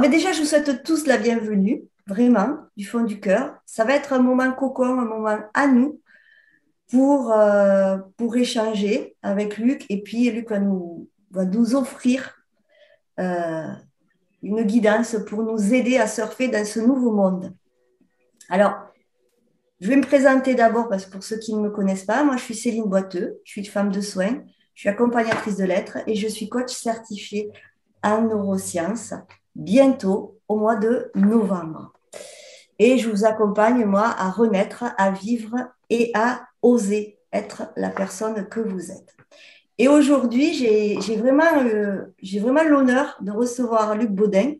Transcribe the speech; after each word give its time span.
mais 0.00 0.08
déjà, 0.08 0.32
je 0.32 0.40
vous 0.40 0.46
souhaite 0.46 0.82
tous 0.82 1.06
la 1.06 1.18
bienvenue, 1.18 1.84
vraiment, 2.06 2.58
du 2.76 2.84
fond 2.84 3.04
du 3.04 3.20
cœur. 3.20 3.56
Ça 3.66 3.84
va 3.84 3.94
être 3.94 4.12
un 4.12 4.18
moment 4.18 4.52
cocon, 4.52 4.98
un 4.98 5.04
moment 5.04 5.38
à 5.54 5.66
nous 5.66 6.00
pour, 6.90 7.32
euh, 7.32 7.98
pour 8.16 8.36
échanger 8.36 9.16
avec 9.22 9.56
Luc. 9.58 9.86
Et 9.88 10.02
puis, 10.02 10.30
Luc 10.30 10.50
va 10.50 10.58
nous, 10.58 11.08
va 11.30 11.44
nous 11.44 11.74
offrir 11.74 12.36
euh, 13.20 13.72
une 14.42 14.62
guidance 14.62 15.16
pour 15.26 15.42
nous 15.42 15.72
aider 15.72 15.96
à 15.98 16.06
surfer 16.06 16.48
dans 16.48 16.64
ce 16.64 16.80
nouveau 16.80 17.12
monde. 17.12 17.54
Alors, 18.48 18.74
je 19.80 19.88
vais 19.88 19.96
me 19.96 20.02
présenter 20.02 20.54
d'abord 20.54 20.88
parce 20.88 21.06
que 21.06 21.12
pour 21.12 21.24
ceux 21.24 21.38
qui 21.38 21.54
ne 21.54 21.60
me 21.60 21.70
connaissent 21.70 22.04
pas, 22.04 22.24
moi 22.24 22.36
je 22.36 22.42
suis 22.42 22.54
Céline 22.54 22.84
Boiteux, 22.84 23.40
je 23.44 23.50
suis 23.52 23.64
femme 23.64 23.90
de 23.90 24.00
soins, 24.00 24.42
je 24.74 24.80
suis 24.80 24.88
accompagnatrice 24.88 25.56
de 25.56 25.64
lettres 25.64 25.98
et 26.06 26.14
je 26.14 26.28
suis 26.28 26.48
coach 26.48 26.72
certifiée 26.72 27.50
en 28.02 28.22
neurosciences 28.22 29.14
bientôt 29.54 30.38
au 30.48 30.56
mois 30.56 30.76
de 30.76 31.10
novembre. 31.14 31.92
Et 32.78 32.98
je 32.98 33.08
vous 33.08 33.24
accompagne, 33.24 33.84
moi, 33.84 34.14
à 34.18 34.30
renaître, 34.30 34.84
à 34.98 35.10
vivre 35.10 35.56
et 35.90 36.10
à 36.14 36.42
oser 36.62 37.18
être 37.32 37.72
la 37.76 37.90
personne 37.90 38.48
que 38.48 38.60
vous 38.60 38.90
êtes. 38.90 39.14
Et 39.78 39.88
aujourd'hui, 39.88 40.54
j'ai 40.54 41.16
vraiment, 41.16 41.62
euh, 41.64 42.04
vraiment 42.40 42.62
l'honneur 42.62 43.16
de 43.20 43.32
recevoir 43.32 43.96
Luc 43.96 44.10
Baudin, 44.10 44.52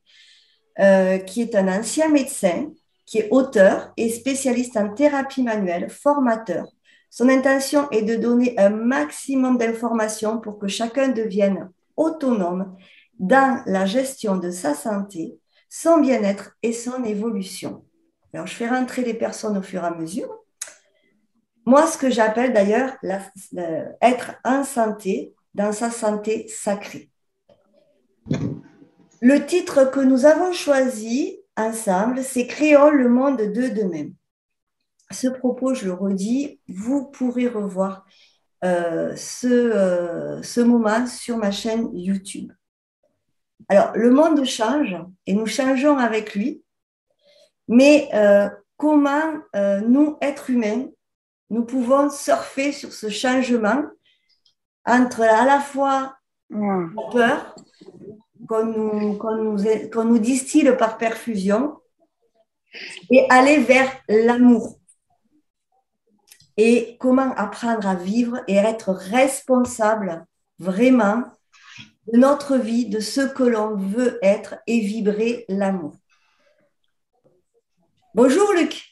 euh, 0.80 1.18
qui 1.18 1.40
est 1.40 1.54
un 1.54 1.68
ancien 1.68 2.08
médecin, 2.08 2.70
qui 3.06 3.18
est 3.18 3.28
auteur 3.30 3.92
et 3.96 4.08
spécialiste 4.08 4.76
en 4.76 4.92
thérapie 4.92 5.42
manuelle, 5.42 5.88
formateur. 5.88 6.66
Son 7.10 7.28
intention 7.28 7.88
est 7.90 8.02
de 8.02 8.16
donner 8.16 8.58
un 8.58 8.70
maximum 8.70 9.56
d'informations 9.56 10.40
pour 10.40 10.58
que 10.58 10.66
chacun 10.66 11.08
devienne 11.08 11.70
autonome 11.96 12.74
dans 13.18 13.62
la 13.66 13.86
gestion 13.86 14.36
de 14.36 14.50
sa 14.50 14.74
santé, 14.74 15.38
son 15.68 15.98
bien-être 15.98 16.56
et 16.62 16.72
son 16.72 17.04
évolution. 17.04 17.84
Alors, 18.32 18.46
je 18.46 18.54
fais 18.54 18.68
rentrer 18.68 19.02
les 19.02 19.14
personnes 19.14 19.56
au 19.56 19.62
fur 19.62 19.82
et 19.82 19.86
à 19.86 19.94
mesure. 19.94 20.28
Moi, 21.66 21.86
ce 21.86 21.96
que 21.96 22.10
j'appelle 22.10 22.52
d'ailleurs 22.52 22.96
être 24.02 24.32
en 24.44 24.64
santé, 24.64 25.34
dans 25.54 25.72
sa 25.72 25.90
santé 25.90 26.48
sacrée. 26.48 27.10
Le 29.20 29.46
titre 29.46 29.90
que 29.90 30.00
nous 30.00 30.26
avons 30.26 30.52
choisi 30.52 31.38
ensemble, 31.56 32.22
c'est 32.22 32.46
Créons 32.46 32.90
le 32.90 33.08
monde 33.08 33.38
de 33.38 33.68
demain. 33.68 34.10
Ce 35.10 35.28
propos, 35.28 35.74
je 35.74 35.86
le 35.86 35.92
redis, 35.92 36.60
vous 36.68 37.06
pourrez 37.06 37.46
revoir 37.46 38.04
euh, 38.64 39.14
ce, 39.16 39.46
euh, 39.46 40.42
ce 40.42 40.60
moment 40.60 41.06
sur 41.06 41.36
ma 41.36 41.50
chaîne 41.50 41.88
YouTube. 41.96 42.52
Alors, 43.68 43.92
le 43.94 44.10
monde 44.10 44.44
change 44.44 44.96
et 45.26 45.34
nous 45.34 45.46
changeons 45.46 45.96
avec 45.96 46.34
lui, 46.34 46.62
mais 47.68 48.08
euh, 48.12 48.48
comment 48.76 49.38
nous, 49.54 50.18
êtres 50.20 50.50
humains, 50.50 50.86
nous 51.50 51.64
pouvons 51.64 52.10
surfer 52.10 52.72
sur 52.72 52.92
ce 52.92 53.08
changement 53.08 53.84
entre 54.84 55.22
à 55.22 55.44
la 55.46 55.60
fois 55.60 56.16
la 56.50 56.88
peur 57.10 57.54
qu'on 58.48 58.64
nous, 58.66 59.18
nous, 59.18 60.04
nous 60.04 60.18
distille 60.18 60.70
par 60.76 60.98
perfusion 60.98 61.78
et 63.10 63.26
aller 63.30 63.58
vers 63.58 63.90
l'amour. 64.08 64.78
Et 66.56 66.96
comment 67.00 67.32
apprendre 67.34 67.86
à 67.86 67.94
vivre 67.94 68.40
et 68.46 68.56
être 68.56 68.92
responsable 68.92 70.24
vraiment 70.58 71.24
de 72.12 72.18
notre 72.18 72.56
vie, 72.56 72.86
de 72.86 73.00
ce 73.00 73.20
que 73.20 73.42
l'on 73.42 73.76
veut 73.76 74.18
être 74.22 74.56
et 74.66 74.80
vibrer 74.80 75.44
l'amour. 75.48 75.94
Bonjour 78.14 78.52
Luc. 78.56 78.82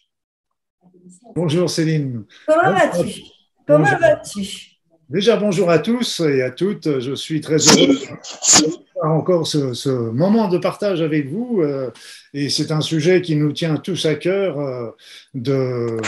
Bonjour 1.35 1.71
Céline. 1.71 2.25
Comment 2.47 2.73
vas-tu? 2.73 3.23
Comment 3.67 3.99
vas-tu? 3.99 4.73
Déjà, 5.09 5.37
bonjour 5.37 5.69
à 5.69 5.79
tous 5.79 6.21
et 6.21 6.43
à 6.43 6.51
toutes. 6.51 6.99
Je 7.01 7.15
suis 7.15 7.41
très 7.41 7.57
heureux 7.57 7.95
d'avoir 8.97 9.17
encore 9.19 9.47
ce, 9.47 10.11
moment 10.11 10.49
de 10.49 10.59
partage 10.59 11.03
avec 11.03 11.29
vous. 11.29 11.61
Euh, 11.61 11.91
et 12.33 12.49
c'est 12.49 12.73
un 12.73 12.81
sujet 12.81 13.21
qui 13.21 13.37
nous 13.37 13.53
tient 13.53 13.77
tous 13.77 14.07
à 14.07 14.15
cœur 14.15 14.59
euh, 14.59 14.91
de 15.35 15.99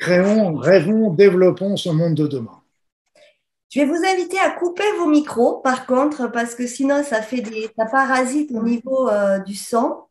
créons, 0.00 0.56
rêvons, 0.56 1.12
développons 1.14 1.76
ce 1.76 1.90
monde 1.90 2.14
de 2.14 2.26
demain. 2.26 2.59
Je 3.70 3.78
vais 3.78 3.86
vous 3.86 4.04
inviter 4.04 4.38
à 4.40 4.50
couper 4.50 4.90
vos 4.98 5.06
micros, 5.06 5.58
par 5.60 5.86
contre, 5.86 6.26
parce 6.26 6.56
que 6.56 6.66
sinon, 6.66 7.04
ça 7.04 7.22
fait 7.22 7.40
des, 7.40 7.70
ça 7.78 7.86
parasite 7.86 8.50
au 8.50 8.64
niveau 8.64 9.08
euh, 9.08 9.38
du 9.38 9.54
son. 9.54 10.06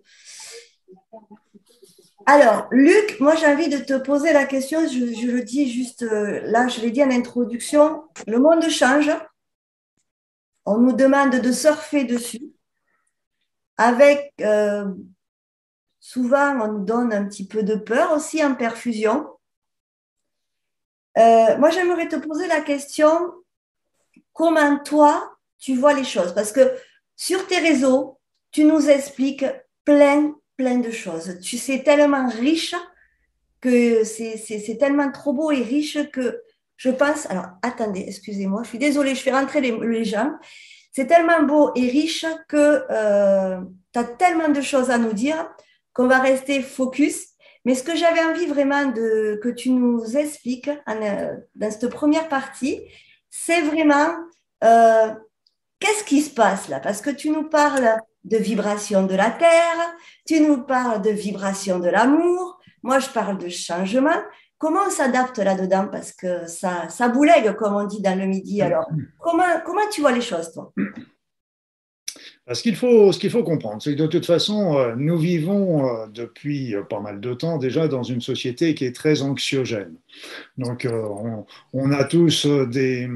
Alors, 2.26 2.68
Luc, 2.72 3.20
moi 3.20 3.36
j'ai 3.36 3.48
envie 3.48 3.68
de 3.68 3.80
te 3.80 3.98
poser 3.98 4.32
la 4.32 4.46
question, 4.46 4.88
je, 4.88 5.26
le 5.28 5.44
dis 5.44 5.70
juste 5.70 6.04
euh, 6.04 6.40
là, 6.44 6.70
je 6.70 6.80
l'ai 6.80 6.92
dit 6.92 7.04
en 7.04 7.10
introduction, 7.10 8.04
le 8.28 8.40
monde 8.40 8.70
change, 8.70 9.12
on 10.66 10.78
nous 10.78 10.94
demande 10.94 11.32
de 11.32 11.52
surfer 11.52 12.06
dessus, 12.06 12.54
avec 13.78 14.32
euh, 14.42 14.86
souvent 16.00 16.62
on 16.62 16.74
nous 16.74 16.86
donne 16.86 17.12
un 17.14 17.26
petit 17.26 17.48
peu 17.48 17.64
de 17.64 17.76
peur 17.76 18.14
aussi 18.14 18.44
en 18.44 18.56
perfusion. 18.56 19.28
Moi 21.18 21.70
j'aimerais 21.72 22.08
te 22.08 22.16
poser 22.16 22.48
la 22.48 22.62
question, 22.62 23.34
comment 24.40 24.80
toi 24.80 25.36
tu 25.60 25.76
vois 25.76 25.94
les 25.94 26.06
choses 26.06 26.34
Parce 26.34 26.54
que 26.54 26.72
sur 27.18 27.46
tes 27.48 27.60
réseaux, 27.60 28.20
tu 28.52 28.64
nous 28.64 28.90
expliques 28.90 29.46
plein 29.84 30.34
plein 30.56 30.78
de 30.78 30.92
choses. 30.92 31.40
Tu 31.42 31.58
sais 31.58 31.84
tellement 31.84 32.28
riche 32.30 32.76
que 33.60 34.04
c'est 34.06 34.78
tellement 34.80 35.12
trop 35.12 35.34
beau 35.34 35.52
et 35.52 35.62
riche 35.62 35.98
que 36.12 36.42
je 36.78 36.90
pense. 36.90 37.30
Alors, 37.30 37.48
attendez, 37.62 38.06
excusez-moi, 38.08 38.64
je 38.64 38.70
suis 38.70 38.78
désolée, 38.78 39.16
je 39.16 39.22
fais 39.22 39.32
rentrer 39.32 39.60
les, 39.60 40.06
gens. 40.06 40.32
C'est 40.94 41.08
tellement 41.08 41.44
beau 41.44 41.72
et 41.76 41.88
riche 41.90 42.26
que 42.48 42.84
euh, 42.90 43.60
tu 43.94 44.00
as 44.00 44.04
tellement 44.04 44.50
de 44.50 44.62
choses 44.62 44.90
à 44.90 44.98
nous 44.98 45.14
dire 45.14 45.50
qu'on 45.94 46.08
va 46.08 46.20
rester 46.20 46.62
focus. 46.62 47.28
Mais 47.66 47.76
ce 47.76 47.84
que 47.84 47.96
j'avais 47.96 48.24
envie 48.24 48.46
vraiment 48.46 48.86
de, 48.86 49.40
que 49.44 49.50
tu 49.50 49.70
nous 49.72 50.18
expliques 50.18 50.70
euh, 50.70 51.36
dans 51.56 51.72
cette 51.72 51.90
première 51.90 52.30
partie, 52.30 52.82
c'est 53.30 53.62
vraiment 53.62 54.10
euh, 54.64 55.14
qu'est-ce 55.80 56.04
qui 56.04 56.22
se 56.22 56.34
passe 56.34 56.68
là? 56.70 56.80
Parce 56.80 57.02
que 57.02 57.10
tu 57.10 57.30
nous 57.30 57.44
parles 57.44 57.98
de 58.24 58.38
vibration 58.38 59.06
de 59.06 59.16
la 59.16 59.32
terre, 59.32 59.96
tu 60.28 60.42
nous 60.42 60.64
parles 60.64 61.02
de 61.02 61.12
vibration 61.12 61.80
de 61.80 61.90
l'amour, 61.90 62.60
moi 62.84 63.00
je 63.00 63.10
parle 63.10 63.38
de 63.38 63.50
changement. 63.50 64.22
Comment 64.58 64.82
on 64.88 64.90
s'adapte 64.90 65.38
là-dedans? 65.38 65.88
Parce 65.90 66.12
que 66.12 66.46
ça, 66.46 66.90
ça 66.90 67.08
boulègue, 67.08 67.54
comme 67.54 67.76
on 67.76 67.86
dit 67.86 68.02
dans 68.02 68.20
le 68.20 68.26
midi. 68.26 68.62
Alors, 68.62 68.90
comment, 69.20 69.62
comment 69.66 69.88
tu 69.90 70.02
vois 70.02 70.12
les 70.12 70.20
choses, 70.20 70.52
toi? 70.52 70.74
Ce 72.56 72.64
qu'il 72.64 72.76
faut, 72.76 73.12
ce 73.12 73.20
qu'il 73.20 73.30
faut 73.30 73.44
comprendre, 73.44 73.82
c'est 73.82 73.96
que 73.96 74.02
de 74.02 74.08
toute 74.08 74.26
façon, 74.26 74.78
euh, 74.78 74.96
nous 74.96 75.18
vivons 75.18 75.88
euh, 75.88 76.08
depuis 76.08 76.76
euh, 76.76 76.84
pas 76.84 77.00
mal 77.00 77.20
de 77.20 77.34
temps 77.34 77.58
déjà 77.58 77.88
dans 77.88 78.04
une 78.04 78.22
société 78.22 78.74
qui 78.74 78.86
est 78.86 78.96
très 78.96 79.22
anxiogène. 79.22 79.96
Donc, 80.58 80.88
on, 80.92 81.46
on 81.74 81.92
a 81.92 82.04
tous 82.04 82.48
des, 82.48 83.08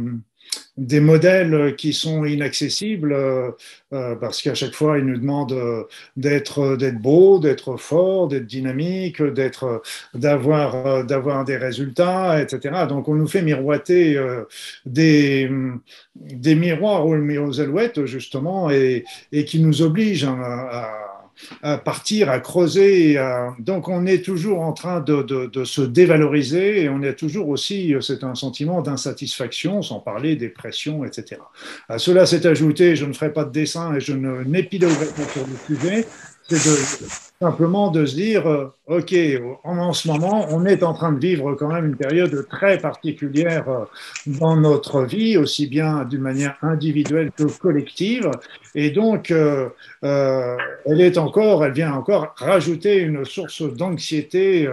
des 0.78 1.00
modèles 1.00 1.76
qui 1.76 1.94
sont 1.94 2.26
inaccessibles 2.26 3.14
euh, 3.14 3.52
euh, 3.94 4.16
parce 4.16 4.42
qu'à 4.42 4.56
chaque 4.56 4.74
fois 4.74 4.98
ils 4.98 5.06
nous 5.06 5.18
demandent 5.18 5.54
euh, 5.54 5.84
d'être 6.18 6.76
d'être 6.76 7.00
beau, 7.00 7.40
d'être 7.40 7.78
fort, 7.78 8.28
d'être 8.28 8.48
dynamique, 8.48 9.22
d'être 9.22 9.84
d'avoir 10.16 11.06
d'avoir 11.06 11.46
des 11.46 11.58
résultats, 11.58 12.42
etc. 12.42 12.86
Donc 12.90 13.08
on 13.08 13.14
nous 13.16 13.28
fait 13.28 13.44
miroiter 13.44 14.20
des 14.86 15.50
des 16.16 16.56
miroirs 16.56 17.06
aux, 17.06 17.60
alouettes 17.60 18.06
justement 18.06 18.72
et, 18.72 19.04
et 19.32 19.46
qui 19.46 19.60
nous 19.60 19.82
obligent 19.82 20.26
à 20.26 20.34
à 20.34 21.03
partir, 21.84 22.30
à 22.30 22.40
creuser. 22.40 23.20
Donc 23.60 23.88
on 23.88 24.06
est 24.06 24.24
toujours 24.24 24.62
en 24.62 24.74
train 24.74 25.00
de, 25.02 25.50
se 25.64 25.82
dévaloriser 25.82 26.84
et 26.84 26.90
on 26.90 27.02
est 27.02 27.16
toujours 27.16 27.50
aussi, 27.50 27.94
c'est 28.02 28.24
un 28.24 28.36
sentiment 28.36 28.82
d'insatisfaction, 28.82 29.82
sans 29.82 30.00
parler 30.00 30.36
des 30.36 30.50
pressions, 30.50 31.06
etc. 31.06 31.42
À 31.90 31.98
cela 31.98 32.26
s'est 32.26 32.46
ajouté, 32.46 32.96
je 32.96 33.06
ne 33.06 33.14
ferai 33.14 33.32
pas 33.32 33.46
de 33.46 33.52
dessin 33.52 33.96
et 33.96 34.00
je 34.00 34.14
n'épiloguerai 34.14 35.06
pas 35.08 35.28
sur 35.32 35.46
le 35.48 35.76
sujet, 35.76 36.06
c'est 36.50 37.08
simplement 37.40 37.90
de 37.90 38.06
se 38.06 38.16
dire, 38.16 38.48
euh, 38.48 38.74
OK, 38.88 39.16
en, 39.64 39.94
ce 39.94 40.08
moment, 40.08 40.46
on 40.50 40.66
est 40.66 40.84
en 40.84 40.94
train 40.94 41.12
de 41.12 41.20
vivre 41.20 41.56
quand 41.56 41.68
même 41.70 41.86
une 41.86 41.96
période 41.96 42.48
très 42.50 42.78
particulière 42.78 43.70
euh, 43.70 43.86
dans 44.26 44.58
notre 44.58 45.04
vie, 45.04 45.38
aussi 45.38 45.68
bien 45.68 46.04
d'une 46.04 46.22
manière 46.22 46.58
individuelle 46.62 47.32
que 47.32 47.44
collective. 47.44 48.30
Et 48.76 48.92
donc, 48.92 49.32
euh, 49.32 49.70
elle 50.02 51.02
est 51.02 51.18
encore, 51.18 51.66
elle 51.66 51.74
vient 51.74 51.94
encore 51.94 52.34
rajouter 52.38 52.98
une 52.98 53.24
source 53.26 53.62
d'anxiété 53.62 54.70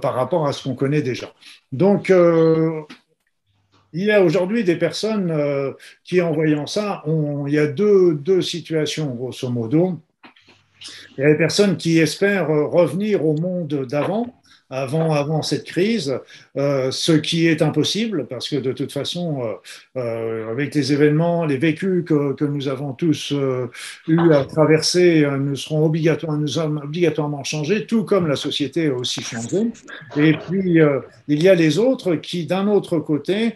par 0.00 0.14
rapport 0.14 0.46
à 0.46 0.52
ce 0.52 0.64
qu'on 0.64 0.74
connaît 0.74 1.02
déjà. 1.02 1.32
Donc, 1.72 2.10
il 3.92 4.04
y 4.04 4.10
a 4.10 4.22
aujourd'hui 4.22 4.64
des 4.64 4.76
personnes 4.76 5.74
qui, 6.04 6.20
en 6.20 6.32
voyant 6.32 6.66
ça, 6.66 7.02
il 7.06 7.52
y 7.52 7.58
a 7.58 7.66
deux, 7.66 8.14
deux 8.14 8.42
situations, 8.42 9.14
grosso 9.14 9.50
modo 9.50 10.00
Il 11.16 11.22
y 11.22 11.24
a 11.24 11.30
des 11.30 11.38
personnes 11.38 11.76
qui 11.76 11.98
espèrent 11.98 12.48
revenir 12.48 13.24
au 13.24 13.34
monde 13.34 13.86
d'avant 13.88 14.26
avant, 14.70 15.42
cette 15.42 15.64
crise, 15.64 16.18
euh, 16.56 16.90
ce 16.90 17.12
qui 17.12 17.46
est 17.46 17.62
impossible 17.62 18.26
parce 18.26 18.48
que 18.48 18.56
de 18.56 18.72
toute 18.72 18.92
façon, 18.92 19.42
euh, 19.42 20.00
euh 20.00 20.50
avec 20.50 20.74
les 20.74 20.92
événements, 20.92 21.44
les 21.44 21.58
vécus 21.58 22.04
que, 22.04 22.44
nous 22.44 22.68
avons 22.68 22.92
tous 22.92 23.32
euh, 23.32 23.70
eu 24.08 24.32
à 24.32 24.44
traverser, 24.44 25.26
nous 25.38 25.56
obligatoirement, 25.72 26.38
nous 26.38 26.48
sommes 26.48 26.80
obligatoirement 26.82 27.44
changés, 27.44 27.86
tout 27.86 28.04
comme 28.04 28.26
la 28.26 28.36
société 28.36 28.88
a 28.88 28.94
aussi 28.94 29.22
changé. 29.22 29.70
Et 30.16 30.34
puis, 30.34 30.78
il 31.28 31.42
y 31.42 31.48
a 31.48 31.54
les 31.54 31.78
autres 31.78 32.16
qui, 32.16 32.46
d'un 32.46 32.68
autre 32.68 32.98
côté, 32.98 33.54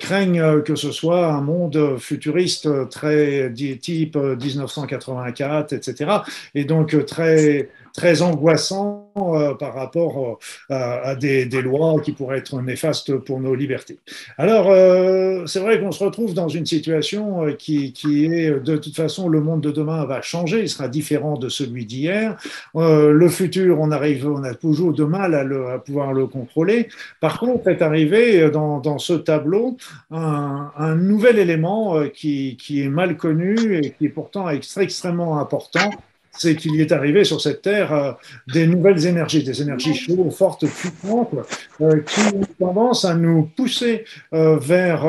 craignent 0.00 0.62
que 0.62 0.76
ce 0.76 0.92
soit 0.92 1.26
un 1.26 1.40
monde 1.40 1.96
futuriste 1.98 2.88
très 2.88 3.52
type 3.52 4.16
1984, 4.16 5.72
etc. 5.72 6.10
Et 6.54 6.64
donc 6.64 7.04
très 7.06 7.68
très 7.98 8.22
angoissant 8.22 9.10
euh, 9.16 9.54
par 9.54 9.74
rapport 9.74 10.38
euh, 10.70 10.74
à, 11.02 11.16
des, 11.16 11.46
lois 11.62 12.00
qui 12.00 12.12
pourraient 12.12 12.38
être 12.38 12.62
néfastes 12.62 13.16
pour 13.16 13.40
nos 13.40 13.56
libertés. 13.56 13.98
Alors, 14.36 14.68
euh, 14.70 15.46
c'est 15.46 15.58
vrai 15.58 15.80
qu'on 15.80 15.90
se 15.90 16.04
retrouve 16.04 16.32
dans 16.32 16.46
une 16.46 16.64
situation 16.64 17.44
qui, 17.58 17.92
est, 18.06 18.50
de 18.60 18.76
toute 18.76 18.94
façon, 18.94 19.28
le 19.28 19.40
monde 19.40 19.62
de 19.62 19.72
demain 19.72 20.04
va 20.04 20.22
changer, 20.22 20.60
il 20.60 20.68
sera 20.68 20.86
différent 20.86 21.36
de 21.36 21.48
celui 21.48 21.86
d'hier. 21.86 22.36
le 22.74 23.28
futur, 23.28 23.80
on 23.80 23.90
arrive, 23.90 24.28
on 24.28 24.44
a 24.44 24.54
toujours 24.54 24.92
de 24.92 25.02
mal 25.02 25.34
à, 25.34 25.78
pouvoir 25.78 26.12
le 26.12 26.28
contrôler. 26.28 26.88
Par 27.20 27.40
contre, 27.40 27.66
est 27.66 27.82
arrivé 27.82 28.48
dans, 28.50 28.98
ce 28.98 29.14
tableau 29.14 29.76
un, 30.12 30.94
nouvel 30.94 31.40
élément 31.40 31.96
qui, 32.14 32.56
qui, 32.60 32.82
est 32.82 32.88
mal 32.88 33.16
connu 33.16 33.76
et 33.76 33.90
qui 33.90 34.06
est 34.06 34.14
pourtant 34.20 34.48
extrêmement 34.48 35.40
important 35.40 35.90
c'est 36.32 36.56
qu'il 36.56 36.80
est 36.80 36.92
arrivé 36.92 37.24
sur 37.24 37.40
cette 37.40 37.62
terre 37.62 37.92
euh, 37.92 38.12
des 38.52 38.66
nouvelles 38.66 39.06
énergies, 39.06 39.42
des 39.42 39.60
énergies 39.60 39.94
chaudes, 39.94 40.30
fortes, 40.30 40.66
puissantes, 40.66 41.34
euh, 41.80 42.00
qui 42.00 42.20
ont 42.34 42.42
tendance 42.58 43.04
à 43.04 43.14
nous 43.14 43.50
pousser 43.56 44.04
euh, 44.32 44.56
vers, 44.56 45.06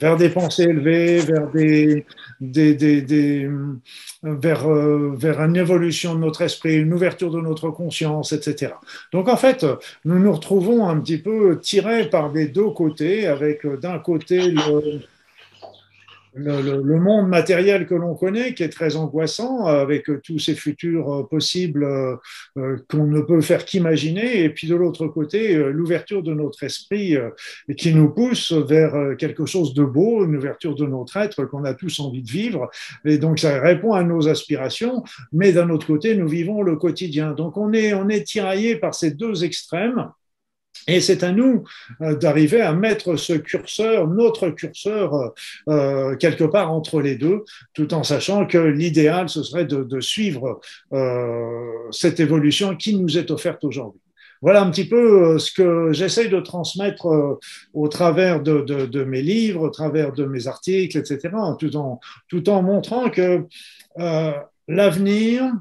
vers 0.00 0.16
des 0.16 0.28
pensées 0.28 0.64
élevées, 0.64 1.18
vers, 1.18 1.50
des, 1.50 2.06
des, 2.40 2.74
des, 2.74 3.50
vers, 4.22 4.68
vers 4.68 5.40
une 5.40 5.56
évolution 5.56 6.14
de 6.14 6.20
notre 6.20 6.42
esprit, 6.42 6.76
une 6.76 6.92
ouverture 6.92 7.30
de 7.30 7.40
notre 7.40 7.70
conscience, 7.70 8.32
etc. 8.32 8.72
Donc 9.12 9.28
en 9.28 9.36
fait, 9.36 9.66
nous 10.04 10.18
nous 10.18 10.32
retrouvons 10.32 10.88
un 10.88 10.98
petit 11.00 11.18
peu 11.18 11.58
tirés 11.60 12.08
par 12.08 12.30
des 12.30 12.46
deux 12.46 12.70
côtés, 12.70 13.26
avec 13.26 13.66
d'un 13.80 13.98
côté 13.98 14.50
le 14.50 15.00
le, 16.38 16.98
monde 16.98 17.28
matériel 17.28 17.86
que 17.86 17.94
l'on 17.94 18.14
connaît, 18.14 18.54
qui 18.54 18.62
est 18.62 18.68
très 18.68 18.96
angoissant, 18.96 19.66
avec 19.66 20.06
tous 20.22 20.38
ces 20.38 20.54
futurs 20.54 21.12
euh, 21.12 21.22
possibles 21.24 21.84
euh, 21.84 22.16
euh, 22.56 22.76
qu'on 22.88 23.06
ne 23.06 23.20
peut 23.20 23.40
faire 23.40 23.64
qu'imaginer, 23.64 24.42
et 24.42 24.50
puis 24.50 24.66
de 24.68 24.74
l'autre 24.74 25.06
côté, 25.06 25.54
l'ouverture 25.56 26.22
de 26.22 26.34
notre 26.34 26.62
esprit 26.64 27.16
qui 27.76 27.94
nous 27.94 28.10
pousse 28.10 28.52
vers 28.52 29.16
quelque 29.18 29.46
chose 29.46 29.74
de 29.74 29.84
beau, 29.84 30.24
une 30.24 30.36
ouverture 30.36 30.74
de 30.74 30.86
notre 30.86 31.16
être 31.16 31.44
qu'on 31.44 31.64
a 31.64 31.74
tous 31.74 32.00
envie 32.00 32.22
de 32.22 32.30
vivre, 32.30 32.70
et 33.04 33.18
donc 33.18 33.38
ça 33.38 33.60
répond 33.60 33.92
à 33.92 34.02
nos 34.02 34.28
aspirations, 34.28 35.02
mais 35.32 35.52
d'un 35.52 35.70
autre 35.70 35.86
côté, 35.86 36.16
nous 36.16 36.28
vivons 36.28 36.62
le 36.62 36.76
quotidien. 36.76 37.32
Donc 37.32 37.56
on 37.56 37.72
est, 37.72 37.94
on 37.94 38.08
est 38.08 38.24
tiraillé 38.24 38.76
par 38.76 38.94
ces 38.94 39.10
deux 39.10 39.44
extrêmes. 39.44 40.08
Et 40.88 41.02
c'est 41.02 41.22
à 41.22 41.32
nous 41.32 41.64
euh, 42.00 42.16
d'arriver 42.16 42.62
à 42.62 42.72
mettre 42.72 43.16
ce 43.16 43.34
curseur, 43.34 44.08
notre 44.08 44.48
curseur, 44.48 45.14
euh, 45.14 45.28
euh, 45.68 46.16
quelque 46.16 46.44
part 46.44 46.72
entre 46.72 47.02
les 47.02 47.14
deux, 47.14 47.44
tout 47.74 47.92
en 47.92 48.02
sachant 48.02 48.46
que 48.46 48.56
l'idéal, 48.58 49.28
ce 49.28 49.42
serait 49.42 49.66
de, 49.66 50.00
suivre 50.00 50.60
cette 51.90 52.20
évolution 52.20 52.74
qui 52.76 52.96
nous 52.96 53.18
est 53.18 53.30
offerte 53.30 53.64
aujourd'hui. 53.64 54.00
Voilà 54.40 54.62
un 54.62 54.70
petit 54.70 54.88
peu 54.88 55.38
ce 55.38 55.52
que 55.52 55.92
j'essaye 55.92 56.30
de 56.30 56.40
transmettre 56.40 57.38
au 57.74 57.88
travers 57.88 58.40
de, 58.40 59.04
mes 59.04 59.20
livres, 59.20 59.64
au 59.64 59.70
travers 59.70 60.12
de 60.12 60.24
mes 60.24 60.46
articles, 60.46 60.96
etc., 60.96 61.34
tout 61.58 61.76
en, 61.76 62.00
tout 62.28 62.48
en 62.48 62.62
montrant 62.62 63.10
que 63.10 63.44
l'avenir, 64.68 65.52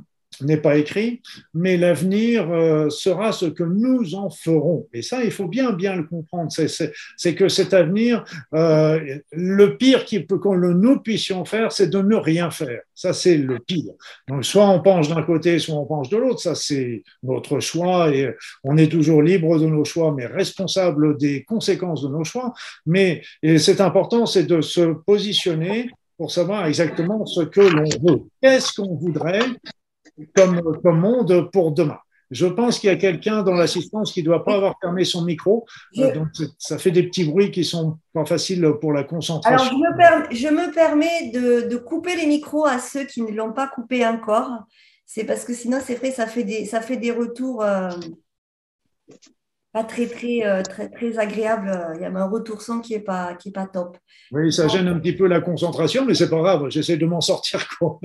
n'est 0.41 0.57
pas 0.57 0.77
écrit, 0.77 1.21
mais 1.53 1.77
l'avenir 1.77 2.49
euh, 2.51 2.89
sera 2.89 3.31
ce 3.31 3.45
que 3.45 3.63
nous 3.63 4.15
en 4.15 4.29
ferons. 4.29 4.87
Et 4.93 5.01
ça, 5.01 5.23
il 5.23 5.31
faut 5.31 5.47
bien, 5.47 5.71
bien 5.73 5.95
le 5.95 6.03
comprendre. 6.03 6.51
C'est 6.51 7.35
que 7.35 7.49
cet 7.49 7.73
avenir, 7.73 8.23
euh, 8.53 9.19
le 9.31 9.77
pire 9.77 10.05
que 10.05 10.73
nous 10.73 10.99
puissions 10.99 11.45
faire, 11.45 11.71
c'est 11.71 11.89
de 11.89 12.01
ne 12.01 12.15
rien 12.15 12.51
faire. 12.51 12.81
Ça, 12.93 13.13
c'est 13.13 13.37
le 13.37 13.59
pire. 13.59 13.93
Donc, 14.27 14.45
soit 14.45 14.67
on 14.69 14.81
penche 14.81 15.07
d'un 15.07 15.23
côté, 15.23 15.59
soit 15.59 15.75
on 15.75 15.85
penche 15.85 16.09
de 16.09 16.17
l'autre. 16.17 16.39
Ça, 16.39 16.55
c'est 16.55 17.03
notre 17.23 17.59
choix 17.59 18.13
et 18.13 18.33
on 18.63 18.77
est 18.77 18.91
toujours 18.91 19.21
libre 19.21 19.59
de 19.59 19.65
nos 19.65 19.85
choix, 19.85 20.13
mais 20.15 20.25
responsable 20.25 21.17
des 21.17 21.43
conséquences 21.43 22.03
de 22.03 22.09
nos 22.09 22.23
choix. 22.23 22.53
Mais 22.85 23.21
c'est 23.57 23.81
important, 23.81 24.25
c'est 24.25 24.45
de 24.45 24.61
se 24.61 24.93
positionner 25.05 25.89
pour 26.17 26.31
savoir 26.31 26.65
exactement 26.65 27.25
ce 27.25 27.41
que 27.41 27.61
l'on 27.61 27.89
veut. 28.01 28.21
Qu'est-ce 28.41 28.73
qu'on 28.73 28.95
voudrait 28.95 29.45
comme, 30.35 30.61
comme 30.81 30.99
monde 30.99 31.49
pour 31.51 31.71
demain. 31.71 31.99
Je 32.29 32.45
pense 32.45 32.79
qu'il 32.79 32.89
y 32.89 32.93
a 32.93 32.97
quelqu'un 32.97 33.41
dans 33.41 33.53
l'assistance 33.53 34.11
qui 34.11 34.19
ne 34.19 34.25
doit 34.25 34.43
pas 34.43 34.55
avoir 34.55 34.75
fermé 34.81 35.05
son 35.05 35.23
micro. 35.23 35.65
Euh, 35.97 36.13
donc, 36.13 36.27
ça 36.57 36.77
fait 36.77 36.91
des 36.91 37.03
petits 37.03 37.23
bruits 37.23 37.51
qui 37.51 37.63
sont 37.63 37.99
pas 38.13 38.25
faciles 38.25 38.69
pour 38.81 38.91
la 38.91 39.05
concentration. 39.05 39.57
Alors, 39.57 39.71
je 39.71 39.91
me, 39.91 39.97
permets, 39.97 40.35
je 40.35 40.47
me 40.47 40.73
permets 40.73 41.31
de, 41.31 41.69
de, 41.69 41.77
couper 41.77 42.17
les 42.17 42.25
micros 42.25 42.65
à 42.65 42.79
ceux 42.79 43.05
qui 43.05 43.21
ne 43.21 43.31
l'ont 43.31 43.53
pas 43.53 43.67
coupé 43.67 44.05
encore. 44.05 44.65
C'est 45.05 45.23
parce 45.23 45.45
que 45.45 45.53
sinon, 45.53 45.79
c'est 45.81 45.95
vrai, 45.95 46.11
ça 46.11 46.27
fait 46.27 46.43
des, 46.43 46.65
ça 46.65 46.81
fait 46.81 46.97
des 46.97 47.11
retours. 47.11 47.63
Euh, 47.63 47.91
très, 49.83 50.07
très, 50.07 50.45
euh, 50.45 50.63
très, 50.63 50.89
très 50.89 51.17
agréable. 51.19 51.71
Il 51.95 52.01
y 52.01 52.05
a 52.05 52.09
un 52.09 52.29
retour 52.29 52.61
son 52.61 52.79
qui 52.79 52.93
n'est 52.93 52.99
pas, 52.99 53.35
qui 53.35 53.49
est 53.49 53.51
pas 53.51 53.67
top. 53.67 53.97
Oui, 54.31 54.51
ça 54.51 54.67
gêne 54.67 54.87
un 54.87 54.99
petit 54.99 55.13
peu 55.13 55.27
la 55.27 55.41
concentration, 55.41 56.05
mais 56.05 56.13
c'est 56.13 56.29
pas 56.29 56.39
grave, 56.39 56.69
j'essaie 56.69 56.97
de 56.97 57.05
m'en 57.05 57.21
sortir 57.21 57.67
quand 57.79 57.99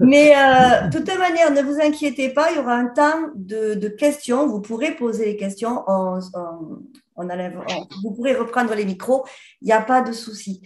Mais 0.00 0.32
euh, 0.36 0.88
de 0.88 0.98
toute 0.98 1.18
manière, 1.18 1.52
ne 1.52 1.62
vous 1.62 1.80
inquiétez 1.80 2.30
pas, 2.30 2.50
il 2.50 2.56
y 2.56 2.60
aura 2.60 2.74
un 2.74 2.86
temps 2.86 3.30
de, 3.34 3.74
de 3.74 3.88
questions. 3.88 4.46
Vous 4.46 4.60
pourrez 4.60 4.92
poser 4.92 5.24
les 5.24 5.36
questions. 5.36 5.82
En, 5.86 6.18
en, 6.34 6.80
vous 8.02 8.12
pourrez 8.14 8.34
reprendre 8.34 8.74
les 8.74 8.84
micros. 8.84 9.24
Il 9.60 9.66
n'y 9.66 9.72
a 9.72 9.82
pas 9.82 10.02
de 10.02 10.12
souci. 10.12 10.62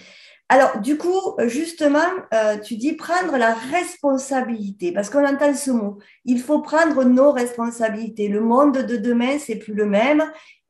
Alors, 0.48 0.78
du 0.78 0.96
coup, 0.96 1.34
justement, 1.46 2.06
euh, 2.32 2.56
tu 2.58 2.76
dis 2.76 2.92
prendre 2.92 3.36
la 3.36 3.52
responsabilité, 3.52 4.92
parce 4.92 5.10
qu'on 5.10 5.26
entend 5.26 5.52
ce 5.54 5.72
mot. 5.72 5.98
Il 6.24 6.40
faut 6.40 6.60
prendre 6.60 7.02
nos 7.02 7.32
responsabilités. 7.32 8.28
Le 8.28 8.40
monde 8.40 8.78
de 8.78 8.96
demain, 8.96 9.38
c'est 9.40 9.56
plus 9.56 9.74
le 9.74 9.86
même. 9.86 10.22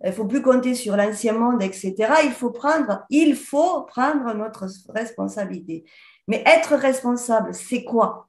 Il 0.04 0.12
faut 0.12 0.26
plus 0.26 0.40
compter 0.40 0.74
sur 0.74 0.96
l'ancien 0.96 1.34
monde, 1.34 1.62
etc. 1.62 1.94
Il 2.24 2.32
faut 2.32 2.50
prendre, 2.50 3.04
il 3.10 3.36
faut 3.36 3.82
prendre 3.82 4.32
notre 4.34 4.66
responsabilité. 4.94 5.84
Mais 6.26 6.42
être 6.46 6.74
responsable, 6.74 7.54
c'est 7.54 7.84
quoi? 7.84 8.25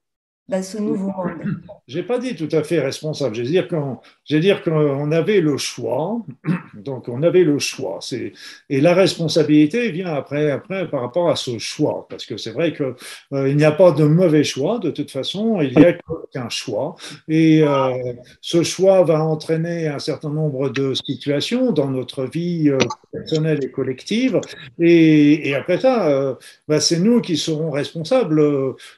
Dans 0.49 0.63
ce 0.63 0.77
nouveau 0.77 1.11
monde 1.11 1.59
J'ai 1.87 2.03
pas 2.03 2.19
dit 2.19 2.35
tout 2.35 2.49
à 2.51 2.63
fait 2.63 2.79
responsable. 2.79 3.35
Veux 3.35 3.43
dire 3.43 3.67
qu'on, 3.67 3.99
dire 4.29 4.63
qu'on 4.63 5.11
avait 5.11 5.41
le 5.41 5.57
choix. 5.57 6.21
Donc 6.73 7.09
on 7.09 7.23
avait 7.23 7.43
le 7.43 7.59
choix. 7.59 7.99
C'est 8.01 8.33
et 8.69 8.81
la 8.81 8.93
responsabilité 8.93 9.91
vient 9.91 10.13
après, 10.13 10.51
après 10.51 10.89
par 10.89 11.01
rapport 11.01 11.29
à 11.29 11.35
ce 11.35 11.57
choix, 11.57 12.07
parce 12.09 12.25
que 12.25 12.37
c'est 12.37 12.51
vrai 12.51 12.73
que 12.73 12.95
euh, 13.33 13.49
il 13.49 13.57
n'y 13.57 13.65
a 13.65 13.71
pas 13.71 13.91
de 13.91 14.05
mauvais 14.05 14.43
choix 14.43 14.79
de 14.79 14.91
toute 14.91 15.11
façon. 15.11 15.61
Il 15.61 15.77
n'y 15.77 15.85
a 15.85 15.93
qu'un 16.31 16.49
choix 16.49 16.95
et 17.27 17.63
euh, 17.63 18.13
ce 18.41 18.63
choix 18.63 19.03
va 19.03 19.23
entraîner 19.23 19.87
un 19.87 19.99
certain 19.99 20.29
nombre 20.29 20.69
de 20.69 20.93
situations 20.93 21.71
dans 21.71 21.89
notre 21.89 22.25
vie 22.25 22.69
euh, 22.69 22.77
personnelle 23.17 23.59
et 23.63 23.71
collective. 23.71 24.39
Et, 24.79 25.53
après 25.55 25.79
ça, 25.79 26.37
bah, 26.67 26.79
c'est 26.79 26.99
nous 26.99 27.21
qui 27.21 27.37
serons 27.37 27.71
responsables, 27.71 28.41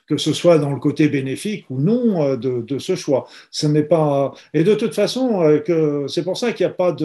que 0.08 0.18
ce 0.18 0.34
soit 0.34 0.58
dans 0.58 0.72
le 0.72 0.80
côté 0.80 1.08
bénéfique 1.08 1.66
ou 1.70 1.80
non 1.80 2.24
euh, 2.24 2.38
de, 2.38 2.80
ce 2.80 2.96
choix. 2.96 3.28
Ce 3.52 3.68
n'est 3.68 3.84
pas 3.84 4.34
et 4.54 4.64
de 4.64 4.74
toute 4.74 4.96
façon 4.96 5.42
euh, 5.44 6.08
c'est 6.08 6.24
pour 6.24 6.38
ça 6.38 6.54
qu'il 6.54 6.66
n'y 6.66 6.72
a 6.72 6.76
pas 6.76 6.96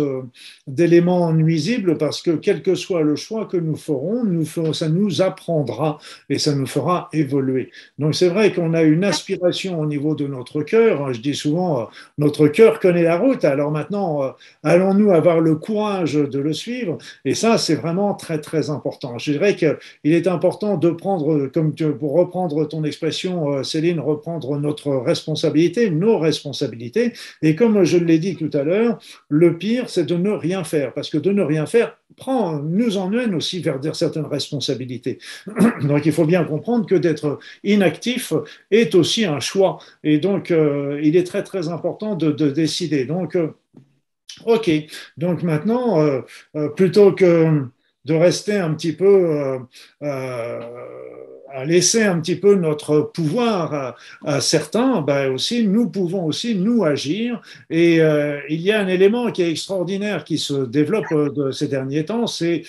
d'éléments 0.67 1.33
nuisibles 1.33 1.99
parce 1.99 2.23
que 2.23 2.31
quel 2.33 2.63
que 2.63 2.75
soit 2.75 3.03
le 3.03 3.17
choix 3.17 3.47
que 3.47 3.57
nous 3.57 3.77
ferons, 3.77 4.25
nous 4.25 4.45
ça 4.73 4.89
nous 4.89 5.23
apprendra 5.23 5.99
et 6.29 6.39
ça 6.39 6.55
nous 6.55 6.67
fera 6.67 7.09
évoluer. 7.13 7.71
Donc 7.99 8.15
c'est 8.15 8.29
vrai 8.29 8.53
qu'on 8.53 8.75
a 8.75 8.83
une 8.83 9.05
aspiration 9.05 9.81
au 9.81 9.87
niveau 9.87 10.15
de 10.15 10.27
notre 10.27 10.63
cœur. 10.63 11.13
Je 11.13 11.21
dis 11.21 11.35
souvent 11.35 11.81
euh, 11.81 11.85
notre 12.19 12.49
cœur 12.49 12.81
connaît 12.81 13.03
la 13.03 13.19
route. 13.19 13.45
Alors 13.45 13.71
maintenant 13.71 14.35
allons-nous 14.63 15.11
avoir 15.11 15.41
le 15.41 15.57
courage 15.57 16.15
de 16.15 16.39
le 16.39 16.53
suivre? 16.53 16.99
Et 17.25 17.35
ça 17.35 17.59
c'est 17.59 17.75
vraiment 17.75 18.15
très 18.15 18.41
très 18.41 18.71
important. 18.71 19.19
Je 19.19 19.33
dirais 19.33 19.57
qu'il 19.57 19.77
est 20.05 20.27
important 20.27 20.77
de 20.77 20.91
prendre 20.91 21.51
pour 21.99 22.13
reprendre 22.15 22.67
ton 22.69 22.85
expression 22.85 23.63
Céline 23.63 24.01
prendre 24.17 24.59
notre 24.59 24.95
responsabilité, 24.97 25.91
nos 25.91 26.19
responsabilités. 26.19 27.13
Et 27.43 27.55
comme 27.55 27.85
je 27.85 27.99
l'ai 27.99 28.19
dit 28.19 28.37
tout 28.37 28.51
à 28.53 28.63
l'heure, 28.63 28.99
le 29.29 29.57
pire, 29.57 29.89
c'est 29.89 30.05
de 30.05 30.17
ne 30.17 30.31
rien 30.31 30.65
faire, 30.65 30.93
parce 30.93 31.11
que 31.11 31.19
de 31.19 31.33
ne 31.33 31.43
rien 31.43 31.67
faire 31.67 31.97
prend, 32.17 32.59
nous 32.59 32.97
emmène 32.97 33.35
aussi 33.35 33.61
vers 33.61 33.81
certaines 33.95 34.27
responsabilités. 34.27 35.19
Donc 35.83 36.07
il 36.07 36.13
faut 36.13 36.25
bien 36.25 36.45
comprendre 36.45 36.87
que 36.87 36.95
d'être 36.95 37.39
inactif 37.65 38.33
est 38.71 38.95
aussi 38.95 39.25
un 39.25 39.41
choix. 39.41 39.79
Et 40.05 40.19
donc 40.19 40.51
euh, 40.51 41.01
il 41.03 41.17
est 41.17 41.25
très 41.25 41.43
très 41.43 41.69
important 41.69 42.15
de, 42.15 42.31
décider. 42.51 43.05
Donc, 43.05 43.37
euh, 43.37 43.49
ok. 44.45 44.71
Donc 45.17 45.43
maintenant, 45.43 46.01
euh, 46.01 46.69
plutôt 46.77 47.13
que 47.13 47.65
de 48.05 48.15
rester 48.15 48.57
un 48.57 48.75
petit 48.75 48.93
peu 48.93 49.59
à 51.55 51.65
laisser 51.65 52.03
un 52.03 52.19
petit 52.19 52.35
peu 52.35 52.57
notre 52.57 53.01
pouvoir 53.01 53.95
à, 54.25 54.41
certains, 54.41 55.01
ben 55.03 55.31
aussi, 55.33 55.67
nous 55.67 55.89
pouvons 55.89 56.25
aussi 56.25 56.57
nous 56.57 56.85
agir. 56.85 57.41
Et 57.71 58.01
euh, 58.01 58.41
il 58.49 58.61
y 58.61 58.73
a 58.73 58.81
un 58.81 58.89
élément 58.89 59.31
qui 59.31 59.43
est 59.43 59.51
extraordinaire 59.51 60.25
qui 60.25 60.39
se 60.39 60.67
développe 60.67 61.05
euh, 61.13 61.53
ces 61.53 61.69
derniers 61.69 62.05
temps, 62.05 62.27
c'est 62.27 62.65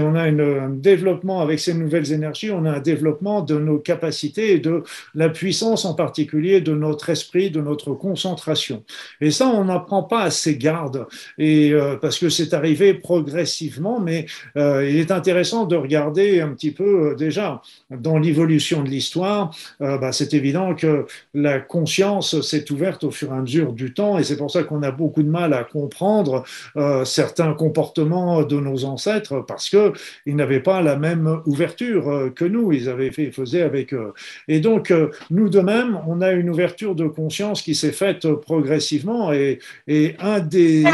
on 0.00 0.14
a 0.14 0.22
un 0.22 0.68
développement 0.70 1.40
avec 1.40 1.58
ces 1.58 1.74
nouvelles 1.74 2.12
énergies, 2.12 2.50
on 2.50 2.64
a 2.64 2.72
un 2.72 2.80
développement 2.80 3.42
de 3.42 3.58
nos 3.58 3.78
capacités 3.78 4.52
et 4.52 4.58
de 4.60 4.84
la 5.14 5.28
puissance 5.28 5.84
en 5.84 5.94
particulier 5.94 6.60
de 6.60 6.74
notre 6.74 7.10
esprit, 7.10 7.50
de 7.50 7.60
notre 7.60 7.92
concentration. 7.92 8.84
Et 9.20 9.32
ça, 9.32 9.48
on 9.48 9.64
n'en 9.64 9.80
pas 10.02 10.22
assez 10.22 10.56
garde, 10.56 11.06
et 11.38 11.72
euh, 11.72 11.96
parce 11.96 12.18
que 12.18 12.28
c'est 12.28 12.54
arrivé 12.54 12.94
progressivement, 12.94 13.98
mais 14.00 14.26
il 14.56 14.96
est 14.96 15.10
intéressant 15.10 15.66
de 15.66 15.76
regarder 15.76 16.40
un 16.40 16.50
petit 16.50 16.70
peu 16.70 17.16
déjà 17.16 17.62
dans 17.90 18.18
l'évolution 18.28 18.82
de 18.82 18.90
l'histoire, 18.90 19.54
euh, 19.80 19.96
bah, 19.98 20.12
c'est 20.12 20.34
évident 20.34 20.74
que 20.74 21.06
la 21.32 21.60
conscience 21.60 22.40
s'est 22.42 22.70
ouverte 22.70 23.04
au 23.04 23.10
fur 23.10 23.32
et 23.32 23.36
à 23.36 23.40
mesure 23.40 23.72
du 23.72 23.94
temps, 23.94 24.18
et 24.18 24.24
c'est 24.24 24.36
pour 24.36 24.50
ça 24.50 24.62
qu'on 24.62 24.82
a 24.82 24.90
beaucoup 24.90 25.22
de 25.22 25.30
mal 25.30 25.52
à 25.54 25.64
comprendre 25.64 26.44
euh, 26.76 27.04
certains 27.04 27.54
comportements 27.54 28.42
de 28.42 28.58
nos 28.60 28.84
ancêtres, 28.84 29.44
parce 29.46 29.70
que 29.70 29.92
ils 30.26 30.36
n'avaient 30.36 30.62
pas 30.62 30.82
la 30.82 30.96
même 30.96 31.40
ouverture 31.46 32.08
euh, 32.08 32.30
que 32.30 32.44
nous, 32.44 32.72
ils 32.72 32.88
avaient 32.88 33.10
fait, 33.10 33.30
faisaient 33.32 33.62
avec 33.62 33.94
eux. 33.94 34.12
Et 34.46 34.60
donc, 34.60 34.92
nous 35.30 35.48
de 35.48 35.60
même, 35.60 35.98
on 36.06 36.20
a 36.20 36.30
une 36.32 36.50
ouverture 36.50 36.94
de 36.94 37.08
conscience 37.08 37.62
qui 37.62 37.74
s'est 37.74 37.96
faite 38.04 38.30
progressivement, 38.48 39.32
et, 39.32 39.58
et 39.86 40.16
un 40.18 40.40
des, 40.40 40.84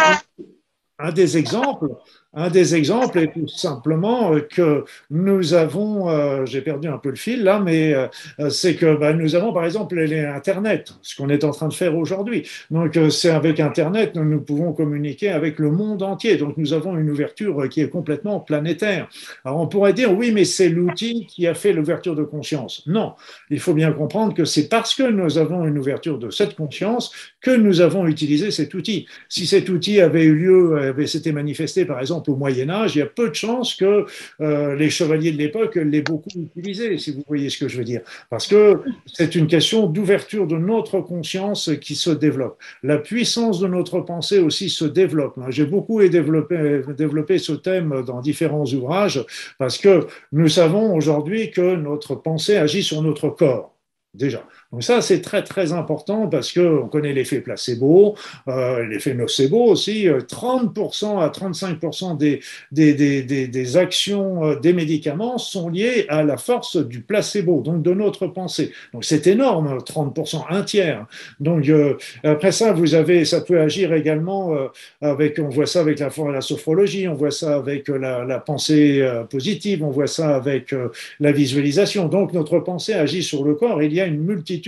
un 0.99 1.13
des 1.13 1.37
exemples, 1.37 1.89
un 2.35 2.51
des 2.51 2.75
exemples 2.75 3.19
est 3.19 3.33
tout 3.33 3.49
simplement 3.49 4.35
euh, 4.35 4.41
que 4.41 4.85
nous 5.11 5.55
avons, 5.55 6.09
euh, 6.11 6.45
j'ai 6.47 6.61
perdu 6.61 6.89
un 6.89 6.99
peu 6.99 7.11
le 7.11 7.17
fil 7.17 7.45
là, 7.45 7.61
mais 7.61 7.95
euh, 7.95 8.51
c'est 8.51 8.75
que 8.75 8.97
bah, 8.97 9.13
nous 9.13 9.35
avons 9.35 9.53
par 9.53 9.65
exemple 9.65 9.99
Internet, 9.99 10.95
ce 11.03 11.17
qu'on 11.17 11.29
est 11.29 11.45
en 11.45 11.53
train 11.53 11.69
de 11.69 11.75
faire 11.75 11.97
aujourd'hui. 11.97 12.49
Donc 12.71 12.99
c'est 13.11 13.31
avec 13.31 13.61
Internet 13.61 14.15
nous, 14.15 14.25
nous 14.25 14.41
pouvons 14.41 14.73
communiquer 14.73 15.31
avec 15.31 15.59
le 15.59 15.71
monde 15.71 16.03
entier. 16.03 16.37
Donc 16.37 16.57
nous 16.57 16.73
avons 16.73 16.97
une 16.97 17.11
ouverture 17.11 17.69
qui 17.69 17.81
est 17.81 17.89
complètement 17.89 18.41
planétaire. 18.41 19.09
Alors 19.45 19.61
on 19.61 19.69
pourrait 19.69 19.93
dire 19.93 20.13
oui, 20.13 20.33
mais 20.33 20.45
c'est 20.45 20.69
l'outil 20.69 21.27
qui 21.27 21.47
a 21.47 21.55
fait 21.55 21.73
l'ouverture 21.73 22.17
de 22.17 22.25
conscience. 22.25 22.83
Non, 22.87 23.15
il 23.51 23.61
faut 23.61 23.75
bien 23.75 23.93
comprendre 23.93 24.35
que 24.35 24.45
c'est 24.45 24.69
parce 24.69 24.95
que 24.95 25.05
nous 25.05 25.39
avons 25.39 25.65
une 25.65 25.79
ouverture 25.79 26.19
de 26.19 26.31
cette 26.31 26.55
conscience 26.55 27.13
que 27.41 27.51
nous 27.51 27.81
avons 27.81 28.07
utilisé 28.07 28.51
cet 28.51 28.75
outil. 28.75 29.07
Si 29.29 29.47
cet 29.47 29.69
outil 29.69 30.01
avait 30.01 30.25
eu 30.25 30.35
lieu, 30.35 30.77
avait 30.79 31.07
s'était 31.07 31.33
manifesté 31.33 31.85
par 31.85 32.01
exemple 32.01 32.24
au 32.29 32.37
Moyen 32.37 32.71
Âge, 32.71 32.97
il 32.97 33.01
y 33.01 33.03
a 33.03 33.07
peu 33.07 33.29
de 33.29 33.35
chances 33.35 33.75
que 33.75 34.07
euh, 34.41 34.75
les 34.77 34.91
chevaliers 34.91 35.33
de 35.33 35.39
l'époque 35.39 35.77
l'aient 35.77 36.03
beaucoup 36.03 36.31
utilisé, 36.37 36.99
si 36.99 37.13
vous 37.13 37.23
voyez 37.27 37.51
ce 37.51 37.59
que 37.59 37.69
je 37.69 37.79
veux 37.79 37.85
dire. 37.85 38.03
Parce 38.31 38.47
que 38.47 38.81
c'est 39.13 39.35
une 39.35 39.47
question 39.47 39.87
d'ouverture 39.87 40.47
de 40.47 40.57
notre 40.57 41.01
conscience 41.01 41.71
qui 41.81 41.95
se 41.95 42.11
développe. 42.11 42.59
La 42.83 42.99
puissance 42.99 43.61
de 43.61 43.67
notre 43.67 44.01
pensée 44.01 44.39
aussi 44.39 44.71
se 44.71 44.85
développe. 44.85 45.39
J'ai 45.49 45.67
beaucoup 45.67 46.03
développé, 46.09 46.83
développé 46.97 47.39
ce 47.39 47.53
thème 47.53 48.03
dans 48.07 48.21
différents 48.21 48.65
ouvrages 48.65 49.25
parce 49.59 49.79
que 49.79 50.07
nous 50.33 50.49
savons 50.49 50.95
aujourd'hui 50.95 51.51
que 51.51 51.77
notre 51.77 52.15
pensée 52.15 52.57
agit 52.57 52.83
sur 52.83 53.03
notre 53.03 53.29
corps, 53.29 53.75
déjà. 54.15 54.45
Donc 54.75 54.83
ça, 54.83 55.01
c'est 55.03 55.21
très 55.21 55.45
très 55.45 55.73
important 55.73 56.27
parce 56.27 56.53
qu'on 56.53 56.89
connaît 56.89 57.13
l'effet 57.13 57.39
placebo, 57.39 58.17
euh, 58.49 58.85
l'effet 58.85 59.15
nocebo 59.15 59.67
aussi. 59.67 60.09
30% 60.09 61.21
à 61.21 61.29
35% 61.29 62.19
des, 62.19 62.41
des, 62.73 62.93
des, 62.93 63.47
des, 63.47 63.77
actions 63.77 64.45
euh, 64.45 64.57
des 64.57 64.73
médicaments 64.73 65.39
sont 65.39 65.69
liées 65.69 66.07
à 66.09 66.25
la 66.25 66.37
force 66.39 66.77
du 66.77 67.03
placebo, 67.03 67.61
donc 67.61 67.83
de 67.83 67.95
notre 67.95 68.27
pensée. 68.27 68.73
Donc 68.93 69.05
c'est 69.05 69.29
énorme, 69.29 69.79
30%, 69.79 70.47
un 70.51 70.63
tiers. 70.65 71.07
Donc 71.39 71.69
euh, 71.69 71.95
après 72.25 72.51
ça, 72.51 72.73
vous 72.73 72.97
avez, 72.97 73.25
ça 73.25 73.43
peut 73.43 73.61
agir 73.61 73.93
également 73.93 74.57
avec, 75.01 75.39
on 75.39 75.51
voit 75.51 75.67
ça 75.67 75.83
avec 75.83 76.01
la, 76.01 76.41
sophrologie, 76.41 77.07
on 77.07 77.15
voit 77.15 77.31
ça 77.31 77.55
avec 77.55 77.87
la 77.87 78.41
pensée 78.41 79.09
positive, 79.31 79.85
on 79.85 79.91
voit 79.91 80.09
ça 80.09 80.35
avec 80.35 80.75
la 81.21 81.31
visualisation. 81.31 82.09
Donc 82.09 82.33
notre 82.33 82.59
pensée 82.59 82.95
agit 82.95 83.23
sur 83.23 83.45
le 83.45 83.55
corps. 83.55 83.81
Il 83.81 83.95
y 83.95 84.01
a 84.01 84.07
une 84.07 84.19
multitude 84.19 84.64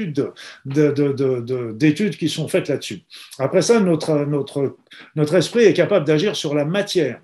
d'études 0.64 2.16
qui 2.16 2.28
sont 2.28 2.48
faites 2.48 2.68
là-dessus. 2.68 3.02
Après 3.38 3.62
ça, 3.62 3.80
notre, 3.80 4.24
notre, 4.24 4.76
notre 5.14 5.34
esprit 5.34 5.64
est 5.64 5.74
capable 5.74 6.06
d'agir 6.06 6.36
sur 6.36 6.54
la 6.54 6.64
matière. 6.64 7.20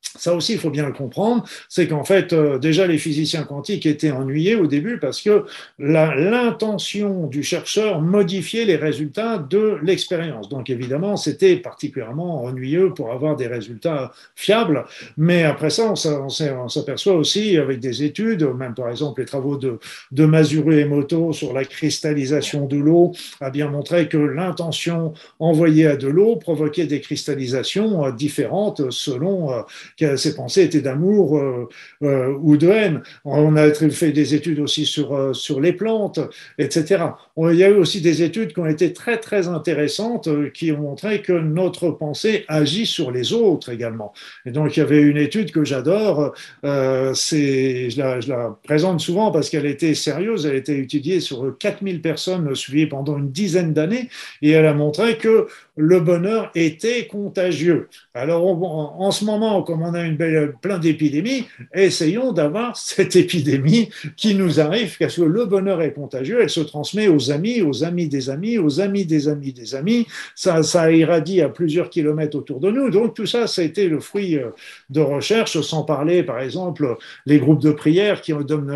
Ça 0.00 0.34
aussi, 0.34 0.54
il 0.54 0.58
faut 0.58 0.70
bien 0.70 0.86
le 0.86 0.92
comprendre, 0.92 1.44
c'est 1.68 1.86
qu'en 1.86 2.02
fait, 2.02 2.32
euh, 2.32 2.58
déjà, 2.58 2.86
les 2.86 2.98
physiciens 2.98 3.42
quantiques 3.42 3.84
étaient 3.84 4.10
ennuyés 4.10 4.56
au 4.56 4.66
début 4.66 4.98
parce 4.98 5.20
que 5.20 5.44
l'intention 5.78 7.26
du 7.26 7.42
chercheur 7.42 8.00
modifiait 8.00 8.64
les 8.64 8.76
résultats 8.76 9.38
de 9.38 9.78
l'expérience. 9.82 10.48
Donc, 10.48 10.70
évidemment, 10.70 11.16
c'était 11.16 11.56
particulièrement 11.56 12.44
ennuyeux 12.44 12.94
pour 12.94 13.12
avoir 13.12 13.36
des 13.36 13.46
résultats 13.46 14.12
fiables. 14.34 14.84
Mais 15.16 15.44
après 15.44 15.70
ça, 15.70 15.92
on 15.92 16.68
s'aperçoit 16.68 17.14
aussi 17.14 17.56
avec 17.56 17.78
des 17.78 18.02
études, 18.02 18.44
même 18.44 18.74
par 18.74 18.88
exemple 18.88 19.20
les 19.20 19.26
travaux 19.26 19.56
de, 19.56 19.78
de 20.10 20.24
Masuru 20.24 20.80
Emoto 20.80 21.32
sur 21.32 21.52
la 21.52 21.64
cristallisation 21.64 22.66
de 22.66 22.76
l'eau, 22.76 23.12
a 23.40 23.50
bien 23.50 23.68
montré 23.68 24.08
que 24.08 24.16
l'intention 24.16 25.12
envoyée 25.38 25.86
à 25.86 25.96
de 25.96 26.08
l'eau 26.08 26.36
provoquait 26.36 26.86
des 26.86 27.00
cristallisations 27.00 28.06
euh, 28.06 28.12
différentes 28.12 28.90
selon 28.90 29.52
euh, 29.52 29.62
que 29.98 30.16
ses 30.16 30.34
pensées 30.34 30.62
étaient 30.62 30.80
d'amour 30.80 31.38
euh, 31.38 31.68
euh, 32.02 32.34
ou 32.40 32.56
de 32.56 32.68
haine. 32.68 33.02
On 33.24 33.56
a 33.56 33.70
fait 33.72 34.12
des 34.12 34.34
études 34.34 34.60
aussi 34.60 34.86
sur, 34.86 35.14
euh, 35.14 35.32
sur 35.32 35.60
les 35.60 35.72
plantes, 35.72 36.20
etc. 36.58 37.04
Il 37.36 37.56
y 37.56 37.64
a 37.64 37.68
eu 37.68 37.74
aussi 37.74 38.00
des 38.00 38.22
études 38.22 38.52
qui 38.52 38.60
ont 38.60 38.66
été 38.66 38.92
très, 38.92 39.18
très 39.18 39.48
intéressantes 39.48 40.28
qui 40.52 40.72
ont 40.72 40.78
montré 40.78 41.22
que 41.22 41.32
notre 41.32 41.90
pensée 41.90 42.44
agit 42.48 42.86
sur 42.86 43.10
les 43.10 43.32
autres 43.32 43.70
également. 43.70 44.12
Et 44.46 44.50
donc, 44.50 44.76
il 44.76 44.80
y 44.80 44.82
avait 44.82 45.00
une 45.00 45.16
étude 45.16 45.50
que 45.50 45.64
j'adore, 45.64 46.34
c'est, 46.62 47.90
je 47.90 47.98
la, 47.98 48.20
je 48.20 48.28
la 48.28 48.58
présente 48.64 49.00
souvent 49.00 49.30
parce 49.30 49.50
qu'elle 49.50 49.66
était 49.66 49.94
sérieuse, 49.94 50.46
elle 50.46 50.52
a 50.52 50.58
été 50.58 50.78
étudiée 50.78 51.20
sur 51.20 51.56
4000 51.58 52.00
personnes 52.00 52.54
suivies 52.54 52.86
pendant 52.86 53.18
une 53.18 53.30
dizaine 53.30 53.72
d'années, 53.72 54.08
et 54.42 54.50
elle 54.50 54.66
a 54.66 54.74
montré 54.74 55.18
que 55.18 55.46
le 55.78 56.00
bonheur 56.00 56.50
était 56.56 57.06
contagieux. 57.06 57.88
Alors, 58.12 58.44
en 58.44 59.10
ce 59.12 59.24
moment, 59.24 59.62
comme 59.62 59.82
on 59.82 59.94
a 59.94 60.02
une 60.02 60.16
belle, 60.16 60.54
plein 60.60 60.78
d'épidémies, 60.78 61.46
essayons 61.72 62.32
d'avoir 62.32 62.76
cette 62.76 63.14
épidémie 63.14 63.88
qui 64.16 64.34
nous 64.34 64.58
arrive, 64.60 64.98
parce 64.98 65.14
que 65.14 65.22
le 65.22 65.46
bonheur 65.46 65.80
est 65.80 65.92
contagieux, 65.92 66.40
elle 66.42 66.50
se 66.50 66.60
transmet 66.60 67.06
aux 67.06 67.30
amis, 67.30 67.62
aux 67.62 67.84
amis 67.84 68.08
des 68.08 68.28
amis, 68.28 68.58
aux 68.58 68.80
amis 68.80 69.06
des 69.06 69.28
amis 69.28 69.52
des 69.52 69.76
amis, 69.76 70.08
ça, 70.34 70.64
ça 70.64 70.90
irradie 70.90 71.40
à 71.42 71.48
plusieurs 71.48 71.90
kilomètres 71.90 72.36
autour 72.36 72.58
de 72.58 72.72
nous. 72.72 72.90
Donc, 72.90 73.14
tout 73.14 73.26
ça, 73.26 73.46
ça 73.46 73.62
a 73.62 73.64
été 73.64 73.88
le 73.88 74.00
fruit 74.00 74.36
euh, 74.36 74.50
de 74.90 75.00
recherche, 75.00 75.60
sans 75.60 75.84
parler, 75.84 76.24
par 76.24 76.40
exemple, 76.40 76.96
les 77.24 77.38
groupes 77.38 77.62
de 77.62 77.70
prière 77.70 78.20
qui, 78.20 78.32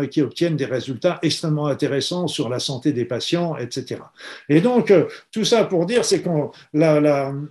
qui 0.09 0.21
obtiennent 0.21 0.55
des 0.55 0.65
résultats 0.65 1.19
extrêmement 1.21 1.67
intéressants 1.67 2.27
sur 2.27 2.47
la 2.47 2.59
santé 2.59 2.93
des 2.93 3.03
patients, 3.03 3.57
etc. 3.57 3.99
Et 4.47 4.61
donc, 4.61 4.89
euh, 4.89 5.03
tout 5.33 5.43
ça 5.43 5.65
pour 5.65 5.85
dire, 5.85 6.05
c'est 6.05 6.21
qu'on 6.21 6.51
la 6.73 6.92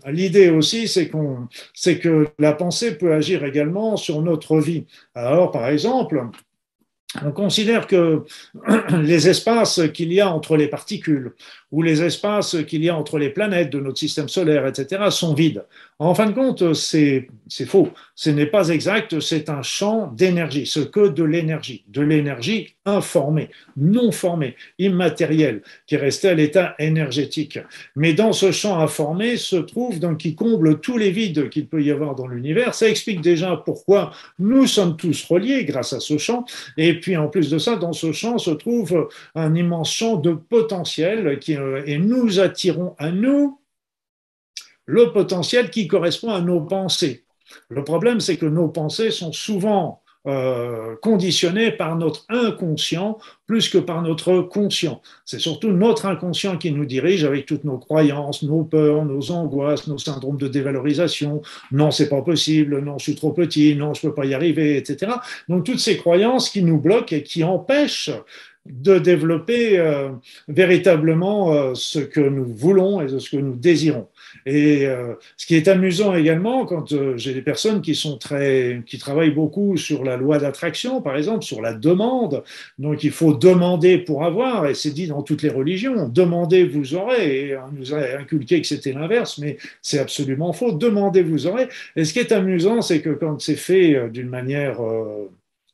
l'idée 0.06 0.50
aussi, 0.50 0.88
c'est 0.88 1.08
que 1.98 2.28
la 2.38 2.52
pensée 2.52 2.96
peut 2.96 3.12
agir 3.12 3.44
également 3.44 3.96
sur 3.96 4.22
notre 4.22 4.58
vie. 4.58 4.86
Alors, 5.14 5.50
par 5.50 5.68
exemple, 5.68 6.28
on 7.24 7.32
considère 7.32 7.86
que 7.86 8.24
les 9.02 9.28
espaces 9.28 9.80
qu'il 9.92 10.12
y 10.12 10.20
a 10.20 10.30
entre 10.32 10.56
les 10.56 10.68
particules, 10.68 11.34
ou 11.72 11.82
les 11.82 12.02
espaces 12.02 12.56
qu'il 12.68 12.84
y 12.84 12.90
a 12.90 12.96
entre 12.96 13.18
les 13.18 13.30
planètes 13.30 13.70
de 13.70 13.80
notre 13.80 13.98
système 13.98 14.28
solaire, 14.28 14.66
etc., 14.66 15.04
sont 15.10 15.34
vides. 15.34 15.64
En 15.98 16.14
fin 16.14 16.26
de 16.26 16.32
compte, 16.32 16.74
c'est 16.74 17.28
faux. 17.66 17.88
Ce 18.14 18.28
n'est 18.28 18.46
pas 18.46 18.68
exact, 18.68 19.20
c'est 19.20 19.48
un 19.48 19.62
champ 19.62 20.12
d'énergie, 20.12 20.66
ce 20.66 20.80
que 20.80 21.08
de 21.08 21.22
l'énergie, 21.22 21.84
de 21.88 22.02
l'énergie 22.02 22.74
informée, 22.84 23.50
non 23.76 24.10
formée, 24.10 24.56
immatérielle, 24.80 25.62
qui 25.86 25.94
est 25.94 25.98
restée 25.98 26.28
à 26.28 26.34
l'état 26.34 26.74
énergétique. 26.80 27.60
Mais 27.94 28.14
dans 28.14 28.32
ce 28.32 28.50
champ 28.50 28.80
informé 28.80 29.36
se 29.36 29.56
trouve, 29.56 30.00
donc, 30.00 30.18
qui 30.18 30.34
comble 30.34 30.80
tous 30.80 30.98
les 30.98 31.12
vides 31.12 31.48
qu'il 31.50 31.68
peut 31.68 31.82
y 31.82 31.92
avoir 31.92 32.16
dans 32.16 32.26
l'univers. 32.26 32.74
Ça 32.74 32.88
explique 32.88 33.20
déjà 33.20 33.62
pourquoi 33.64 34.10
nous 34.40 34.66
sommes 34.66 34.96
tous 34.96 35.24
reliés 35.24 35.64
grâce 35.64 35.92
à 35.92 36.00
ce 36.00 36.18
champ. 36.18 36.44
Et 36.76 36.98
puis, 36.98 37.16
en 37.16 37.28
plus 37.28 37.48
de 37.48 37.58
ça, 37.58 37.76
dans 37.76 37.92
ce 37.92 38.10
champ 38.10 38.38
se 38.38 38.50
trouve 38.50 39.08
un 39.36 39.54
immense 39.54 39.92
champ 39.92 40.16
de 40.16 40.32
potentiel 40.32 41.38
qui, 41.38 41.56
euh, 41.56 41.61
et 41.86 41.98
nous 41.98 42.40
attirons 42.40 42.94
à 42.98 43.10
nous 43.10 43.60
le 44.86 45.12
potentiel 45.12 45.70
qui 45.70 45.86
correspond 45.86 46.32
à 46.32 46.40
nos 46.40 46.60
pensées. 46.60 47.24
Le 47.68 47.84
problème, 47.84 48.20
c'est 48.20 48.36
que 48.36 48.46
nos 48.46 48.68
pensées 48.68 49.10
sont 49.10 49.32
souvent 49.32 50.02
euh, 50.28 50.94
conditionnées 51.02 51.72
par 51.72 51.96
notre 51.96 52.24
inconscient 52.28 53.18
plus 53.48 53.68
que 53.68 53.78
par 53.78 54.02
notre 54.02 54.40
conscient. 54.40 55.02
C'est 55.24 55.40
surtout 55.40 55.72
notre 55.72 56.06
inconscient 56.06 56.58
qui 56.58 56.70
nous 56.70 56.84
dirige 56.84 57.24
avec 57.24 57.44
toutes 57.44 57.64
nos 57.64 57.76
croyances, 57.76 58.44
nos 58.44 58.62
peurs, 58.62 59.04
nos 59.04 59.32
angoisses, 59.32 59.88
nos 59.88 59.98
syndromes 59.98 60.36
de 60.36 60.46
dévalorisation. 60.46 61.42
Non, 61.72 61.90
c'est 61.90 62.08
pas 62.08 62.22
possible. 62.22 62.80
Non, 62.82 62.98
je 62.98 63.02
suis 63.02 63.16
trop 63.16 63.32
petit. 63.32 63.74
Non, 63.74 63.94
je 63.94 64.02
peux 64.02 64.14
pas 64.14 64.24
y 64.24 64.32
arriver, 64.32 64.76
etc. 64.76 65.10
Donc 65.48 65.64
toutes 65.64 65.80
ces 65.80 65.96
croyances 65.96 66.50
qui 66.50 66.62
nous 66.62 66.78
bloquent 66.78 67.16
et 67.16 67.24
qui 67.24 67.42
empêchent 67.42 68.12
de 68.66 68.98
développer 68.98 69.78
euh, 69.78 70.10
véritablement 70.46 71.52
euh, 71.52 71.74
ce 71.74 71.98
que 71.98 72.20
nous 72.20 72.44
voulons 72.44 73.00
et 73.00 73.08
ce 73.08 73.28
que 73.28 73.36
nous 73.36 73.56
désirons. 73.56 74.06
Et 74.46 74.86
euh, 74.86 75.14
ce 75.36 75.46
qui 75.46 75.56
est 75.56 75.66
amusant 75.66 76.14
également, 76.14 76.64
quand 76.64 76.94
j'ai 77.16 77.34
des 77.34 77.42
personnes 77.42 77.82
qui 77.82 77.96
sont 77.96 78.18
très, 78.18 78.82
qui 78.86 78.98
travaillent 78.98 79.34
beaucoup 79.34 79.76
sur 79.76 80.04
la 80.04 80.16
loi 80.16 80.38
d'attraction, 80.38 81.02
par 81.02 81.16
exemple, 81.16 81.44
sur 81.44 81.60
la 81.60 81.74
demande. 81.74 82.44
Donc, 82.78 83.02
il 83.02 83.10
faut 83.10 83.34
demander 83.34 83.98
pour 83.98 84.24
avoir, 84.24 84.66
et 84.66 84.74
c'est 84.74 84.92
dit 84.92 85.08
dans 85.08 85.22
toutes 85.22 85.42
les 85.42 85.50
religions. 85.50 86.08
Demandez, 86.08 86.64
vous 86.64 86.94
aurez. 86.94 87.48
Et 87.48 87.56
on 87.56 87.72
nous 87.72 87.94
a 87.94 88.18
inculqué 88.20 88.60
que 88.60 88.66
c'était 88.66 88.92
l'inverse, 88.92 89.38
mais 89.38 89.58
c'est 89.80 89.98
absolument 89.98 90.52
faux. 90.52 90.70
Demandez, 90.72 91.22
vous 91.22 91.48
aurez. 91.48 91.68
Et 91.96 92.04
ce 92.04 92.12
qui 92.12 92.20
est 92.20 92.32
amusant, 92.32 92.80
c'est 92.80 93.00
que 93.00 93.10
quand 93.10 93.40
c'est 93.40 93.56
fait 93.56 94.08
d'une 94.10 94.28
manière 94.28 94.80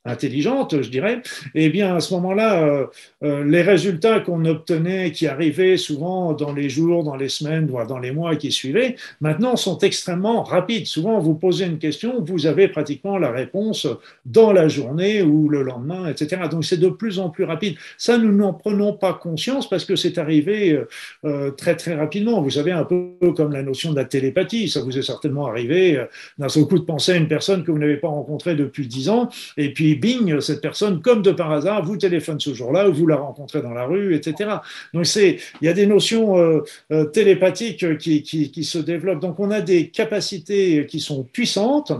intelligente, 0.04 0.80
je 0.80 0.88
dirais, 0.90 1.22
eh 1.54 1.68
bien 1.68 1.96
à 1.96 2.00
ce 2.00 2.14
moment-là, 2.14 2.62
euh, 2.62 2.86
euh, 3.22 3.44
les 3.44 3.62
résultats 3.62 4.20
qu'on 4.20 4.44
obtenait, 4.44 5.12
qui 5.12 5.26
arrivaient 5.26 5.76
souvent 5.76 6.32
dans 6.32 6.52
les 6.52 6.68
jours, 6.68 7.04
dans 7.04 7.16
les 7.16 7.28
semaines, 7.28 7.66
voire 7.66 7.86
dans 7.86 7.98
les 7.98 8.12
mois 8.12 8.36
qui 8.36 8.52
suivaient, 8.52 8.96
maintenant 9.20 9.56
sont 9.56 9.78
extrêmement 9.78 10.42
rapides. 10.42 10.86
Souvent, 10.86 11.18
vous 11.18 11.34
posez 11.34 11.66
une 11.66 11.78
question, 11.78 12.22
vous 12.24 12.46
avez 12.46 12.68
pratiquement 12.68 13.18
la 13.18 13.30
réponse 13.30 13.86
dans 14.24 14.52
la 14.52 14.68
journée 14.68 15.22
ou 15.22 15.48
le 15.48 15.62
lendemain, 15.62 16.08
etc. 16.08 16.42
Donc 16.50 16.64
c'est 16.64 16.78
de 16.78 16.88
plus 16.88 17.18
en 17.18 17.30
plus 17.30 17.44
rapide. 17.44 17.76
Ça, 17.96 18.18
nous 18.18 18.32
n'en 18.32 18.52
prenons 18.52 18.92
pas 18.92 19.12
conscience 19.12 19.68
parce 19.68 19.84
que 19.84 19.96
c'est 19.96 20.18
arrivé 20.18 20.80
euh, 21.24 21.50
très 21.50 21.76
très 21.76 21.94
rapidement. 21.94 22.40
Vous 22.40 22.50
savez, 22.50 22.72
un 22.72 22.84
peu 22.84 23.14
comme 23.36 23.52
la 23.52 23.62
notion 23.62 23.90
de 23.90 23.96
la 23.96 24.04
télépathie, 24.04 24.68
ça 24.68 24.80
vous 24.80 24.96
est 24.96 25.02
certainement 25.02 25.46
arrivé 25.46 26.02
d'un 26.38 26.48
seul 26.48 26.64
coup 26.64 26.78
de 26.78 26.84
penser 26.84 27.12
à 27.12 27.16
une 27.16 27.28
personne 27.28 27.64
que 27.64 27.70
vous 27.70 27.78
n'avez 27.78 27.96
pas 27.96 28.08
rencontrée 28.08 28.54
depuis 28.54 28.86
dix 28.86 29.08
ans, 29.08 29.28
et 29.56 29.72
puis 29.72 29.87
bing, 29.94 30.40
cette 30.40 30.60
personne, 30.60 31.00
comme 31.00 31.22
de 31.22 31.32
par 31.32 31.50
hasard, 31.52 31.84
vous 31.84 31.96
téléphone 31.96 32.40
ce 32.40 32.54
jour-là, 32.54 32.88
ou 32.88 32.92
vous 32.92 33.06
la 33.06 33.16
rencontrez 33.16 33.62
dans 33.62 33.74
la 33.74 33.84
rue, 33.84 34.14
etc. 34.14 34.50
Donc, 34.94 35.06
c'est, 35.06 35.38
il 35.60 35.66
y 35.66 35.68
a 35.68 35.72
des 35.72 35.86
notions 35.86 36.38
euh, 36.38 36.62
euh, 36.92 37.04
télépathiques 37.04 37.98
qui, 37.98 38.22
qui, 38.22 38.50
qui 38.50 38.64
se 38.64 38.78
développent. 38.78 39.20
Donc, 39.20 39.40
on 39.40 39.50
a 39.50 39.60
des 39.60 39.88
capacités 39.88 40.86
qui 40.86 41.00
sont 41.00 41.24
puissantes. 41.24 41.92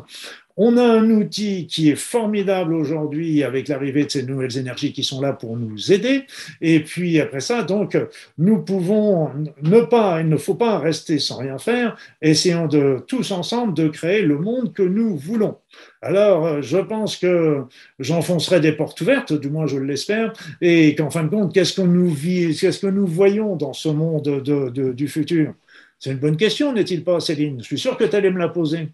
On 0.61 0.77
a 0.77 0.83
un 0.83 1.09
outil 1.11 1.69
qui 1.69 1.89
est 1.89 1.95
formidable 1.95 2.75
aujourd'hui 2.75 3.45
avec 3.45 3.69
l'arrivée 3.69 4.05
de 4.05 4.11
ces 4.11 4.25
nouvelles 4.25 4.59
énergies 4.59 4.93
qui 4.93 5.05
sont 5.05 5.21
là 5.21 5.33
pour 5.33 5.57
nous 5.57 5.93
aider. 5.93 6.25
Et 6.61 6.81
puis 6.81 7.21
après 7.21 7.39
ça, 7.39 7.63
donc, 7.63 7.97
nous 8.39 8.59
pouvons 8.63 9.31
ne 9.63 9.81
pas, 9.83 10.21
il 10.21 10.29
ne 10.29 10.37
faut 10.37 10.57
pas 10.57 10.81
rester 10.81 11.21
sans 11.21 11.37
rien 11.39 11.59
faire. 11.59 11.97
Essayons 12.21 12.67
de 12.67 13.05
tous 13.07 13.31
ensemble 13.31 13.73
de 13.73 13.87
créer 13.87 14.23
le 14.23 14.37
monde 14.37 14.73
que 14.73 14.83
nous 14.83 15.17
voulons. 15.17 15.59
Alors, 16.01 16.63
je 16.63 16.79
pense 16.79 17.17
que 17.17 17.65
j'enfoncerai 17.99 18.61
des 18.61 18.73
portes 18.73 19.01
ouvertes, 19.01 19.33
du 19.33 19.51
moins 19.51 19.67
je 19.67 19.79
l'espère, 19.79 20.33
et 20.61 20.95
qu'en 20.95 21.11
fin 21.11 21.25
de 21.25 21.29
compte, 21.29 21.53
qu'est-ce 21.53 21.75
que 21.75 21.83
nous 21.83 22.15
qu'est-ce 22.15 22.79
que 22.79 22.87
nous 22.87 23.07
voyons 23.07 23.57
dans 23.57 23.73
ce 23.73 23.89
monde 23.89 24.43
du 24.43 25.09
futur? 25.09 25.55
C'est 25.99 26.13
une 26.13 26.19
bonne 26.19 26.37
question, 26.37 26.73
n'est-il 26.73 27.03
pas, 27.03 27.19
Céline? 27.19 27.61
Je 27.61 27.67
suis 27.67 27.79
sûr 27.79 27.97
que 27.97 28.05
tu 28.05 28.15
allais 28.15 28.31
me 28.31 28.39
la 28.39 28.49
poser. 28.49 28.91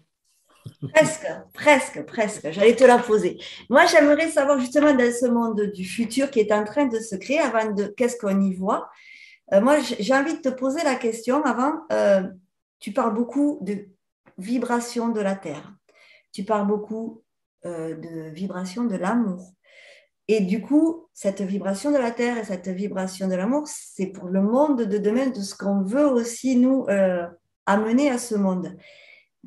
Presque, 0.93 1.27
presque, 1.53 2.03
presque. 2.05 2.51
J'allais 2.51 2.75
te 2.75 2.83
la 2.83 2.97
poser. 2.97 3.37
Moi, 3.69 3.85
j'aimerais 3.85 4.29
savoir 4.29 4.59
justement 4.59 4.93
dans 4.93 5.11
ce 5.11 5.27
monde 5.27 5.71
du 5.73 5.85
futur 5.85 6.31
qui 6.31 6.39
est 6.39 6.51
en 6.51 6.63
train 6.63 6.87
de 6.87 6.99
se 6.99 7.15
créer, 7.15 7.39
avant 7.39 7.71
de 7.71 7.93
qu'est-ce 7.95 8.17
qu'on 8.17 8.41
y 8.41 8.55
voit. 8.55 8.89
Euh, 9.53 9.61
moi, 9.61 9.77
j'ai 9.99 10.13
envie 10.15 10.33
de 10.33 10.41
te 10.41 10.49
poser 10.49 10.83
la 10.83 10.95
question 10.95 11.43
avant. 11.43 11.73
Euh, 11.91 12.23
tu 12.79 12.91
parles 12.91 13.13
beaucoup 13.13 13.59
de 13.61 13.85
vibration 14.39 15.09
de 15.09 15.21
la 15.21 15.35
Terre. 15.35 15.71
Tu 16.35 16.43
parles 16.43 16.67
beaucoup 16.67 17.23
euh, 17.65 17.95
de 17.95 18.29
vibration 18.29 18.83
de 18.83 18.97
l'amour. 18.97 19.53
Et 20.27 20.41
du 20.41 20.61
coup, 20.61 21.07
cette 21.13 21.41
vibration 21.41 21.91
de 21.91 21.97
la 21.97 22.11
Terre 22.11 22.37
et 22.37 22.43
cette 22.43 22.67
vibration 22.67 23.29
de 23.29 23.35
l'amour, 23.35 23.67
c'est 23.67 24.07
pour 24.07 24.27
le 24.27 24.41
monde 24.41 24.81
de 24.81 24.97
demain, 24.97 25.27
de 25.27 25.39
ce 25.39 25.55
qu'on 25.55 25.83
veut 25.83 26.05
aussi 26.05 26.57
nous 26.57 26.85
amener 27.67 28.09
à 28.09 28.17
ce 28.17 28.35
monde. 28.35 28.75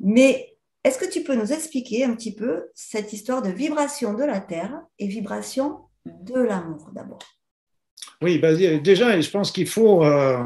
Mais 0.01 0.57
est-ce 0.85 0.99
que 0.99 1.11
tu 1.11 1.23
peux 1.25 1.35
nous 1.35 1.53
expliquer 1.53 2.05
un 2.05 2.15
petit 2.15 2.35
peu 2.35 2.71
cette 2.75 3.13
histoire 3.13 3.43
de 3.43 3.51
vibration 3.51 4.15
de 4.15 4.25
la 4.25 4.41
Terre 4.41 4.81
et 4.99 5.09
vibration 5.09 5.81
de 6.07 6.41
l'amour 6.41 6.91
d'abord? 6.95 7.38
Oui, 8.21 8.39
bah, 8.39 8.53
déjà, 8.55 9.21
je 9.21 9.31
pense 9.31 9.53
qu'il 9.53 9.69
faut 9.69 10.05
euh, 10.05 10.43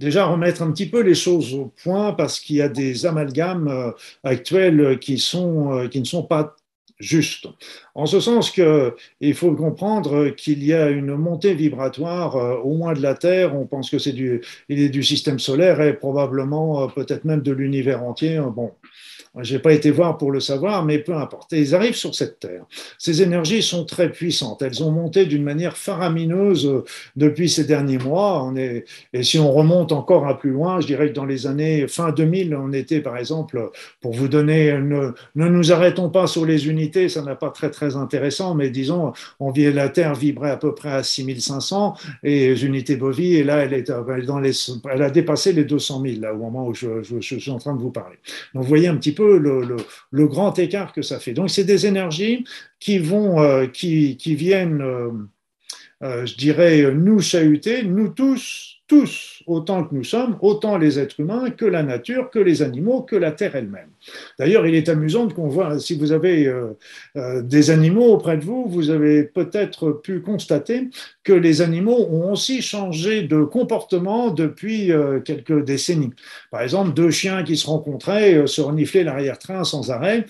déjà 0.00 0.26
remettre 0.26 0.62
un 0.62 0.72
petit 0.72 0.88
peu 0.88 1.00
les 1.00 1.14
choses 1.14 1.54
au 1.54 1.66
point 1.66 2.12
parce 2.12 2.40
qu'il 2.40 2.56
y 2.56 2.62
a 2.62 2.68
des 2.68 3.06
amalgames 3.06 3.68
euh, 3.68 3.92
actuels 4.24 4.98
qui, 4.98 5.18
sont, 5.18 5.72
euh, 5.78 5.88
qui 5.88 6.00
ne 6.00 6.04
sont 6.04 6.24
pas 6.24 6.56
justes. 6.98 7.46
En 7.94 8.06
ce 8.06 8.18
sens 8.18 8.50
qu'il 8.50 9.34
faut 9.34 9.54
comprendre 9.54 10.30
qu'il 10.30 10.64
y 10.64 10.72
a 10.72 10.90
une 10.90 11.14
montée 11.14 11.54
vibratoire 11.54 12.64
au 12.66 12.74
moins 12.74 12.94
de 12.94 13.02
la 13.02 13.14
Terre. 13.14 13.54
On 13.54 13.66
pense 13.66 13.90
que 13.90 13.98
c'est 13.98 14.12
du, 14.12 14.40
il 14.68 14.80
est 14.80 14.88
du 14.88 15.02
système 15.04 15.38
solaire 15.38 15.80
et 15.82 15.92
probablement 15.94 16.88
peut-être 16.88 17.24
même 17.24 17.42
de 17.42 17.52
l'univers 17.52 18.02
entier. 18.02 18.40
Bon, 18.54 18.72
je 19.40 19.54
n'ai 19.54 19.58
pas 19.58 19.72
été 19.72 19.90
voir 19.90 20.16
pour 20.16 20.30
le 20.30 20.38
savoir, 20.38 20.84
mais 20.84 20.98
peu 20.98 21.14
importe. 21.14 21.52
Ils 21.52 21.74
arrivent 21.74 21.96
sur 21.96 22.14
cette 22.14 22.38
terre. 22.38 22.64
Ces 22.98 23.20
énergies 23.20 23.62
sont 23.62 23.84
très 23.84 24.10
puissantes. 24.10 24.62
Elles 24.62 24.82
ont 24.84 24.92
monté 24.92 25.26
d'une 25.26 25.42
manière 25.42 25.76
faramineuse 25.76 26.66
euh, 26.66 26.84
depuis 27.16 27.48
ces 27.48 27.64
derniers 27.64 27.98
mois. 27.98 28.52
Et 29.12 29.22
si 29.22 29.38
on 29.38 29.52
remonte 29.52 29.90
encore 29.90 30.26
un 30.26 30.34
plus 30.34 30.50
loin, 30.50 30.80
je 30.80 30.86
dirais 30.86 31.08
que 31.08 31.14
dans 31.14 31.24
les 31.24 31.46
années 31.46 31.88
fin 31.88 32.12
2000, 32.12 32.54
on 32.54 32.72
était, 32.72 33.00
par 33.00 33.16
exemple, 33.16 33.70
pour 34.00 34.12
vous 34.12 34.28
donner, 34.28 34.72
ne, 34.72 35.10
nous 35.34 35.72
arrêtons 35.72 36.10
pas 36.10 36.28
sur 36.28 36.46
les 36.46 36.68
unités, 36.68 37.08
ça 37.08 37.22
n'a 37.22 37.34
pas 37.34 37.50
très 37.50 37.70
très 37.70 37.96
intéressant, 37.96 38.54
mais 38.54 38.70
disons, 38.70 39.12
on 39.40 39.50
vit, 39.50 39.72
la 39.72 39.88
Terre 39.88 40.14
vibrait 40.14 40.50
à 40.50 40.56
peu 40.56 40.74
près 40.74 40.92
à 40.92 41.02
6500 41.02 41.94
et 42.22 42.48
les 42.48 42.64
unités 42.64 42.96
bovies, 42.96 43.36
et 43.36 43.44
là, 43.44 43.58
elle, 43.58 43.72
est 43.72 43.90
dans 44.26 44.38
les, 44.38 44.52
elle 44.92 45.02
a 45.02 45.10
dépassé 45.10 45.52
les 45.52 45.64
200 45.64 46.02
000, 46.02 46.20
là, 46.20 46.34
au 46.34 46.38
moment 46.38 46.68
où 46.68 46.74
je, 46.74 47.02
je 47.02 47.38
suis 47.38 47.50
en 47.50 47.58
train 47.58 47.74
de 47.74 47.80
vous 47.80 47.90
parler. 47.90 48.16
Donc, 48.54 48.62
vous 48.62 48.68
voyez 48.68 48.88
un 48.88 48.96
petit 48.96 49.12
peu 49.12 49.23
le, 49.24 50.26
grand 50.26 50.58
écart 50.58 50.92
que 50.92 51.02
ça 51.02 51.18
fait. 51.18 51.32
Donc, 51.32 51.50
c'est 51.50 51.64
des 51.64 51.86
énergies 51.86 52.44
qui 52.80 52.98
vont, 52.98 53.40
euh, 53.42 53.66
qui, 53.66 54.16
viennent, 54.34 54.82
euh, 54.82 55.10
euh, 56.02 56.26
je 56.26 56.36
dirais, 56.36 56.92
nous 56.92 57.20
chahuter, 57.20 57.82
nous 57.82 58.08
tous, 58.08 58.76
tous, 58.86 59.33
autant 59.46 59.84
que 59.84 59.94
nous 59.94 60.04
sommes, 60.04 60.36
autant 60.40 60.78
les 60.78 60.98
êtres 60.98 61.20
humains 61.20 61.50
que 61.50 61.64
la 61.64 61.82
nature, 61.82 62.30
que 62.30 62.38
les 62.38 62.62
animaux, 62.62 63.02
que 63.02 63.16
la 63.16 63.32
terre 63.32 63.56
elle-même. 63.56 63.88
D'ailleurs, 64.38 64.66
il 64.66 64.74
est 64.74 64.88
amusant 64.88 65.28
qu'on 65.28 65.48
voit, 65.48 65.78
si 65.78 65.96
vous 65.96 66.12
avez 66.12 66.46
euh, 66.46 66.76
euh, 67.16 67.42
des 67.42 67.70
animaux 67.70 68.12
auprès 68.12 68.36
de 68.36 68.44
vous, 68.44 68.66
vous 68.68 68.90
avez 68.90 69.24
peut-être 69.24 69.90
pu 69.90 70.20
constater 70.20 70.88
que 71.22 71.32
les 71.32 71.62
animaux 71.62 72.06
ont 72.10 72.32
aussi 72.32 72.62
changé 72.62 73.22
de 73.22 73.42
comportement 73.44 74.30
depuis 74.30 74.92
euh, 74.92 75.20
quelques 75.20 75.64
décennies. 75.64 76.12
Par 76.50 76.62
exemple, 76.62 76.92
deux 76.92 77.10
chiens 77.10 77.42
qui 77.42 77.56
se 77.56 77.66
rencontraient 77.66 78.46
se 78.46 78.60
reniflaient 78.60 79.04
l'arrière-train 79.04 79.64
sans 79.64 79.90
arrêt, 79.90 80.26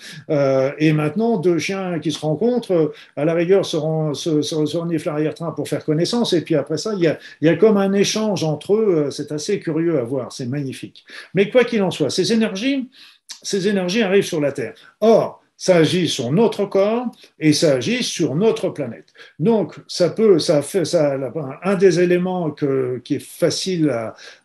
et 0.78 0.92
maintenant 0.92 1.38
deux 1.38 1.58
chiens 1.58 1.98
qui 1.98 2.12
se 2.12 2.18
rencontrent, 2.18 2.92
à 3.16 3.24
la 3.24 3.34
rigueur, 3.34 3.64
se, 3.64 3.76
reniflent 3.76 5.08
l'arrière-train 5.08 5.50
pour 5.52 5.68
faire 5.68 5.84
connaissance, 5.84 6.32
et 6.32 6.42
puis 6.42 6.54
après 6.54 6.76
ça, 6.76 6.92
il 6.94 7.00
y 7.00 7.06
a, 7.06 7.18
il 7.40 7.46
y 7.46 7.50
a 7.50 7.56
comme 7.56 7.76
un 7.76 7.92
échange 7.92 8.44
entre 8.44 8.74
eux, 8.74 9.03
c'est 9.10 9.32
assez 9.32 9.60
curieux 9.60 9.98
à 9.98 10.02
voir, 10.02 10.32
c'est 10.32 10.46
magnifique. 10.46 11.04
Mais 11.34 11.50
quoi 11.50 11.64
qu'il 11.64 11.82
en 11.82 11.90
soit, 11.90 12.10
ces 12.10 12.32
énergies, 12.32 12.88
ces 13.42 13.68
énergies 13.68 14.02
arrivent 14.02 14.24
sur 14.24 14.40
la 14.40 14.52
Terre. 14.52 14.74
Or, 15.00 15.42
ça 15.56 15.76
agit 15.76 16.08
sur 16.08 16.32
notre 16.32 16.66
corps 16.66 17.06
et 17.38 17.52
ça 17.52 17.74
agit 17.74 18.02
sur 18.02 18.34
notre 18.34 18.70
planète. 18.70 19.12
Donc, 19.38 19.76
ça 19.86 20.10
peut, 20.10 20.38
ça 20.38 20.62
fait, 20.62 20.84
ça, 20.84 21.16
un 21.62 21.74
des 21.74 22.00
éléments 22.00 22.50
qui 22.50 23.14
est 23.14 23.22
facile 23.22 23.90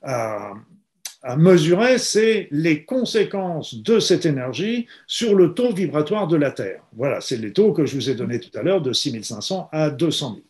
à, 0.04 0.54
à 1.21 1.36
mesurer, 1.36 1.97
c'est 1.97 2.47
les 2.51 2.86
conséquences 2.86 3.75
de 3.75 3.99
cette 3.99 4.25
énergie 4.25 4.88
sur 5.05 5.36
le 5.36 5.53
taux 5.53 5.73
vibratoire 5.73 6.27
de 6.27 6.38
la 6.38 6.51
Terre. 6.51 6.82
Voilà, 6.95 7.19
c'est 7.19 7.36
les 7.36 7.51
taux 7.51 7.73
que 7.73 7.86
je 7.86 7.95
vous 7.95 8.10
ai 8.10 8.15
donnés 8.15 8.39
tout 8.39 8.58
à 8.58 8.63
l'heure 8.63 8.82
de 8.82 8.93
6500 8.93 9.69
à 9.71 9.89
200 9.89 10.29
000. 10.29 10.41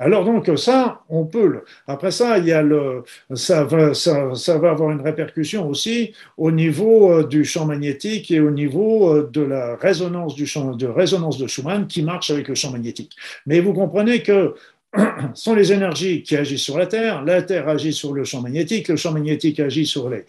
Alors 0.00 0.24
donc 0.24 0.50
ça, 0.58 1.02
on 1.08 1.24
peut 1.24 1.46
le. 1.46 1.64
Après 1.86 2.10
ça, 2.10 2.38
il 2.38 2.46
y 2.46 2.52
a 2.52 2.62
le, 2.62 3.04
ça 3.34 3.64
va, 3.64 3.94
ça, 3.94 4.34
ça 4.34 4.58
va 4.58 4.70
avoir 4.70 4.90
une 4.90 5.00
répercussion 5.00 5.68
aussi 5.68 6.12
au 6.36 6.50
niveau 6.50 7.12
euh, 7.12 7.24
du 7.24 7.44
champ 7.44 7.66
magnétique 7.66 8.30
et 8.32 8.40
au 8.40 8.50
niveau 8.50 9.14
euh, 9.14 9.30
de 9.32 9.42
la 9.42 9.76
résonance 9.76 10.34
du 10.34 10.46
champ 10.46 10.74
de 10.74 10.86
résonance 10.86 11.38
de 11.38 11.46
Schumann 11.46 11.86
qui 11.86 12.02
marche 12.02 12.30
avec 12.30 12.48
le 12.48 12.56
champ 12.56 12.72
magnétique. 12.72 13.12
Mais 13.46 13.60
vous 13.60 13.72
comprenez 13.72 14.22
que 14.22 14.54
sont 15.34 15.54
les 15.54 15.72
énergies 15.72 16.22
qui 16.22 16.36
agissent 16.36 16.62
sur 16.62 16.78
la 16.78 16.86
Terre, 16.86 17.22
la 17.24 17.42
Terre 17.42 17.68
agit 17.68 17.92
sur 17.92 18.12
le 18.12 18.24
champ 18.24 18.40
magnétique, 18.40 18.88
le 18.88 18.96
champ 18.96 19.12
magnétique 19.12 19.60
agit 19.60 19.86
sur 19.86 20.08
les. 20.08 20.24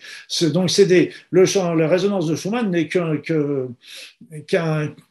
Donc, 0.49 0.69
c'est 0.69 0.85
des. 0.85 1.11
Le 1.31 1.45
champ, 1.45 1.73
la 1.73 1.87
résonance 1.87 2.27
de 2.27 2.35
Schumann 2.35 2.69
n'est 2.69 2.87
qu'un 2.87 3.17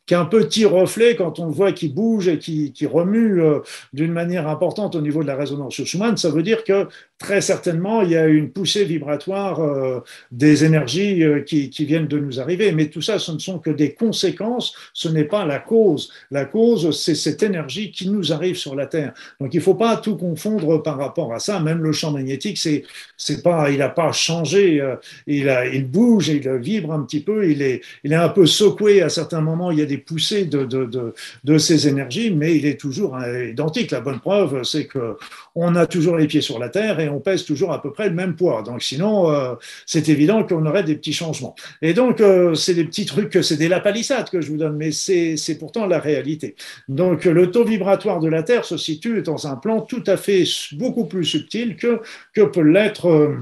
qu'un 0.06 0.16
qu'un 0.16 0.24
petit 0.24 0.64
reflet 0.64 1.16
quand 1.16 1.38
on 1.38 1.46
le 1.46 1.52
voit 1.52 1.72
qui 1.72 1.88
bouge 1.88 2.28
et 2.28 2.38
qui, 2.38 2.72
qui 2.72 2.86
remue 2.86 3.42
euh, 3.42 3.60
d'une 3.92 4.12
manière 4.12 4.48
importante 4.48 4.94
au 4.94 5.00
niveau 5.00 5.22
de 5.22 5.26
la 5.26 5.36
résonance 5.36 5.74
sur 5.74 5.86
Schumann, 5.86 6.16
ça 6.16 6.30
veut 6.30 6.42
dire 6.42 6.64
que 6.64 6.86
très 7.18 7.40
certainement 7.40 8.02
il 8.02 8.10
y 8.10 8.16
a 8.16 8.26
une 8.26 8.50
poussée 8.50 8.84
vibratoire 8.84 9.60
euh, 9.60 10.00
des 10.30 10.64
énergies 10.64 11.24
euh, 11.24 11.40
qui, 11.40 11.70
qui, 11.70 11.84
viennent 11.84 12.06
de 12.06 12.18
nous 12.18 12.40
arriver. 12.40 12.72
Mais 12.72 12.86
tout 12.86 13.02
ça, 13.02 13.18
ce 13.18 13.32
ne 13.32 13.38
sont 13.38 13.58
que 13.58 13.70
des 13.70 13.94
conséquences, 13.94 14.74
ce 14.92 15.08
n'est 15.08 15.24
pas 15.24 15.44
la 15.44 15.58
cause. 15.58 16.12
La 16.30 16.44
cause, 16.44 16.98
c'est 16.98 17.14
cette 17.14 17.42
énergie 17.42 17.90
qui 17.90 18.08
nous 18.08 18.32
arrive 18.32 18.56
sur 18.56 18.74
la 18.74 18.86
Terre. 18.86 19.12
Donc 19.40 19.54
il 19.54 19.58
ne 19.58 19.62
faut 19.62 19.74
pas 19.74 19.96
tout 19.96 20.16
confondre 20.16 20.82
par 20.82 20.98
rapport 20.98 21.32
à 21.34 21.38
ça. 21.38 21.60
Même 21.60 21.82
le 21.82 21.92
champ 21.92 22.12
magnétique, 22.12 22.58
c'est, 22.58 22.84
c'est 23.16 23.42
pas, 23.42 23.70
il 23.70 23.78
n'a 23.78 23.88
pas 23.88 24.12
changé, 24.12 24.82
il, 25.26 25.48
a, 25.48 25.66
il 25.66 25.86
bouge, 25.86 26.28
il 26.28 26.48
vibre 26.58 26.92
un 26.92 27.02
petit 27.02 27.20
peu, 27.20 27.50
il 27.50 27.62
est, 27.62 27.82
il 28.04 28.12
est 28.12 28.16
un 28.16 28.28
peu 28.28 28.46
secoué 28.46 29.02
à 29.02 29.08
certains 29.08 29.40
moments. 29.40 29.70
Il 29.70 29.78
y 29.78 29.82
a 29.82 29.86
poussées 29.98 30.44
de, 30.44 30.64
de, 30.64 31.14
de, 31.44 31.58
ces 31.58 31.88
énergies, 31.88 32.30
mais 32.30 32.56
il 32.56 32.66
est 32.66 32.78
toujours 32.78 33.16
identique. 33.22 33.90
La 33.90 34.00
bonne 34.00 34.20
preuve, 34.20 34.62
c'est 34.62 34.86
que 34.86 35.16
on 35.54 35.74
a 35.74 35.86
toujours 35.86 36.16
les 36.16 36.26
pieds 36.26 36.42
sur 36.42 36.58
la 36.58 36.68
terre 36.68 37.00
et 37.00 37.08
on 37.08 37.20
pèse 37.20 37.44
toujours 37.44 37.72
à 37.72 37.80
peu 37.80 37.92
près 37.92 38.08
le 38.08 38.14
même 38.14 38.36
poids. 38.36 38.62
Donc 38.62 38.82
sinon, 38.82 39.30
euh, 39.30 39.54
c'est 39.86 40.08
évident 40.08 40.44
qu'on 40.44 40.64
aurait 40.66 40.84
des 40.84 40.96
petits 40.96 41.12
changements. 41.12 41.54
Et 41.82 41.94
donc, 41.94 42.20
euh, 42.20 42.54
c'est 42.54 42.74
des 42.74 42.84
petits 42.84 43.06
trucs, 43.06 43.38
c'est 43.42 43.56
des 43.56 43.68
lapalissades 43.68 44.28
que 44.30 44.40
je 44.40 44.50
vous 44.50 44.58
donne, 44.58 44.76
mais 44.76 44.92
c'est 44.92 45.58
pourtant 45.58 45.86
la 45.86 45.98
réalité. 45.98 46.56
Donc, 46.88 47.24
le 47.24 47.50
taux 47.50 47.64
vibratoire 47.64 48.20
de 48.20 48.28
la 48.28 48.42
Terre 48.42 48.64
se 48.64 48.76
situe 48.76 49.22
dans 49.22 49.46
un 49.46 49.56
plan 49.56 49.80
tout 49.80 50.04
à 50.06 50.16
fait 50.16 50.44
beaucoup 50.72 51.06
plus 51.06 51.24
subtil 51.24 51.76
que, 51.76 52.00
que 52.34 52.42
peut 52.42 52.62
l'être. 52.62 53.08
Euh, 53.08 53.36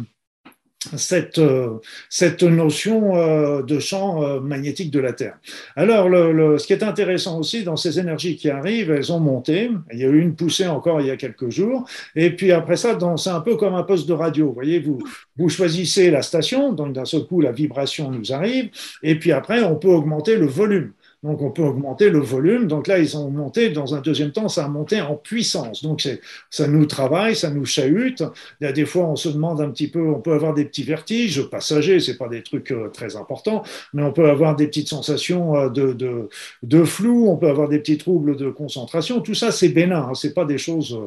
cette, 0.96 1.38
euh, 1.38 1.78
cette 2.08 2.42
notion 2.42 3.16
euh, 3.16 3.62
de 3.62 3.78
champ 3.78 4.22
euh, 4.22 4.40
magnétique 4.40 4.90
de 4.90 5.00
la 5.00 5.12
Terre. 5.12 5.38
Alors, 5.76 6.08
le, 6.08 6.58
ce 6.58 6.66
qui 6.66 6.72
est 6.72 6.82
intéressant 6.82 7.38
aussi 7.38 7.64
dans 7.64 7.76
ces 7.76 7.98
énergies 7.98 8.36
qui 8.36 8.50
arrivent, 8.50 8.90
elles 8.90 9.12
ont 9.12 9.20
monté. 9.20 9.70
Il 9.92 9.98
y 9.98 10.04
a 10.04 10.08
eu 10.08 10.20
une 10.20 10.34
poussée 10.34 10.66
encore 10.66 11.00
il 11.00 11.08
y 11.08 11.10
a 11.10 11.16
quelques 11.16 11.50
jours. 11.50 11.86
Et 12.14 12.30
puis 12.30 12.52
après 12.52 12.76
ça, 12.76 12.98
c'est 13.16 13.30
un 13.30 13.40
peu 13.40 13.56
comme 13.56 13.74
un 13.74 13.82
poste 13.82 14.08
de 14.08 14.12
radio. 14.12 14.52
Voyez, 14.52 14.80
vous, 14.80 14.98
vous 15.36 15.48
choisissez 15.48 16.10
la 16.10 16.22
station, 16.22 16.72
donc 16.72 16.92
d'un 16.92 17.04
seul 17.04 17.24
coup, 17.24 17.40
la 17.40 17.52
vibration 17.52 18.10
nous 18.10 18.32
arrive. 18.32 18.70
Et 19.02 19.18
puis 19.18 19.32
après, 19.32 19.62
on 19.62 19.76
peut 19.76 19.88
augmenter 19.88 20.36
le 20.36 20.46
volume. 20.46 20.92
Donc 21.24 21.40
on 21.40 21.50
peut 21.50 21.62
augmenter 21.62 22.10
le 22.10 22.18
volume. 22.20 22.66
Donc 22.66 22.86
là, 22.86 22.98
ils 22.98 23.16
ont 23.16 23.30
monté, 23.30 23.70
dans 23.70 23.94
un 23.94 24.02
deuxième 24.02 24.30
temps, 24.30 24.48
ça 24.48 24.66
a 24.66 24.68
monté 24.68 25.00
en 25.00 25.16
puissance. 25.16 25.82
Donc 25.82 26.06
ça 26.50 26.66
nous 26.68 26.84
travaille, 26.84 27.34
ça 27.34 27.50
nous 27.50 27.64
chahute. 27.64 28.22
Il 28.60 28.64
y 28.64 28.66
a 28.66 28.72
des 28.72 28.84
fois, 28.84 29.06
on 29.06 29.16
se 29.16 29.30
demande 29.30 29.62
un 29.62 29.70
petit 29.70 29.88
peu, 29.88 30.06
on 30.06 30.20
peut 30.20 30.34
avoir 30.34 30.52
des 30.52 30.66
petits 30.66 30.82
vertiges 30.82 31.42
passagers, 31.44 31.98
c'est 31.98 32.18
pas 32.18 32.28
des 32.28 32.42
trucs 32.42 32.70
euh, 32.72 32.88
très 32.88 33.16
importants, 33.16 33.62
mais 33.94 34.02
on 34.02 34.12
peut 34.12 34.28
avoir 34.28 34.54
des 34.54 34.66
petites 34.66 34.88
sensations 34.88 35.56
euh, 35.56 35.68
de, 35.70 36.28
de, 36.62 36.84
flou, 36.84 37.28
on 37.30 37.36
peut 37.36 37.48
avoir 37.48 37.70
des 37.70 37.78
petits 37.78 37.96
troubles 37.96 38.36
de 38.36 38.50
concentration. 38.50 39.20
Tout 39.20 39.34
ça, 39.34 39.50
c'est 39.50 39.70
bénin. 39.70 40.08
Hein. 40.10 40.14
C'est 40.14 40.34
pas 40.34 40.44
des 40.44 40.58
choses. 40.58 40.98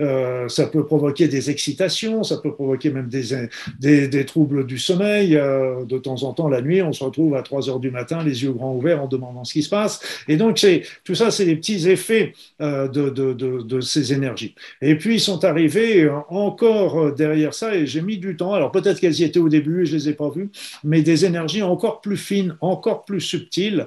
Euh, 0.00 0.48
ça 0.48 0.66
peut 0.66 0.86
provoquer 0.86 1.28
des 1.28 1.50
excitations, 1.50 2.22
ça 2.22 2.38
peut 2.38 2.54
provoquer 2.54 2.90
même 2.90 3.08
des, 3.08 4.08
des, 4.08 4.24
troubles 4.24 4.64
du 4.64 4.78
sommeil. 4.78 5.32
De 5.32 5.98
temps 5.98 6.22
en 6.22 6.32
temps, 6.32 6.48
la 6.48 6.62
nuit, 6.62 6.80
on 6.80 6.94
se 6.94 7.04
retrouve 7.04 7.34
à 7.34 7.42
3 7.42 7.68
heures 7.68 7.80
du 7.80 7.90
matin, 7.90 8.24
les 8.24 8.42
yeux 8.42 8.52
grands 8.52 8.74
ouverts, 8.74 9.02
en 9.02 9.06
demandant 9.06 9.44
ce 9.44 9.52
qui 9.52 9.65
se 9.66 9.70
passe. 9.70 10.00
Et 10.28 10.36
donc, 10.36 10.58
c'est, 10.58 10.82
tout 11.04 11.14
ça, 11.14 11.30
c'est 11.30 11.44
des 11.44 11.56
petits 11.56 11.88
effets 11.88 12.32
euh, 12.62 12.88
de, 12.88 13.80
ces 13.80 14.12
énergies. 14.12 14.54
Et 14.80 14.96
puis, 14.96 15.16
ils 15.16 15.20
sont 15.20 15.44
arrivés 15.44 16.04
euh, 16.04 16.12
encore 16.28 16.98
euh, 16.98 17.12
derrière 17.12 17.52
ça, 17.52 17.74
et 17.74 17.86
j'ai 17.86 18.00
mis 18.00 18.18
du 18.18 18.36
temps. 18.36 18.54
Alors, 18.54 18.72
peut-être 18.72 19.00
qu'elles 19.00 19.20
y 19.20 19.24
étaient 19.24 19.38
au 19.38 19.48
début, 19.48 19.84
je 19.86 19.94
les 19.94 20.08
ai 20.08 20.12
pas 20.12 20.30
vues, 20.30 20.50
mais 20.84 21.02
des 21.02 21.24
énergies 21.24 21.62
encore 21.62 22.00
plus 22.00 22.16
fines, 22.16 22.56
encore 22.60 23.04
plus 23.04 23.20
subtiles, 23.20 23.86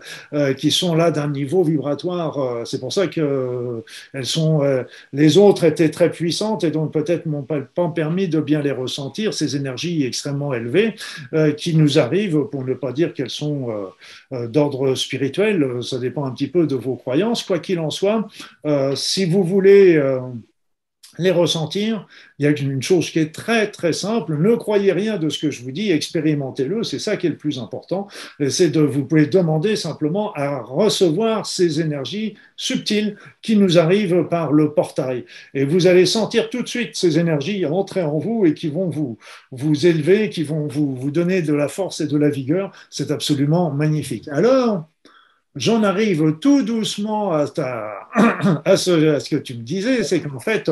qui 0.58 0.72
sont 0.72 0.96
là 0.96 1.12
d'un 1.12 1.30
niveau 1.30 1.64
vibratoire. 1.64 2.66
c'est 2.66 2.80
pour 2.80 2.94
ça 2.94 3.08
que 3.08 3.84
elles 4.14 4.26
sont, 4.26 4.62
les 5.14 5.38
autres 5.38 5.64
étaient 5.64 5.90
très 5.90 6.12
puissantes, 6.12 6.64
et 6.64 6.72
donc 6.72 6.92
peut-être 6.94 7.26
m'ont 7.26 7.44
pas 7.44 7.90
permis 7.90 8.28
de 8.28 8.40
bien 8.40 8.62
les 8.62 8.72
ressentir, 8.72 9.34
ces 9.34 9.56
énergies 9.56 10.06
extrêmement 10.06 10.54
élevées, 10.54 10.96
qui 11.58 11.76
nous 11.76 12.00
arrivent, 12.00 12.44
pour 12.52 12.64
ne 12.66 12.74
pas 12.74 12.92
dire 12.92 13.14
qu'elles 13.14 13.30
sont 13.30 13.68
d'ordre 14.32 14.94
spirituel, 14.96 15.64
euh, 15.64 15.82
ça 15.82 15.98
dépend 15.98 16.26
un 16.26 16.32
petit 16.32 16.48
peu 16.48 16.68
de 16.68 16.76
vos 16.76 16.96
croyances. 16.96 17.44
Quoi 17.44 17.60
qu'il 17.60 17.80
en 17.80 17.90
soit, 17.90 18.28
euh, 18.66 18.96
si 18.96 19.26
vous 19.26 19.44
voulez 19.44 19.96
euh, 19.96 20.20
les 21.20 21.32
ressentir, 21.32 22.08
il 22.40 22.46
y 22.46 22.48
a 22.48 22.52
une 22.52 22.82
chose 22.82 23.12
qui 23.12 23.20
est 23.20 23.36
très 23.36 23.70
très 23.70 23.92
simple. 23.92 24.38
Ne 24.38 24.56
croyez 24.56 24.94
rien 24.94 25.18
de 25.18 25.28
ce 25.28 25.38
que 25.38 25.52
je 25.52 25.62
vous 25.62 25.72
dis, 25.72 25.92
expérimentez-le. 25.92 26.84
C'est 26.84 26.98
ça 26.98 27.18
qui 27.18 27.28
est 27.28 27.32
le 27.32 27.38
plus 27.38 27.60
important. 27.60 28.08
C'est 28.48 28.70
de 28.70 28.80
vous 28.80 29.06
pouvez 29.06 29.28
demander 29.28 29.76
simplement 29.76 30.32
à 30.34 30.62
recevoir 30.62 31.46
ces 31.46 31.82
énergies 31.82 32.36
subtiles 32.56 33.18
qui 33.42 33.58
nous 33.58 33.78
arrivent 33.78 34.28
par 34.30 34.54
le 34.54 34.74
portail. 34.74 35.26
Et 35.54 35.66
vous 35.66 35.88
allez 35.88 36.06
sentir 36.06 36.50
tout 36.50 36.64
de 36.64 36.70
suite 36.70 36.96
ces 36.96 37.20
énergies 37.20 37.66
rentrer 37.66 38.02
en 38.02 38.18
vous 38.18 38.46
et 38.46 38.54
qui 38.54 38.70
vont 38.70 38.90
vous 38.90 39.18
vous 39.52 39.86
élever, 39.86 40.30
qui 40.30 40.44
vont 40.44 40.68
vous 40.68 40.96
vous 40.96 41.12
donner 41.12 41.42
de 41.42 41.54
la 41.54 41.68
force 41.68 42.00
et 42.00 42.08
de 42.08 42.18
la 42.18 42.30
vigueur. 42.30 42.72
C'est 42.90 43.12
absolument 43.12 43.72
magnifique. 43.72 44.30
Alors 44.30 44.88
j'en 45.56 45.84
arrive 45.84 46.38
tout 46.40 46.64
doucement 46.64 47.34
à, 47.34 47.46
à, 48.66 48.78
ce, 48.78 49.16
à, 49.16 49.20
ce, 49.20 49.30
que 49.30 49.36
tu 49.36 49.56
me 49.56 49.64
disais, 49.64 50.04
c'est 50.04 50.22
qu'en 50.22 50.40
fait, 50.40 50.70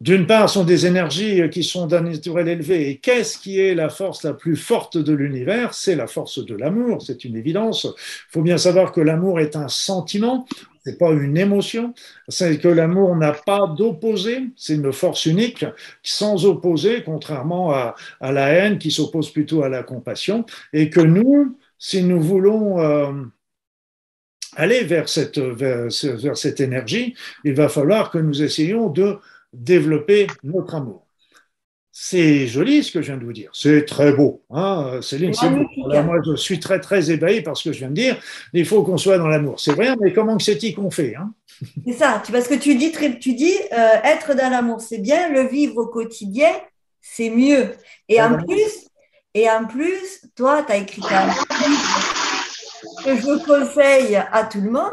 d'une 0.00 0.26
part, 0.26 0.50
ce 0.50 0.54
sont 0.54 0.64
des 0.64 0.86
énergies 0.86 1.48
qui 1.50 1.62
sont 1.62 1.86
d'un 1.86 2.02
naturel 2.02 2.48
élevé. 2.48 2.90
Et 2.90 2.98
qu'est-ce 2.98 3.38
qui 3.38 3.58
est 3.58 3.74
la 3.74 3.88
force 3.88 4.22
la 4.24 4.34
plus 4.34 4.56
forte 4.56 4.98
de 4.98 5.14
l'univers? 5.14 5.72
C'est 5.72 5.94
la 5.94 6.06
force 6.06 6.44
de 6.44 6.54
l'amour, 6.54 7.00
c'est 7.00 7.24
une 7.24 7.36
évidence. 7.36 7.84
Il 7.84 8.32
faut 8.32 8.42
bien 8.42 8.58
savoir 8.58 8.92
que 8.92 9.00
l'amour 9.00 9.40
est 9.40 9.56
un 9.56 9.68
sentiment, 9.68 10.46
c'est 10.84 10.98
pas 10.98 11.10
une 11.12 11.38
émotion. 11.38 11.94
C'est 12.28 12.58
que 12.58 12.68
l'amour 12.68 13.16
n'a 13.16 13.32
pas 13.32 13.66
d'opposé, 13.78 14.42
c'est 14.56 14.74
une 14.74 14.92
force 14.92 15.24
unique, 15.24 15.64
sans 16.02 16.44
opposé, 16.44 17.02
contrairement 17.02 17.72
à, 17.72 17.94
à 18.20 18.32
la 18.32 18.48
haine 18.48 18.78
qui 18.78 18.90
s'oppose 18.90 19.30
plutôt 19.30 19.62
à 19.62 19.70
la 19.70 19.82
compassion. 19.82 20.44
Et 20.74 20.90
que 20.90 21.00
nous, 21.00 21.56
si 21.78 22.02
nous 22.02 22.20
voulons... 22.20 22.80
Euh, 22.80 23.12
aller 24.56 24.84
vers 24.84 25.08
cette, 25.08 25.38
vers, 25.38 25.88
vers 26.02 26.36
cette 26.36 26.60
énergie, 26.60 27.14
il 27.44 27.54
va 27.54 27.68
falloir 27.68 28.10
que 28.10 28.18
nous 28.18 28.42
essayions 28.42 28.88
de 28.88 29.18
développer 29.52 30.26
notre 30.42 30.74
amour. 30.74 31.04
C'est 31.96 32.48
joli 32.48 32.82
ce 32.82 32.90
que 32.90 33.00
je 33.00 33.06
viens 33.06 33.16
de 33.16 33.24
vous 33.24 33.32
dire. 33.32 33.50
C'est 33.52 33.84
très 33.84 34.12
beau. 34.12 34.42
Hein 34.50 34.98
Céline, 35.00 35.32
c'est 35.32 35.48
beau. 35.48 35.64
moi, 35.76 36.16
je 36.26 36.34
suis 36.34 36.58
très, 36.58 36.80
très 36.80 37.12
ébahi 37.12 37.40
par 37.40 37.56
ce 37.56 37.68
que 37.68 37.72
je 37.72 37.78
viens 37.78 37.88
de 37.88 37.94
dire. 37.94 38.16
Il 38.52 38.66
faut 38.66 38.82
qu'on 38.82 38.96
soit 38.96 39.16
dans 39.16 39.28
l'amour. 39.28 39.60
C'est 39.60 39.74
vrai, 39.74 39.94
mais 40.00 40.12
comment 40.12 40.36
que 40.36 40.42
c'est-il 40.42 40.74
qu'on 40.74 40.90
fait 40.90 41.14
hein? 41.14 41.32
C'est 41.86 41.92
ça. 41.92 42.20
Parce 42.32 42.48
que 42.48 42.54
tu 42.54 42.74
dis, 42.74 42.90
tu 43.20 43.34
dis 43.34 43.54
euh, 43.72 43.94
être 44.02 44.34
dans 44.34 44.50
l'amour, 44.50 44.80
c'est 44.80 44.98
bien. 44.98 45.28
Le 45.28 45.46
vivre 45.46 45.76
au 45.76 45.86
quotidien, 45.86 46.50
c'est 47.00 47.30
mieux. 47.30 47.70
Et 48.08 48.20
en 48.20 48.38
plus, 48.38 48.88
et 49.34 49.48
en 49.48 49.64
plus, 49.66 50.26
toi, 50.34 50.64
tu 50.66 50.72
as 50.72 50.78
écrit 50.78 51.02
un 51.10 51.28
que 53.04 53.16
je 53.16 53.44
conseille 53.44 54.16
à 54.16 54.44
tout 54.44 54.60
le 54.60 54.70
monde, 54.70 54.92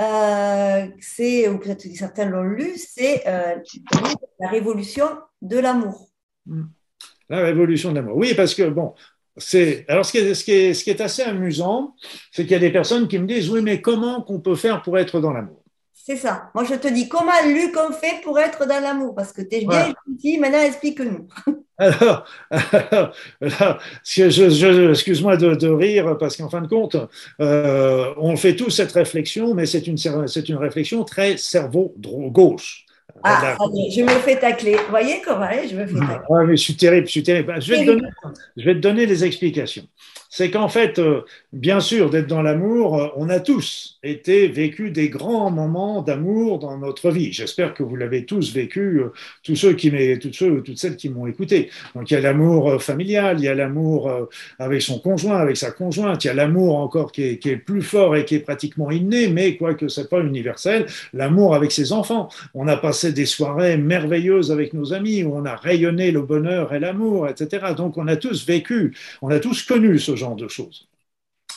euh, 0.00 0.86
c'est, 1.00 1.48
ou 1.48 1.58
peut-être 1.58 1.82
que 1.88 1.94
certains 1.94 2.26
l'ont 2.26 2.42
lu, 2.42 2.74
c'est 2.76 3.26
euh, 3.26 3.56
la 4.38 4.48
révolution 4.48 5.08
de 5.42 5.58
l'amour. 5.58 6.08
Hmm. 6.46 6.66
La 7.28 7.40
révolution 7.40 7.90
de 7.90 7.96
l'amour. 7.96 8.16
Oui, 8.16 8.34
parce 8.34 8.54
que, 8.54 8.68
bon, 8.68 8.94
c'est. 9.36 9.84
Alors, 9.88 10.06
ce 10.06 10.12
qui, 10.12 10.18
est, 10.18 10.34
ce, 10.34 10.44
qui 10.44 10.52
est, 10.52 10.74
ce 10.74 10.84
qui 10.84 10.90
est 10.90 11.00
assez 11.00 11.22
amusant, 11.22 11.94
c'est 12.30 12.44
qu'il 12.44 12.52
y 12.52 12.56
a 12.56 12.60
des 12.60 12.72
personnes 12.72 13.08
qui 13.08 13.18
me 13.18 13.26
disent 13.26 13.50
Oui, 13.50 13.60
mais 13.60 13.80
comment 13.80 14.22
qu'on 14.22 14.40
peut 14.40 14.56
faire 14.56 14.82
pour 14.82 14.98
être 14.98 15.20
dans 15.20 15.32
l'amour? 15.32 15.62
C'est 15.92 16.16
ça. 16.16 16.50
Moi, 16.54 16.64
je 16.64 16.74
te 16.74 16.88
dis 16.88 17.08
comment, 17.08 17.32
Luc, 17.46 17.76
on 17.76 17.92
fait 17.92 18.22
pour 18.22 18.38
être 18.38 18.66
dans 18.66 18.80
l'amour? 18.80 19.14
Parce 19.14 19.32
que 19.32 19.42
tu 19.42 19.56
es 19.56 19.58
bien 19.60 19.92
voilà. 20.22 20.38
maintenant, 20.40 20.62
explique-nous. 20.62 21.28
Alors, 21.78 22.24
excuse-moi 24.16 25.36
de, 25.36 25.68
rire 25.68 26.16
parce 26.18 26.36
qu'en 26.36 26.48
fin 26.48 26.60
de 26.60 26.66
compte, 26.66 26.96
euh, 27.40 28.12
on 28.16 28.36
fait 28.36 28.56
tous 28.56 28.70
cette 28.70 28.92
réflexion, 28.92 29.54
mais 29.54 29.64
c'est 29.64 29.86
une, 29.86 29.96
une 30.48 30.56
réflexion 30.56 31.04
très 31.04 31.36
cerveau 31.36 31.94
gauche. 31.96 32.84
Ah, 33.22 33.56
je 33.60 34.02
me 34.02 34.08
fais 34.20 34.36
tacler. 34.36 34.76
Vous 34.76 34.90
voyez 34.90 35.20
comment 35.24 35.48
je 35.68 35.74
me 35.74 35.86
fais 35.86 35.98
tacler? 35.98 36.26
Ah, 36.30 36.44
mais 36.46 36.56
je 36.56 36.62
suis 36.62 36.76
terrible, 36.76 37.06
je 37.06 37.12
suis 37.12 37.22
terrible. 37.22 37.54
Je 37.60 37.72
vais, 37.72 37.80
te 37.80 37.86
donner, 37.86 38.08
je 38.56 38.64
vais 38.64 38.74
te 38.74 38.80
donner 38.80 39.06
des 39.06 39.24
explications 39.24 39.84
c'est 40.30 40.50
qu'en 40.50 40.68
fait, 40.68 40.98
euh, 40.98 41.22
bien 41.52 41.80
sûr, 41.80 42.10
d'être 42.10 42.26
dans 42.26 42.42
l'amour, 42.42 43.00
euh, 43.00 43.08
on 43.16 43.28
a 43.30 43.40
tous 43.40 43.98
été 44.02 44.48
vécu 44.48 44.90
des 44.90 45.08
grands 45.08 45.50
moments 45.50 46.02
d'amour 46.02 46.58
dans 46.58 46.76
notre 46.78 47.10
vie. 47.10 47.32
J'espère 47.32 47.74
que 47.74 47.82
vous 47.82 47.96
l'avez 47.96 48.24
tous 48.26 48.52
vécu, 48.52 49.00
euh, 49.00 49.12
tous 49.42 49.56
ceux 49.56 49.72
qui 49.72 49.90
tous 50.20 50.32
ceux, 50.32 50.62
toutes 50.62 50.78
celles 50.78 50.96
qui 50.96 51.08
m'ont 51.08 51.26
écouté. 51.26 51.70
Donc 51.94 52.10
il 52.10 52.14
y 52.14 52.16
a 52.16 52.20
l'amour 52.20 52.82
familial, 52.82 53.38
il 53.38 53.44
y 53.44 53.48
a 53.48 53.54
l'amour 53.54 54.28
avec 54.58 54.82
son 54.82 54.98
conjoint, 54.98 55.38
avec 55.38 55.56
sa 55.56 55.70
conjointe, 55.70 56.22
il 56.24 56.26
y 56.26 56.30
a 56.30 56.34
l'amour 56.34 56.76
encore 56.76 57.10
qui 57.10 57.22
est, 57.22 57.56
plus 57.56 57.82
fort 57.82 58.14
et 58.14 58.24
qui 58.24 58.34
est 58.34 58.40
pratiquement 58.40 58.90
inné, 58.90 59.28
mais 59.28 59.56
quoique 59.56 59.88
c'est 59.88 60.08
pas 60.08 60.20
universel, 60.20 60.86
l'amour 61.14 61.54
avec 61.54 61.72
ses 61.72 61.92
enfants. 61.92 62.28
On 62.54 62.68
a 62.68 62.76
passé 62.76 63.07
des 63.12 63.26
soirées 63.26 63.76
merveilleuses 63.76 64.52
avec 64.52 64.74
nos 64.74 64.92
amis 64.92 65.22
où 65.24 65.34
on 65.34 65.44
a 65.44 65.56
rayonné 65.56 66.10
le 66.10 66.22
bonheur 66.22 66.74
et 66.74 66.80
l'amour, 66.80 67.28
etc. 67.28 67.74
Donc 67.76 67.96
on 67.98 68.06
a 68.08 68.16
tous 68.16 68.46
vécu, 68.46 68.96
on 69.22 69.30
a 69.30 69.40
tous 69.40 69.62
connu 69.62 69.98
ce 69.98 70.16
genre 70.16 70.36
de 70.36 70.48
choses. 70.48 70.88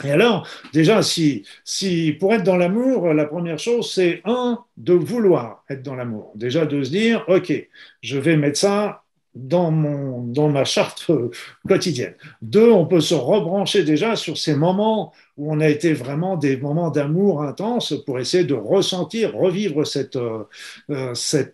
Et 0.04 0.12
alors, 0.12 0.48
déjà, 0.74 1.04
si, 1.04 1.46
si 1.64 2.14
pour 2.14 2.34
être 2.34 2.44
dans 2.44 2.58
l'amour, 2.58 3.14
la 3.14 3.26
première 3.26 3.60
chose, 3.60 3.92
c'est 3.94 4.22
un, 4.26 4.64
de 4.78 4.94
vouloir 4.94 5.64
être 5.70 5.84
dans 5.84 5.96
l'amour. 5.96 6.32
Déjà, 6.36 6.66
de 6.66 6.84
se 6.84 6.90
dire, 6.90 7.24
OK, 7.28 7.54
je 8.02 8.18
vais 8.18 8.38
mettre 8.38 8.58
ça 8.58 9.04
dans, 9.36 9.72
mon, 9.72 10.24
dans 10.24 10.50
ma 10.50 10.66
charte 10.66 11.12
quotidienne. 11.68 12.16
Deux, 12.42 12.72
on 12.72 12.86
peut 12.86 13.02
se 13.02 13.14
rebrancher 13.14 13.84
déjà 13.84 14.16
sur 14.16 14.38
ces 14.38 14.56
moments 14.56 15.14
où 15.38 15.52
on 15.52 15.60
a 15.60 15.68
été 15.68 15.94
vraiment 15.94 16.36
des 16.36 16.58
moments 16.58 16.92
d'amour 16.92 17.42
intense 17.44 17.94
pour 18.06 18.20
essayer 18.20 18.44
de 18.44 18.54
ressentir, 18.54 19.34
revivre 19.36 19.86
cette, 19.88 20.18
euh, 20.18 20.44
euh, 20.90 21.14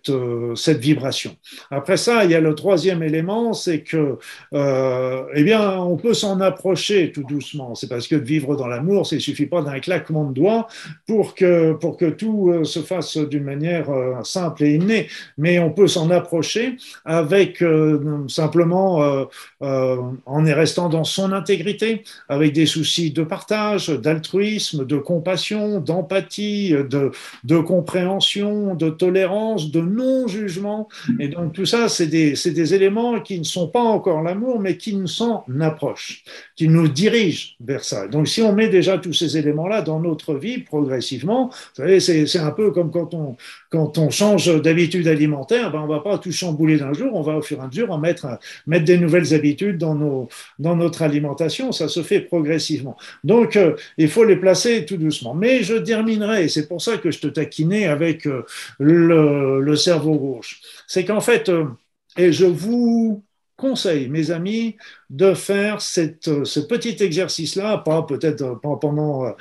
euh, 0.09 0.55
cette 0.55 0.79
vibration. 0.79 1.35
Après 1.69 1.97
ça, 1.97 2.25
il 2.25 2.31
y 2.31 2.35
a 2.35 2.39
le 2.39 2.55
troisième 2.55 3.03
élément, 3.03 3.53
c'est 3.53 3.81
que, 3.81 4.17
eh 4.53 5.43
bien, 5.43 5.79
on 5.79 5.97
peut 5.97 6.13
s'en 6.13 6.39
approcher 6.41 7.11
tout 7.11 7.23
doucement. 7.23 7.75
C'est 7.75 7.87
parce 7.87 8.07
que 8.07 8.15
vivre 8.15 8.55
dans 8.55 8.67
l'amour, 8.67 9.07
il 9.11 9.21
suffit 9.21 9.45
pas 9.45 9.61
d'un 9.61 9.79
claquement 9.79 10.25
de 10.25 10.33
doigts 10.33 10.67
pour 11.07 11.35
que, 11.35 11.73
pour 11.73 11.97
que 11.97 12.05
tout 12.05 12.63
se 12.63 12.79
fasse 12.79 13.17
d'une 13.17 13.43
manière 13.43 13.87
simple 14.23 14.63
et 14.63 14.75
innée, 14.75 15.07
mais 15.37 15.59
on 15.59 15.71
peut 15.71 15.87
s'en 15.87 16.09
approcher 16.09 16.77
avec 17.05 17.63
simplement 18.27 19.27
en 19.61 20.43
restant 20.43 20.89
dans 20.89 21.03
son 21.03 21.31
intégrité, 21.31 22.03
avec 22.29 22.53
des 22.53 22.65
soucis 22.65 23.11
de 23.11 23.23
partage 23.23 23.66
d'altruisme, 23.75 24.85
de 24.85 24.97
compassion, 24.97 25.79
d'empathie, 25.79 26.71
de, 26.71 27.59
compréhension, 27.59 28.75
de 28.75 28.89
tolérance, 28.89 29.71
de 29.71 29.81
non-jugement. 29.81 30.87
Et 31.19 31.27
donc 31.27 31.53
tout 31.53 31.65
ça, 31.65 31.89
c'est 31.89 32.07
des, 32.07 32.73
éléments 32.73 33.19
qui 33.21 33.39
ne 33.39 33.43
sont 33.43 33.67
pas 33.67 33.81
encore 33.81 34.21
l'amour, 34.21 34.59
mais 34.59 34.77
qui 34.77 34.95
nous 34.95 35.07
s'en 35.07 35.43
approchent, 35.61 36.23
qui 36.55 36.67
nous 36.67 36.87
dirigent 36.87 37.49
vers 37.59 37.83
ça. 37.83 38.07
Donc 38.07 38.27
si 38.27 38.41
on 38.41 38.53
met 38.53 38.69
déjà 38.69 38.97
tous 38.97 39.13
ces 39.13 39.37
éléments-là 39.37 39.81
dans 39.81 39.99
notre 39.99 40.35
vie 40.35 40.59
progressivement, 40.59 41.49
vous 41.49 41.83
savez, 41.83 41.99
c'est 41.99 42.39
un 42.39 42.51
peu 42.51 42.71
comme 42.71 42.91
quand 42.91 43.97
on, 43.97 44.09
change 44.09 44.61
d'habitude 44.61 45.07
alimentaire, 45.07 45.71
ben 45.71 45.81
on 45.81 45.87
va 45.87 45.99
pas 45.99 46.17
tout 46.17 46.31
chambouler 46.31 46.77
d'un 46.77 46.93
jour, 46.93 47.13
on 47.13 47.21
va 47.21 47.37
au 47.37 47.41
fur 47.41 47.59
et 47.59 47.61
à 47.61 47.67
mesure 47.67 47.91
en 47.91 47.97
mettre, 47.97 48.39
des 48.67 48.97
nouvelles 48.97 49.33
habitudes 49.33 49.77
dans, 49.77 50.27
dans 50.59 50.75
notre 50.75 51.01
alimentation, 51.01 51.71
ça 51.71 51.87
se 51.87 52.03
fait 52.03 52.21
progressivement. 52.21 52.97
Donc, 53.23 53.56
euh, 53.57 53.75
il 53.97 54.09
faut 54.09 54.23
les 54.23 54.37
placer 54.37 54.85
tout 54.85 54.97
doucement. 54.97 55.33
Mais 55.33 55.63
je 55.63 55.75
terminerai, 55.75 56.45
et 56.45 56.49
c'est 56.49 56.67
pour 56.67 56.81
ça 56.81 56.97
que 56.97 57.11
je 57.11 57.19
te 57.19 57.27
taquinais 57.27 57.85
avec 57.85 58.27
euh, 58.27 58.43
le, 58.79 59.75
cerveau 59.75 60.15
gauche. 60.15 60.61
C'est 60.87 61.05
qu'en 61.05 61.21
fait, 61.21 61.49
euh, 61.49 61.65
et 62.17 62.31
je 62.31 62.45
vous 62.45 63.23
conseille, 63.55 64.07
mes 64.07 64.29
amis, 64.29 64.77
de 65.09 65.33
faire 65.33 65.81
cette, 65.81 66.43
ce 66.43 66.59
petit 66.59 67.01
exercice-là, 67.01 67.79
pas 67.79 68.03
peut-être 68.03 68.59
pas 68.61 68.75
pendant 68.79 69.33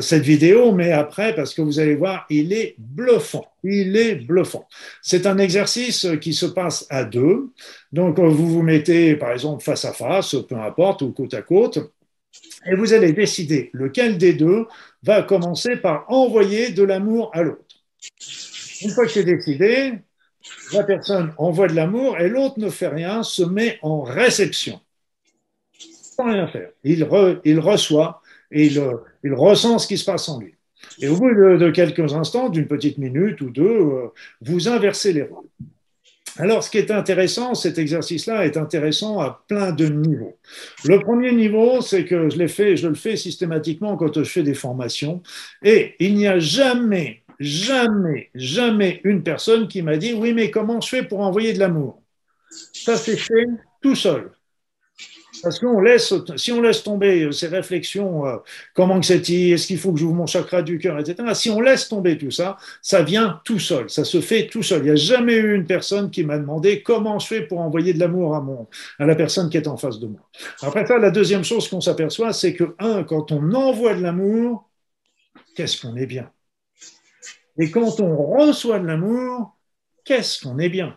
cette 0.00 0.22
vidéo, 0.22 0.72
mais 0.72 0.92
après, 0.92 1.34
parce 1.34 1.52
que 1.52 1.60
vous 1.60 1.78
allez 1.78 1.94
voir, 1.94 2.24
il 2.30 2.54
est 2.54 2.76
bluffant. 2.78 3.44
Il 3.62 3.94
est 3.98 4.14
bluffant. 4.14 4.66
C'est 5.02 5.26
un 5.26 5.36
exercice 5.36 6.06
qui 6.18 6.32
se 6.32 6.46
passe 6.46 6.86
à 6.88 7.04
deux. 7.04 7.50
Donc, 7.92 8.18
vous 8.18 8.48
vous 8.48 8.62
mettez, 8.62 9.16
par 9.16 9.32
exemple, 9.32 9.62
face 9.62 9.84
à 9.84 9.92
face, 9.92 10.34
peu 10.48 10.56
importe, 10.56 11.02
ou 11.02 11.12
côte 11.12 11.34
à 11.34 11.42
côte 11.42 11.78
et 12.66 12.74
vous 12.74 12.92
allez 12.92 13.12
décider 13.12 13.70
lequel 13.72 14.18
des 14.18 14.34
deux 14.34 14.66
va 15.02 15.22
commencer 15.22 15.76
par 15.76 16.04
envoyer 16.10 16.70
de 16.70 16.82
l'amour 16.82 17.30
à 17.32 17.42
l'autre. 17.42 17.64
Une 18.82 18.90
fois 18.90 19.06
que 19.06 19.12
c'est 19.12 19.24
décidé, 19.24 19.94
la 20.72 20.84
personne 20.84 21.32
envoie 21.36 21.68
de 21.68 21.74
l'amour 21.74 22.18
et 22.18 22.28
l'autre 22.28 22.58
ne 22.58 22.70
fait 22.70 22.88
rien, 22.88 23.22
se 23.22 23.42
met 23.42 23.78
en 23.82 24.02
réception, 24.02 24.80
sans 25.78 26.24
rien 26.24 26.48
faire. 26.48 26.70
Il, 26.84 27.04
reçoit 27.04 28.22
et 28.50 28.66
il, 28.66 29.34
ressent 29.34 29.78
ce 29.78 29.86
qui 29.86 29.98
se 29.98 30.04
passe 30.04 30.28
en 30.28 30.40
lui. 30.40 30.54
Et 31.00 31.08
au 31.08 31.16
bout 31.16 31.34
de, 31.34 31.70
quelques 31.70 32.14
instants, 32.14 32.48
d'une 32.48 32.66
petite 32.66 32.98
minute 32.98 33.40
ou 33.40 33.50
deux, 33.50 33.64
euh, 33.64 34.08
vous 34.40 34.68
inversez 34.68 35.12
les 35.12 35.22
rôles. 35.22 35.48
Alors, 36.38 36.62
ce 36.62 36.70
qui 36.70 36.78
est 36.78 36.90
intéressant, 36.90 37.54
cet 37.54 37.78
exercice-là 37.78 38.46
est 38.46 38.56
intéressant 38.56 39.18
à 39.18 39.44
plein 39.48 39.72
de 39.72 39.86
niveaux. 39.86 40.38
Le 40.84 41.00
premier 41.00 41.32
niveau, 41.32 41.80
c'est 41.80 42.04
que 42.04 42.30
je 42.30 42.46
fait, 42.46 42.76
je 42.76 42.88
le 42.88 42.94
fais 42.94 43.16
systématiquement 43.16 43.96
quand 43.96 44.14
je 44.14 44.24
fais 44.24 44.44
des 44.44 44.54
formations, 44.54 45.22
et 45.64 45.96
il 45.98 46.14
n'y 46.14 46.28
a 46.28 46.38
jamais, 46.38 47.22
jamais, 47.40 48.30
jamais 48.34 49.00
une 49.02 49.22
personne 49.22 49.66
qui 49.66 49.82
m'a 49.82 49.96
dit 49.96 50.14
oui, 50.14 50.32
mais 50.32 50.50
comment 50.50 50.80
je 50.80 50.88
fais 50.88 51.02
pour 51.02 51.20
envoyer 51.20 51.52
de 51.52 51.58
l'amour? 51.58 52.00
Ça 52.50 52.96
s'est 52.96 53.16
fait 53.16 53.46
tout 53.82 53.96
seul. 53.96 54.30
Parce 55.42 55.58
qu'on 55.58 55.80
laisse, 55.80 56.12
si 56.36 56.52
on 56.52 56.60
laisse 56.60 56.82
tomber 56.82 57.24
euh, 57.24 57.32
ces 57.32 57.48
réflexions, 57.48 58.26
euh, 58.26 58.36
comment 58.74 58.98
que 59.00 59.06
c'est, 59.06 59.16
est-ce 59.30 59.66
qu'il 59.66 59.78
faut 59.78 59.92
que 59.92 59.98
j'ouvre 59.98 60.14
mon 60.14 60.26
chakra 60.26 60.62
du 60.62 60.78
cœur, 60.78 60.98
etc. 60.98 61.34
Si 61.34 61.50
on 61.50 61.60
laisse 61.60 61.88
tomber 61.88 62.16
tout 62.18 62.30
ça, 62.30 62.56
ça 62.82 63.02
vient 63.02 63.40
tout 63.44 63.58
seul, 63.58 63.88
ça 63.90 64.04
se 64.04 64.20
fait 64.20 64.46
tout 64.46 64.62
seul. 64.62 64.80
Il 64.80 64.84
n'y 64.84 64.90
a 64.90 64.96
jamais 64.96 65.34
eu 65.34 65.54
une 65.54 65.66
personne 65.66 66.10
qui 66.10 66.24
m'a 66.24 66.38
demandé 66.38 66.82
comment 66.82 67.18
je 67.18 67.26
fais 67.26 67.42
pour 67.42 67.60
envoyer 67.60 67.92
de 67.94 67.98
l'amour 67.98 68.34
à 68.34 68.44
à 68.98 69.06
la 69.06 69.14
personne 69.14 69.50
qui 69.50 69.56
est 69.56 69.68
en 69.68 69.76
face 69.76 69.98
de 69.98 70.06
moi. 70.06 70.20
Après 70.62 70.86
ça, 70.86 70.98
la 70.98 71.10
deuxième 71.10 71.44
chose 71.44 71.68
qu'on 71.68 71.80
s'aperçoit, 71.80 72.32
c'est 72.32 72.54
que 72.54 72.74
un, 72.78 73.02
quand 73.04 73.32
on 73.32 73.52
envoie 73.52 73.94
de 73.94 74.02
l'amour, 74.02 74.68
qu'est-ce 75.54 75.80
qu'on 75.80 75.96
est 75.96 76.06
bien? 76.06 76.30
Et 77.58 77.70
quand 77.70 78.00
on 78.00 78.16
reçoit 78.16 78.78
de 78.78 78.86
l'amour, 78.86 79.56
qu'est-ce 80.04 80.40
qu'on 80.42 80.58
est 80.58 80.68
bien? 80.68 80.96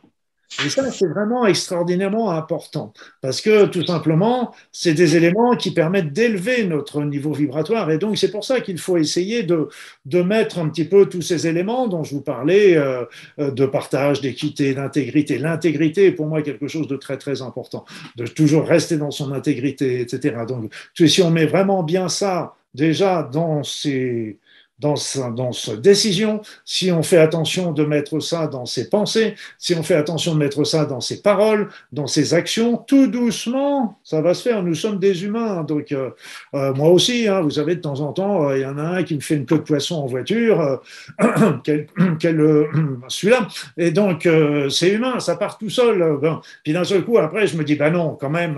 Et 0.66 0.70
ça, 0.70 0.92
c'est 0.92 1.08
vraiment 1.08 1.46
extraordinairement 1.46 2.32
important 2.32 2.94
parce 3.22 3.42
que 3.42 3.66
tout 3.66 3.86
simplement, 3.86 4.54
c'est 4.72 4.94
des 4.94 5.16
éléments 5.16 5.56
qui 5.56 5.72
permettent 5.72 6.12
d'élever 6.12 6.66
notre 6.66 7.02
niveau 7.04 7.32
vibratoire. 7.32 7.90
Et 7.90 7.98
donc, 7.98 8.18
c'est 8.18 8.32
pour 8.32 8.44
ça 8.44 8.60
qu'il 8.60 8.78
faut 8.78 8.98
essayer 8.98 9.44
de, 9.44 9.70
de, 10.06 10.22
mettre 10.22 10.60
un 10.60 10.68
petit 10.70 10.86
peu 10.86 11.08
tous 11.08 11.22
ces 11.22 11.48
éléments 11.48 11.88
dont 11.88 12.04
je 12.04 12.16
vous 12.16 12.22
parlais, 12.22 12.76
euh, 12.76 13.06
de 13.38 13.66
partage, 13.66 14.22
d'équité, 14.22 14.74
d'intégrité. 14.74 15.38
L'intégrité 15.38 16.08
est 16.08 16.12
pour 16.12 16.28
moi 16.28 16.42
quelque 16.42 16.68
chose 16.68 16.88
de 16.88 16.98
très, 16.98 17.18
très 17.18 17.42
important, 17.42 17.86
de 18.18 18.28
toujours 18.28 18.68
rester 18.68 18.98
dans 18.98 19.12
son 19.12 19.32
intégrité, 19.32 20.02
etc. 20.02 20.36
Donc, 20.48 20.72
si 20.94 21.22
on 21.22 21.32
met 21.32 21.46
vraiment 21.46 21.82
bien 21.82 22.10
ça 22.10 22.56
déjà 22.74 23.24
dans 23.24 23.64
ces 23.64 24.38
dans 24.82 24.96
sa, 24.96 25.30
dans 25.30 25.52
sa 25.52 25.76
décision, 25.76 26.42
si 26.66 26.92
on 26.92 27.04
fait 27.04 27.20
attention 27.20 27.72
de 27.72 27.86
mettre 27.86 28.20
ça 28.20 28.48
dans 28.48 28.66
ses 28.66 28.90
pensées, 28.90 29.36
si 29.60 29.76
on 29.76 29.84
fait 29.84 29.96
attention 29.96 30.34
de 30.34 30.40
mettre 30.40 30.64
ça 30.64 30.86
dans 30.86 31.02
ses 31.02 31.22
paroles, 31.22 31.70
dans 31.92 32.08
ses 32.08 32.34
actions, 32.34 32.78
tout 32.78 33.08
doucement, 33.08 34.00
ça 34.04 34.22
va 34.22 34.34
se 34.34 34.42
faire. 34.42 34.64
Nous 34.64 34.74
sommes 34.74 34.98
des 34.98 35.24
humains, 35.24 35.64
donc 35.64 35.92
euh, 35.92 36.10
euh, 36.56 36.74
moi 36.74 36.90
aussi, 36.90 37.28
hein, 37.28 37.42
vous 37.42 37.52
savez, 37.52 37.76
de 37.76 37.82
temps 37.82 38.00
en 38.00 38.12
temps, 38.12 38.50
euh, 38.50 38.58
il 38.58 38.62
y 38.64 38.66
en 38.66 38.80
a 38.80 38.84
un 38.84 39.04
qui 39.04 39.16
me 39.16 39.20
fait 39.20 39.36
une 39.36 39.46
queue 39.46 39.58
de 39.58 39.62
poisson 39.62 39.96
en 39.96 40.08
voiture, 40.08 40.82
quel, 41.64 41.88
celui-là, 43.08 43.48
et 43.78 43.92
donc 43.92 44.28
c'est 44.70 44.90
humain, 44.90 45.20
ça 45.20 45.36
part 45.36 45.60
tout 45.60 45.70
seul. 45.70 46.18
Ben, 46.20 46.42
puis 46.64 46.74
d'un 46.74 46.84
seul 46.84 47.04
coup, 47.04 47.20
après, 47.20 47.46
je 47.46 47.56
me 47.56 47.64
dis, 47.64 47.76
ben 47.76 47.92
non, 47.92 48.18
quand 48.20 48.30
même, 48.30 48.58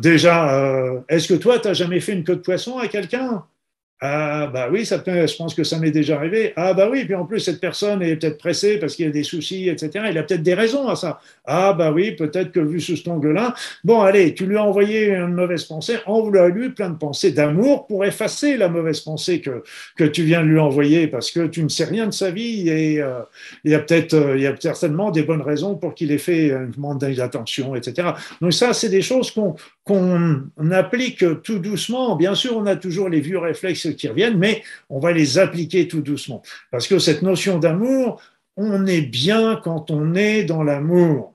déjà, 0.00 1.02
est-ce 1.08 1.26
que 1.26 1.34
toi, 1.34 1.58
tu 1.58 1.68
n'as 1.68 1.74
jamais 1.74 2.00
fait 2.00 2.12
une 2.12 2.22
queue 2.22 2.36
de 2.36 2.40
poisson 2.40 2.78
à 2.78 2.86
quelqu'un? 2.86 3.44
Ah 4.02 4.50
bah 4.52 4.68
oui, 4.70 4.84
ça 4.84 4.98
peut, 4.98 5.26
je 5.26 5.36
pense 5.36 5.54
que 5.54 5.64
ça 5.64 5.78
m'est 5.78 5.90
déjà 5.90 6.16
arrivé. 6.16 6.52
Ah 6.56 6.74
bah 6.74 6.86
oui, 6.90 7.06
puis 7.06 7.14
en 7.14 7.24
plus 7.24 7.40
cette 7.40 7.62
personne 7.62 8.02
est 8.02 8.16
peut-être 8.16 8.36
pressée 8.36 8.76
parce 8.78 8.94
qu'il 8.94 9.06
y 9.06 9.08
a 9.08 9.10
des 9.10 9.22
soucis, 9.22 9.70
etc. 9.70 10.08
Il 10.10 10.18
a 10.18 10.22
peut-être 10.22 10.42
des 10.42 10.52
raisons 10.52 10.86
à 10.86 10.96
ça. 10.96 11.18
Ah 11.46 11.72
bah 11.72 11.92
oui, 11.92 12.12
peut-être 12.12 12.52
que 12.52 12.60
vu 12.60 12.78
sous 12.78 12.96
cet 12.96 13.08
angle-là, 13.08 13.54
bon 13.84 14.02
allez, 14.02 14.34
tu 14.34 14.44
lui 14.44 14.58
as 14.58 14.62
envoyé 14.62 15.08
une 15.14 15.32
mauvaise 15.32 15.64
pensée, 15.64 15.96
envoie-lui 16.04 16.70
plein 16.70 16.90
de 16.90 16.98
pensées 16.98 17.32
d'amour 17.32 17.86
pour 17.86 18.04
effacer 18.04 18.58
la 18.58 18.68
mauvaise 18.68 19.00
pensée 19.00 19.40
que, 19.40 19.62
que 19.96 20.04
tu 20.04 20.24
viens 20.24 20.42
de 20.42 20.48
lui 20.48 20.58
envoyer 20.58 21.06
parce 21.06 21.30
que 21.30 21.46
tu 21.46 21.62
ne 21.62 21.68
sais 21.70 21.84
rien 21.84 22.04
de 22.04 22.12
sa 22.12 22.30
vie 22.30 22.68
et 22.68 23.00
euh, 23.00 23.20
il 23.64 23.70
y 23.70 23.74
a 23.74 23.78
peut-être, 23.78 24.12
euh, 24.12 24.36
il 24.36 24.42
y 24.42 24.46
a 24.46 24.54
certainement 24.60 25.10
des 25.10 25.22
bonnes 25.22 25.40
raisons 25.40 25.74
pour 25.74 25.94
qu'il 25.94 26.12
ait 26.12 26.18
fait 26.18 26.48
une 26.48 26.70
demande 26.70 26.98
d'attention, 26.98 27.74
etc. 27.74 28.08
Donc 28.42 28.52
ça, 28.52 28.74
c'est 28.74 28.90
des 28.90 29.02
choses 29.02 29.30
qu'on 29.30 29.56
qu'on 29.86 30.42
applique 30.72 31.24
tout 31.44 31.60
doucement. 31.60 32.16
Bien 32.16 32.34
sûr, 32.34 32.56
on 32.56 32.66
a 32.66 32.74
toujours 32.74 33.08
les 33.08 33.20
vieux 33.20 33.38
réflexes 33.38 33.85
qui 33.94 34.08
reviennent, 34.08 34.38
mais 34.38 34.62
on 34.90 34.98
va 34.98 35.12
les 35.12 35.38
appliquer 35.38 35.88
tout 35.88 36.00
doucement. 36.00 36.42
Parce 36.70 36.88
que 36.88 36.98
cette 36.98 37.22
notion 37.22 37.58
d'amour, 37.58 38.20
on 38.56 38.86
est 38.86 39.02
bien 39.02 39.60
quand 39.62 39.90
on 39.90 40.14
est 40.14 40.44
dans 40.44 40.62
l'amour. 40.62 41.34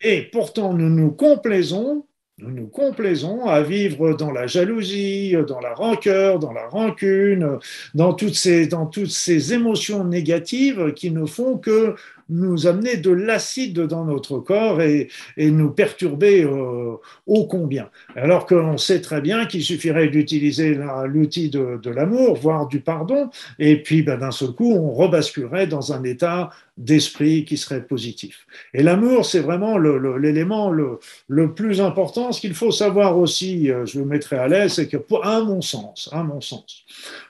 Et 0.00 0.22
pourtant, 0.22 0.74
nous 0.74 0.90
nous 0.90 1.10
complaisons, 1.10 2.06
nous 2.38 2.50
nous 2.50 2.66
complaisons 2.66 3.46
à 3.46 3.62
vivre 3.62 4.14
dans 4.14 4.30
la 4.30 4.46
jalousie, 4.46 5.34
dans 5.46 5.60
la 5.60 5.74
rancœur, 5.74 6.38
dans 6.38 6.52
la 6.52 6.66
rancune, 6.68 7.58
dans 7.94 8.14
toutes 8.14 8.34
ces, 8.34 8.66
dans 8.66 8.86
toutes 8.86 9.10
ces 9.10 9.54
émotions 9.54 10.04
négatives 10.04 10.92
qui 10.94 11.10
ne 11.10 11.26
font 11.26 11.58
que 11.58 11.94
nous 12.28 12.66
amener 12.66 12.96
de 12.96 13.10
l'acide 13.10 13.80
dans 13.80 14.04
notre 14.04 14.38
corps 14.38 14.80
et, 14.82 15.08
nous 15.36 15.70
perturber 15.70 16.44
euh, 16.44 16.96
ô 17.26 17.46
combien. 17.46 17.90
Alors 18.16 18.46
qu'on 18.46 18.78
sait 18.78 19.00
très 19.00 19.20
bien 19.20 19.46
qu'il 19.46 19.62
suffirait 19.62 20.08
d'utiliser 20.08 20.78
l'outil 21.06 21.50
de, 21.50 21.90
l'amour, 21.90 22.36
voire 22.36 22.66
du 22.68 22.80
pardon, 22.80 23.30
et 23.58 23.82
puis 23.82 24.02
ben, 24.02 24.18
d'un 24.18 24.30
seul 24.30 24.52
coup, 24.52 24.72
on 24.72 24.92
rebasculerait 24.92 25.66
dans 25.66 25.92
un 25.92 26.04
état 26.04 26.50
d'esprit 26.78 27.44
qui 27.44 27.56
serait 27.58 27.84
positif. 27.84 28.46
Et 28.72 28.82
l'amour, 28.82 29.26
c'est 29.26 29.40
vraiment 29.40 29.76
l'élément 29.76 30.70
le, 30.70 30.98
le, 31.28 31.52
plus 31.52 31.80
important. 31.80 32.32
Ce 32.32 32.40
qu'il 32.40 32.54
faut 32.54 32.70
savoir 32.70 33.18
aussi, 33.18 33.70
euh, 33.70 33.84
je 33.84 33.98
vous 33.98 34.06
mettrai 34.06 34.36
à 34.36 34.48
l'aise, 34.48 34.74
c'est 34.74 34.88
que, 34.88 34.96
à 35.22 35.40
mon 35.40 35.60
sens, 35.60 36.08
à 36.12 36.22
mon 36.22 36.40
sens, 36.40 36.84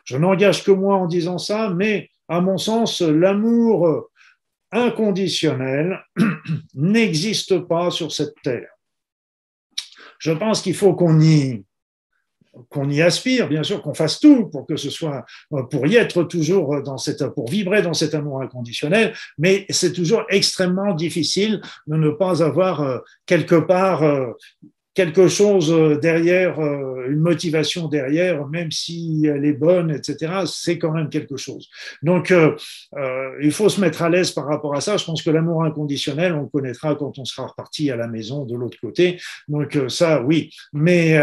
je 0.04 0.16
n'engage 0.16 0.64
que 0.64 0.70
moi 0.70 0.96
en 0.96 1.06
disant 1.06 1.38
ça, 1.38 1.72
mais 1.74 2.10
à 2.28 2.40
mon 2.40 2.56
sens, 2.56 3.02
l'amour 3.02 4.10
inconditionnel 4.72 6.02
n'existe 6.74 7.58
pas 7.60 7.90
sur 7.90 8.10
cette 8.10 8.34
terre. 8.42 8.70
Je 10.18 10.32
pense 10.32 10.62
qu'il 10.62 10.74
faut 10.74 10.94
qu'on 10.94 11.20
y, 11.20 11.64
qu'on 12.68 12.88
y 12.88 13.02
aspire, 13.02 13.48
bien 13.48 13.62
sûr, 13.62 13.82
qu'on 13.82 13.94
fasse 13.94 14.20
tout 14.20 14.46
pour 14.46 14.66
que 14.66 14.76
ce 14.76 14.90
soit, 14.90 15.24
pour 15.70 15.86
y 15.86 15.96
être 15.96 16.24
toujours 16.24 16.82
dans 16.82 16.98
cette, 16.98 17.26
pour 17.28 17.50
vibrer 17.50 17.82
dans 17.82 17.94
cet 17.94 18.14
amour 18.14 18.40
inconditionnel, 18.40 19.14
mais 19.38 19.66
c'est 19.70 19.92
toujours 19.92 20.24
extrêmement 20.28 20.94
difficile 20.94 21.60
de 21.86 21.96
ne 21.96 22.10
pas 22.10 22.42
avoir 22.42 22.82
euh, 22.82 22.98
quelque 23.26 23.56
part 23.56 24.02
euh, 24.02 24.32
quelque 24.94 25.28
chose 25.28 25.72
euh, 25.72 25.96
derrière, 25.96 26.60
euh, 26.60 27.06
une 27.08 27.20
motivation 27.20 27.88
derrière, 27.88 28.46
même 28.46 28.70
si 28.70 29.26
elle 29.26 29.44
est 29.44 29.52
bonne, 29.52 29.90
etc., 29.90 30.44
c'est 30.46 30.78
quand 30.78 30.92
même 30.92 31.08
quelque 31.08 31.36
chose. 31.36 31.68
Donc, 32.02 32.30
euh, 32.30 32.56
il 33.40 33.52
faut 33.52 33.68
se 33.68 33.80
mettre 33.80 34.02
à 34.02 34.08
l'aise 34.08 34.30
par 34.32 34.46
rapport 34.46 34.74
à 34.74 34.80
ça. 34.80 34.96
Je 34.96 35.04
pense 35.04 35.22
que 35.22 35.30
l'amour 35.30 35.64
inconditionnel, 35.64 36.34
on 36.34 36.42
le 36.42 36.48
connaîtra 36.48 36.94
quand 36.94 37.18
on 37.18 37.24
sera 37.24 37.46
reparti 37.46 37.90
à 37.90 37.96
la 37.96 38.06
maison 38.06 38.44
de 38.44 38.56
l'autre 38.56 38.78
côté. 38.80 39.20
Donc, 39.48 39.78
ça, 39.88 40.22
oui. 40.22 40.50
Mais 40.72 41.18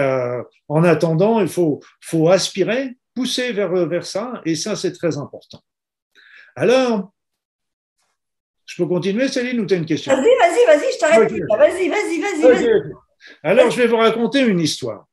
en 0.67 0.83
attendant, 0.83 1.39
il 1.39 1.47
faut, 1.47 1.79
faut 2.01 2.29
aspirer, 2.29 2.97
pousser 3.15 3.53
vers, 3.53 3.71
vers 3.87 4.05
ça, 4.05 4.41
et 4.45 4.55
ça, 4.55 4.75
c'est 4.75 4.93
très 4.93 5.17
important. 5.17 5.61
Alors, 6.55 7.11
je 8.65 8.75
peux 8.81 8.87
continuer, 8.87 9.27
Céline, 9.27 9.59
ou 9.59 9.65
tu 9.65 9.73
as 9.73 9.77
une 9.77 9.85
question? 9.85 10.13
Vas-y, 10.13 10.23
vas-y, 10.23 10.65
vas-y, 10.65 10.93
je 10.93 10.99
t'arrête 10.99 11.31
Vas-y, 11.31 11.89
vas-y, 11.89 12.21
vas-y. 12.21 12.65
Vas 12.65 12.99
alors, 13.43 13.71
je 13.71 13.77
vais 13.77 13.87
vous 13.87 13.97
raconter 13.97 14.41
une 14.41 14.59
histoire. 14.59 15.05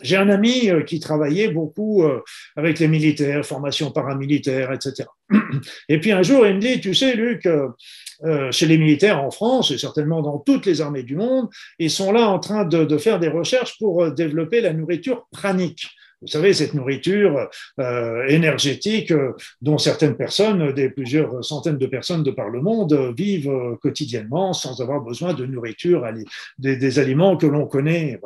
J'ai 0.00 0.16
un 0.16 0.28
ami 0.30 0.70
euh, 0.70 0.82
qui 0.82 1.00
travaillait 1.00 1.48
beaucoup 1.48 2.02
euh, 2.02 2.22
avec 2.56 2.78
les 2.78 2.88
militaires, 2.88 3.44
formation 3.44 3.90
paramilitaire, 3.90 4.72
etc. 4.72 5.08
Et 5.88 6.00
puis 6.00 6.12
un 6.12 6.22
jour, 6.22 6.46
il 6.46 6.54
me 6.54 6.60
dit, 6.60 6.80
tu 6.80 6.94
sais, 6.94 7.14
Luc, 7.14 7.46
euh, 7.46 8.50
chez 8.50 8.66
les 8.66 8.78
militaires 8.78 9.22
en 9.22 9.30
France 9.30 9.70
et 9.70 9.78
certainement 9.78 10.22
dans 10.22 10.38
toutes 10.38 10.64
les 10.64 10.80
armées 10.80 11.02
du 11.02 11.16
monde, 11.16 11.48
ils 11.78 11.90
sont 11.90 12.12
là 12.12 12.28
en 12.28 12.38
train 12.38 12.64
de, 12.64 12.96
faire 12.96 13.18
des 13.18 13.28
recherches 13.28 13.76
pour 13.78 14.10
développer 14.12 14.60
la 14.60 14.72
nourriture 14.72 15.26
pranique. 15.30 15.88
Vous 16.22 16.28
savez, 16.28 16.54
cette 16.54 16.74
nourriture 16.74 17.50
énergétique 18.28 19.12
dont 19.60 19.76
certaines 19.76 20.16
personnes, 20.16 20.72
des 20.72 20.88
plusieurs 20.88 21.44
centaines 21.44 21.78
de 21.78 21.86
personnes 21.86 22.22
de 22.22 22.30
par 22.30 22.48
le 22.48 22.62
monde, 22.62 23.12
vivent 23.16 23.76
quotidiennement 23.82 24.52
sans 24.52 24.80
avoir 24.80 25.00
besoin 25.00 25.34
de 25.34 25.44
nourriture, 25.44 26.06
des, 26.58 26.76
des 26.76 26.98
aliments 26.98 27.36
que 27.36 27.46
l'on 27.46 27.66
connaît. 27.66 28.20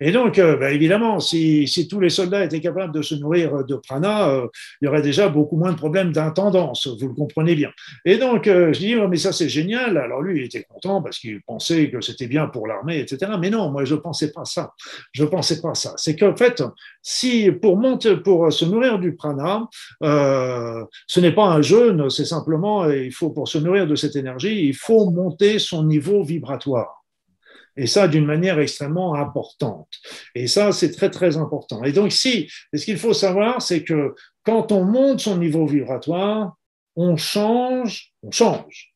Et 0.00 0.12
donc, 0.12 0.38
euh, 0.38 0.56
bah, 0.56 0.70
évidemment, 0.70 1.20
si, 1.20 1.66
tous 1.90 2.00
les 2.00 2.10
soldats 2.10 2.44
étaient 2.44 2.60
capables 2.60 2.92
de 2.92 3.02
se 3.02 3.14
nourrir 3.14 3.64
de 3.64 3.74
prana, 3.76 4.28
euh, 4.28 4.48
il 4.80 4.86
y 4.86 4.88
aurait 4.88 5.02
déjà 5.02 5.28
beaucoup 5.28 5.56
moins 5.56 5.72
de 5.72 5.76
problèmes 5.76 6.12
d'intendance, 6.12 6.86
vous 6.86 7.08
le 7.08 7.14
comprenez 7.14 7.54
bien. 7.54 7.70
Et 8.04 8.16
donc, 8.16 8.46
euh, 8.46 8.72
je 8.72 8.78
dis, 8.80 8.96
oh, 8.96 9.08
mais 9.08 9.16
ça 9.16 9.32
c'est 9.32 9.48
génial. 9.48 9.96
Alors 9.96 10.22
lui, 10.22 10.40
il 10.40 10.44
était 10.44 10.64
content 10.64 11.02
parce 11.02 11.18
qu'il 11.18 11.40
pensait 11.42 11.90
que 11.90 12.00
c'était 12.00 12.26
bien 12.26 12.46
pour 12.46 12.66
l'armée, 12.66 12.98
etc. 12.98 13.32
Mais 13.40 13.50
non, 13.50 13.70
moi, 13.70 13.84
je 13.84 13.94
ne 13.94 14.00
pensais 14.00 14.32
pas 14.32 14.44
ça. 14.44 14.72
Je 15.12 15.24
ne 15.24 15.28
pensais 15.28 15.60
pas 15.60 15.74
ça. 15.74 15.94
C'est 15.96 16.16
qu'en 16.16 16.36
fait, 16.36 16.62
si 17.02 17.50
pour, 17.50 17.80
pour 18.24 18.52
se 18.52 18.64
nourrir 18.64 18.98
du 18.98 19.14
prana, 19.14 19.68
ce 20.00 21.20
n'est 21.20 21.32
pas 21.32 21.46
un 21.46 21.62
jeûne, 21.62 22.10
c'est 22.10 22.24
simplement, 22.24 22.88
il 22.90 23.12
faut 23.12 23.30
pour 23.30 23.48
se 23.48 23.58
nourrir 23.58 23.86
de 23.86 23.94
cette 23.94 24.16
énergie, 24.16 24.66
il 24.66 24.74
faut 24.74 25.10
monter 25.10 25.58
son 25.58 25.84
niveau 25.84 26.22
vibratoire. 26.22 27.01
Et 27.76 27.86
ça, 27.86 28.08
d'une 28.08 28.26
manière 28.26 28.58
extrêmement 28.58 29.14
importante. 29.14 29.88
Et 30.34 30.46
ça, 30.46 30.72
c'est 30.72 30.90
très, 30.90 31.10
très 31.10 31.36
important. 31.36 31.82
Et 31.84 31.92
donc, 31.92 32.12
si, 32.12 32.50
ce 32.74 32.84
qu'il 32.84 32.98
faut 32.98 33.14
savoir, 33.14 33.62
c'est 33.62 33.82
que 33.82 34.14
quand 34.44 34.72
on 34.72 34.84
monte 34.84 35.20
son 35.20 35.36
niveau 35.38 35.66
vibratoire, 35.66 36.56
on 36.96 37.16
change, 37.16 38.12
on 38.22 38.30
change. 38.30 38.92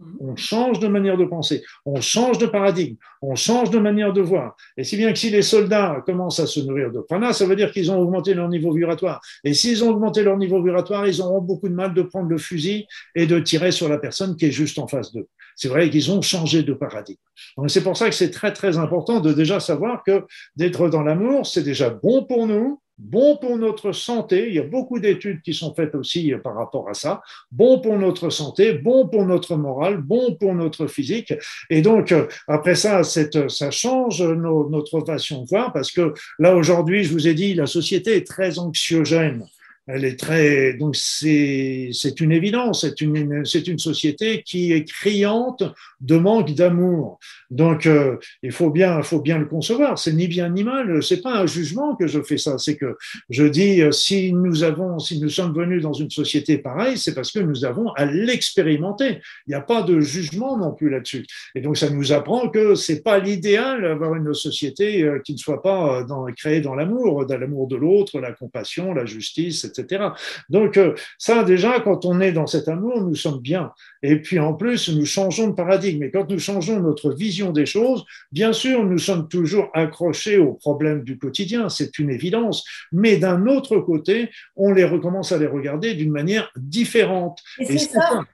Mhm. 0.00 0.16
On 0.20 0.36
change 0.36 0.80
de 0.80 0.88
manière 0.88 1.16
de 1.16 1.24
penser, 1.24 1.62
on 1.84 2.00
change 2.00 2.38
de 2.38 2.46
paradigme, 2.46 2.96
on 3.20 3.34
change 3.34 3.70
de 3.70 3.78
manière 3.78 4.12
de 4.12 4.20
voir. 4.20 4.56
Et 4.76 4.84
si 4.84 4.96
bien 4.96 5.12
que 5.12 5.18
si 5.18 5.30
les 5.30 5.42
soldats 5.42 6.02
commencent 6.06 6.40
à 6.40 6.46
se 6.46 6.60
nourrir 6.60 6.90
de 6.90 7.00
prana, 7.00 7.32
ça 7.32 7.46
veut 7.46 7.56
dire 7.56 7.70
qu'ils 7.70 7.90
ont 7.90 7.98
augmenté 7.98 8.34
leur 8.34 8.48
niveau 8.48 8.72
vibratoire. 8.72 9.20
Et 9.44 9.52
s'ils 9.52 9.84
ont 9.84 9.90
augmenté 9.90 10.22
leur 10.22 10.38
niveau 10.38 10.62
vibratoire, 10.62 11.06
ils 11.06 11.20
auront 11.20 11.42
beaucoup 11.42 11.68
de 11.68 11.74
mal 11.74 11.92
de 11.92 12.02
prendre 12.02 12.28
le 12.28 12.38
fusil 12.38 12.86
et 13.14 13.26
de 13.26 13.38
tirer 13.40 13.72
sur 13.72 13.88
la 13.88 13.98
personne 13.98 14.36
qui 14.36 14.46
est 14.46 14.52
juste 14.52 14.78
en 14.78 14.86
face 14.86 15.12
d'eux. 15.12 15.28
C'est 15.60 15.68
vrai 15.68 15.90
qu'ils 15.90 16.10
ont 16.10 16.22
changé 16.22 16.62
de 16.62 16.72
paradigme. 16.72 17.18
C'est 17.66 17.82
pour 17.82 17.94
ça 17.94 18.08
que 18.08 18.14
c'est 18.14 18.30
très 18.30 18.50
très 18.50 18.78
important 18.78 19.20
de 19.20 19.34
déjà 19.34 19.60
savoir 19.60 20.02
que 20.02 20.24
d'être 20.56 20.88
dans 20.88 21.02
l'amour, 21.02 21.46
c'est 21.46 21.62
déjà 21.62 21.90
bon 21.90 22.24
pour 22.24 22.46
nous, 22.46 22.80
bon 22.96 23.36
pour 23.36 23.58
notre 23.58 23.92
santé. 23.92 24.48
Il 24.48 24.54
y 24.54 24.58
a 24.58 24.62
beaucoup 24.62 24.98
d'études 24.98 25.42
qui 25.42 25.52
sont 25.52 25.74
faites 25.74 25.94
aussi 25.94 26.32
euh, 26.32 26.38
par 26.38 26.54
rapport 26.54 26.88
à 26.88 26.94
ça. 26.94 27.20
Bon 27.52 27.78
pour 27.78 27.98
notre 27.98 28.30
santé, 28.30 28.72
bon 28.72 29.06
pour 29.06 29.26
notre 29.26 29.56
morale, 29.56 29.98
bon 29.98 30.34
pour 30.34 30.54
notre 30.54 30.86
physique. 30.86 31.34
Et 31.68 31.82
donc, 31.82 32.10
euh, 32.10 32.26
après 32.48 32.74
ça, 32.74 33.02
ça 33.04 33.70
change 33.70 34.22
notre 34.22 35.04
façon 35.04 35.42
de 35.42 35.46
voir 35.46 35.74
parce 35.74 35.92
que 35.92 36.14
là, 36.38 36.56
aujourd'hui, 36.56 37.04
je 37.04 37.12
vous 37.12 37.28
ai 37.28 37.34
dit, 37.34 37.52
la 37.52 37.66
société 37.66 38.16
est 38.16 38.26
très 38.26 38.58
anxiogène 38.58 39.44
elle 39.86 40.04
est 40.04 40.18
très 40.18 40.74
donc 40.74 40.96
c'est 40.96 41.90
une 42.20 42.32
évidence 42.32 42.82
c'est 42.82 43.00
une 43.00 43.44
une 43.70 43.78
société 43.78 44.42
qui 44.42 44.72
est 44.72 44.84
criante 44.84 45.62
de 46.00 46.16
manque 46.16 46.54
d'amour. 46.54 47.18
Donc 47.50 47.86
euh, 47.86 48.16
il 48.42 48.52
faut 48.52 48.70
bien 48.70 49.02
faut 49.02 49.20
bien 49.20 49.38
le 49.38 49.46
concevoir. 49.46 49.98
C'est 49.98 50.12
ni 50.12 50.28
bien 50.28 50.48
ni 50.48 50.64
mal. 50.64 51.02
C'est 51.02 51.20
pas 51.20 51.38
un 51.38 51.46
jugement 51.46 51.96
que 51.96 52.06
je 52.06 52.22
fais 52.22 52.38
ça. 52.38 52.58
C'est 52.58 52.76
que 52.76 52.96
je 53.28 53.44
dis 53.44 53.82
euh, 53.82 53.92
si 53.92 54.32
nous 54.32 54.62
avons 54.62 54.98
si 54.98 55.20
nous 55.20 55.28
sommes 55.28 55.54
venus 55.54 55.82
dans 55.82 55.92
une 55.92 56.10
société 56.10 56.58
pareille 56.58 56.96
c'est 56.96 57.14
parce 57.14 57.32
que 57.32 57.40
nous 57.40 57.64
avons 57.64 57.90
à 57.92 58.06
l'expérimenter. 58.06 59.20
Il 59.46 59.50
n'y 59.50 59.54
a 59.54 59.60
pas 59.60 59.82
de 59.82 60.00
jugement 60.00 60.56
non 60.56 60.72
plus 60.72 60.90
là-dessus. 60.90 61.26
Et 61.54 61.60
donc 61.60 61.76
ça 61.76 61.90
nous 61.90 62.12
apprend 62.12 62.48
que 62.48 62.74
c'est 62.74 63.02
pas 63.02 63.18
l'idéal 63.18 63.82
d'avoir 63.82 64.14
une 64.14 64.32
société 64.34 65.02
euh, 65.02 65.18
qui 65.20 65.32
ne 65.32 65.38
soit 65.38 65.62
pas 65.62 66.06
créée 66.36 66.60
dans 66.60 66.74
l'amour 66.74 67.26
dans 67.26 67.38
l'amour 67.38 67.66
de 67.68 67.76
l'autre 67.76 68.20
la 68.20 68.32
compassion 68.32 68.94
la 68.94 69.04
justice 69.04 69.69
etc 69.70 70.10
donc 70.48 70.76
euh, 70.76 70.94
ça, 71.18 71.44
déjà, 71.44 71.80
quand 71.80 72.04
on 72.04 72.20
est 72.20 72.32
dans 72.32 72.46
cet 72.46 72.68
amour, 72.68 73.00
nous 73.02 73.14
sommes 73.14 73.40
bien. 73.40 73.72
Et 74.02 74.16
puis 74.16 74.38
en 74.38 74.54
plus, 74.54 74.88
nous 74.88 75.06
changeons 75.06 75.48
de 75.48 75.54
paradigme. 75.54 76.02
Et 76.02 76.10
quand 76.10 76.28
nous 76.28 76.38
changeons 76.38 76.80
notre 76.80 77.12
vision 77.12 77.52
des 77.52 77.66
choses, 77.66 78.04
bien 78.32 78.52
sûr, 78.52 78.84
nous 78.84 78.98
sommes 78.98 79.28
toujours 79.28 79.70
accrochés 79.74 80.38
aux 80.38 80.54
problèmes 80.54 81.02
du 81.02 81.18
quotidien, 81.18 81.68
c'est 81.68 81.98
une 81.98 82.10
évidence. 82.10 82.64
Mais 82.92 83.16
d'un 83.16 83.46
autre 83.46 83.78
côté, 83.78 84.30
on 84.56 84.72
les 84.72 84.84
recommence 84.84 85.32
à 85.32 85.38
les 85.38 85.46
regarder 85.46 85.94
d'une 85.94 86.12
manière 86.12 86.50
différente. 86.56 87.40
Et, 87.58 87.66
c'est 87.66 87.90
ça. 87.90 88.24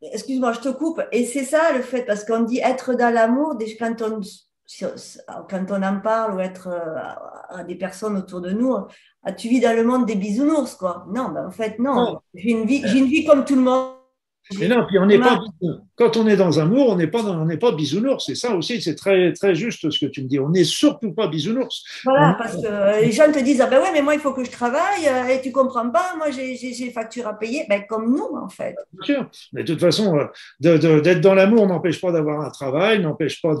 Excuse-moi, 0.00 0.52
je 0.52 0.60
te 0.60 0.68
coupe. 0.68 1.02
Et 1.12 1.24
c'est 1.24 1.44
ça 1.44 1.72
le 1.74 1.82
fait, 1.82 2.04
parce 2.04 2.24
qu'on 2.24 2.42
dit 2.42 2.60
être 2.60 2.94
dans 2.94 3.12
l'amour, 3.12 3.58
quand 3.78 4.02
on, 4.02 4.20
quand 5.48 5.70
on 5.70 5.82
en 5.82 6.00
parle 6.00 6.34
ou 6.34 6.40
être 6.40 6.68
euh, 6.68 6.98
à 7.48 7.64
des 7.64 7.74
personnes 7.74 8.16
autour 8.16 8.40
de 8.40 8.50
nous, 8.50 8.76
tu 9.36 9.48
vis 9.48 9.60
dans 9.60 9.74
le 9.74 9.84
monde 9.84 10.06
des 10.06 10.14
bisounours, 10.14 10.74
quoi? 10.74 11.06
Non, 11.12 11.30
ben, 11.30 11.46
en 11.46 11.50
fait, 11.50 11.78
non. 11.78 12.20
J'ai 12.34 12.50
une, 12.50 12.66
vie, 12.66 12.78
une 12.78 13.06
vie 13.06 13.24
comme 13.24 13.44
tout 13.44 13.54
le 13.54 13.62
monde. 13.62 13.97
Mais 14.58 14.68
non, 14.68 14.84
puis 14.86 14.98
on 14.98 15.06
n'est 15.06 15.18
pas, 15.18 15.40
quand 15.94 16.16
on 16.16 16.26
est 16.26 16.36
dans 16.36 16.58
un 16.58 16.62
amour, 16.62 16.88
on 16.90 16.96
n'est 16.96 17.06
pas, 17.06 17.22
on 17.22 17.44
n'est 17.44 17.58
pas 17.58 17.72
bisounours. 17.72 18.24
C'est 18.26 18.34
ça 18.34 18.54
aussi, 18.54 18.80
c'est 18.80 18.94
très, 18.94 19.32
très 19.32 19.54
juste 19.54 19.90
ce 19.90 19.98
que 19.98 20.10
tu 20.10 20.22
me 20.22 20.28
dis. 20.28 20.38
On 20.38 20.48
n'est 20.48 20.64
surtout 20.64 21.12
pas 21.12 21.26
bisounours. 21.26 21.84
Voilà, 22.04 22.34
parce 22.38 22.56
que 22.56 23.00
les 23.00 23.12
gens 23.12 23.30
te 23.30 23.38
disent, 23.40 23.60
ah 23.60 23.66
ben 23.66 23.80
ouais, 23.82 23.90
mais 23.92 24.00
moi, 24.00 24.14
il 24.14 24.20
faut 24.20 24.32
que 24.32 24.44
je 24.44 24.50
travaille 24.50 25.06
euh, 25.06 25.34
et 25.34 25.40
tu 25.42 25.52
comprends 25.52 25.90
pas. 25.90 26.14
Moi, 26.16 26.30
j'ai 26.30 26.56
des 26.56 26.90
factures 26.90 27.26
à 27.26 27.38
payer. 27.38 27.64
Ben, 27.68 27.82
comme 27.88 28.10
nous, 28.10 28.36
en 28.36 28.48
fait. 28.48 28.74
Bien 28.92 29.04
sûr. 29.04 29.30
Mais 29.52 29.64
de 29.64 29.72
toute 29.72 29.80
façon, 29.80 30.16
euh, 30.16 31.00
d'être 31.00 31.20
dans 31.20 31.34
l'amour 31.34 31.66
n'empêche 31.66 32.00
pas 32.00 32.12
d'avoir 32.12 32.40
un 32.40 32.50
travail, 32.50 33.00
n'empêche 33.00 33.42
pas 33.42 33.54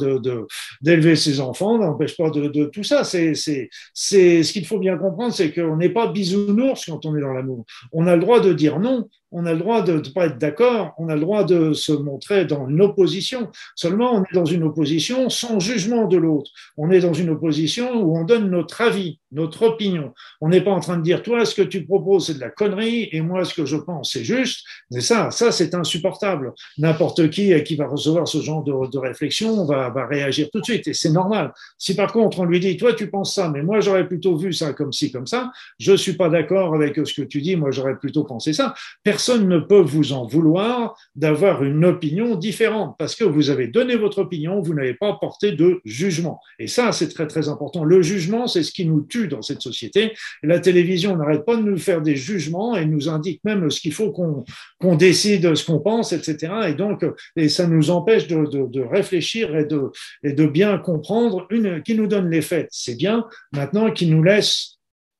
d'élever 0.80 1.16
ses 1.16 1.40
enfants, 1.40 1.78
n'empêche 1.78 2.16
pas 2.16 2.30
de, 2.30 2.64
tout 2.66 2.84
ça. 2.84 3.04
C'est, 3.04 3.34
c'est, 3.34 3.68
ce 3.94 4.52
qu'il 4.52 4.66
faut 4.66 4.78
bien 4.78 4.96
comprendre, 4.96 5.34
c'est 5.34 5.52
qu'on 5.52 5.76
n'est 5.76 5.88
pas 5.90 6.06
bisounours 6.06 6.86
quand 6.86 7.04
on 7.04 7.16
est 7.16 7.20
dans 7.20 7.32
l'amour. 7.32 7.64
On 7.92 8.06
a 8.06 8.14
le 8.14 8.22
droit 8.22 8.40
de 8.40 8.52
dire 8.52 8.78
non 8.78 9.08
on 9.30 9.46
a 9.46 9.52
le 9.52 9.58
droit 9.58 9.82
de 9.82 9.94
ne 9.94 10.08
pas 10.12 10.26
être 10.26 10.38
d'accord, 10.38 10.94
on 10.98 11.08
a 11.08 11.14
le 11.14 11.20
droit 11.20 11.44
de 11.44 11.72
se 11.72 11.92
montrer 11.92 12.44
dans 12.44 12.68
une 12.68 12.80
opposition. 12.80 13.50
Seulement, 13.74 14.14
on 14.14 14.22
est 14.22 14.34
dans 14.34 14.44
une 14.44 14.62
opposition 14.62 15.28
sans 15.28 15.60
jugement 15.60 16.06
de 16.06 16.16
l'autre. 16.16 16.50
On 16.76 16.90
est 16.90 17.00
dans 17.00 17.12
une 17.12 17.30
opposition 17.30 18.02
où 18.02 18.16
on 18.16 18.24
donne 18.24 18.50
notre 18.50 18.80
avis, 18.80 19.18
notre 19.32 19.62
opinion. 19.62 20.12
On 20.40 20.48
n'est 20.48 20.60
pas 20.60 20.70
en 20.70 20.80
train 20.80 20.96
de 20.96 21.02
dire, 21.02 21.22
toi, 21.22 21.44
ce 21.44 21.54
que 21.54 21.62
tu 21.62 21.84
proposes, 21.84 22.26
c'est 22.26 22.34
de 22.34 22.40
la 22.40 22.50
connerie, 22.50 23.08
et 23.12 23.20
moi, 23.20 23.44
ce 23.44 23.54
que 23.54 23.64
je 23.64 23.76
pense, 23.76 24.12
c'est 24.12 24.24
juste. 24.24 24.66
Mais 24.90 25.00
ça, 25.00 25.30
ça, 25.30 25.52
c'est 25.52 25.74
insupportable. 25.74 26.52
N'importe 26.78 27.30
qui 27.30 27.48
qui 27.64 27.76
va 27.76 27.86
recevoir 27.86 28.26
ce 28.28 28.38
genre 28.38 28.62
de, 28.62 28.98
réflexion 28.98 29.64
va, 29.64 29.90
va 29.90 30.06
réagir 30.06 30.48
tout 30.52 30.60
de 30.60 30.64
suite, 30.64 30.88
et 30.88 30.94
c'est 30.94 31.10
normal. 31.10 31.52
Si 31.78 31.94
par 31.94 32.12
contre, 32.12 32.40
on 32.40 32.44
lui 32.44 32.60
dit, 32.60 32.76
toi, 32.76 32.92
tu 32.94 33.10
penses 33.10 33.34
ça, 33.34 33.48
mais 33.48 33.62
moi, 33.62 33.80
j'aurais 33.80 34.06
plutôt 34.06 34.36
vu 34.36 34.52
ça 34.52 34.72
comme 34.72 34.92
ci, 34.92 35.12
comme 35.12 35.26
ça, 35.26 35.50
je 35.78 35.94
suis 35.94 36.14
pas 36.14 36.28
d'accord 36.28 36.74
avec 36.74 36.96
ce 36.96 37.20
que 37.20 37.26
tu 37.26 37.40
dis, 37.40 37.56
moi, 37.56 37.70
j'aurais 37.70 37.96
plutôt 37.96 38.24
pensé 38.24 38.52
ça 38.52 38.74
personne 39.04 39.48
ne 39.48 39.58
peut 39.58 39.80
vous 39.80 40.12
en 40.12 40.26
vouloir 40.26 40.96
d'avoir 41.16 41.64
une 41.64 41.84
opinion 41.84 42.34
différente 42.34 42.96
parce 42.98 43.14
que 43.14 43.24
vous 43.24 43.50
avez 43.50 43.68
donné 43.68 43.96
votre 43.96 44.18
opinion, 44.18 44.60
vous 44.60 44.74
n'avez 44.74 44.94
pas 44.94 45.14
porté 45.14 45.52
de 45.52 45.80
jugement. 45.84 46.40
Et 46.58 46.66
ça, 46.66 46.92
c'est 46.92 47.08
très 47.08 47.26
très 47.26 47.48
important. 47.48 47.84
Le 47.84 48.02
jugement, 48.02 48.46
c'est 48.46 48.62
ce 48.62 48.72
qui 48.72 48.86
nous 48.86 49.02
tue 49.02 49.17
dans 49.26 49.42
cette 49.42 49.62
société. 49.62 50.12
la 50.42 50.60
télévision 50.60 51.16
n'arrête 51.16 51.44
pas 51.44 51.56
de 51.56 51.62
nous 51.62 51.78
faire 51.78 52.02
des 52.02 52.14
jugements 52.14 52.76
et 52.76 52.84
nous 52.84 53.08
indique 53.08 53.40
même 53.44 53.70
ce 53.70 53.80
qu'il 53.80 53.92
faut 53.92 54.12
qu'on 54.12 54.96
décide, 54.96 55.54
ce 55.54 55.64
qu'on 55.64 55.80
pense, 55.80 56.12
etc. 56.12 56.52
Et 56.68 56.74
donc, 56.74 57.04
et 57.36 57.48
ça 57.48 57.66
nous 57.66 57.90
empêche 57.90 58.28
de, 58.28 58.80
réfléchir 58.80 59.56
et 59.56 59.64
de, 59.64 59.90
et 60.22 60.32
de 60.32 60.46
bien 60.46 60.78
comprendre, 60.78 61.46
une, 61.50 61.82
qui 61.82 61.94
nous 61.94 62.06
donne 62.06 62.30
les 62.30 62.42
faits, 62.42 62.68
c'est 62.70 62.96
bien, 62.96 63.24
maintenant 63.52 63.90
qui 63.90 64.06
nous 64.06 64.22
laisse 64.22 64.78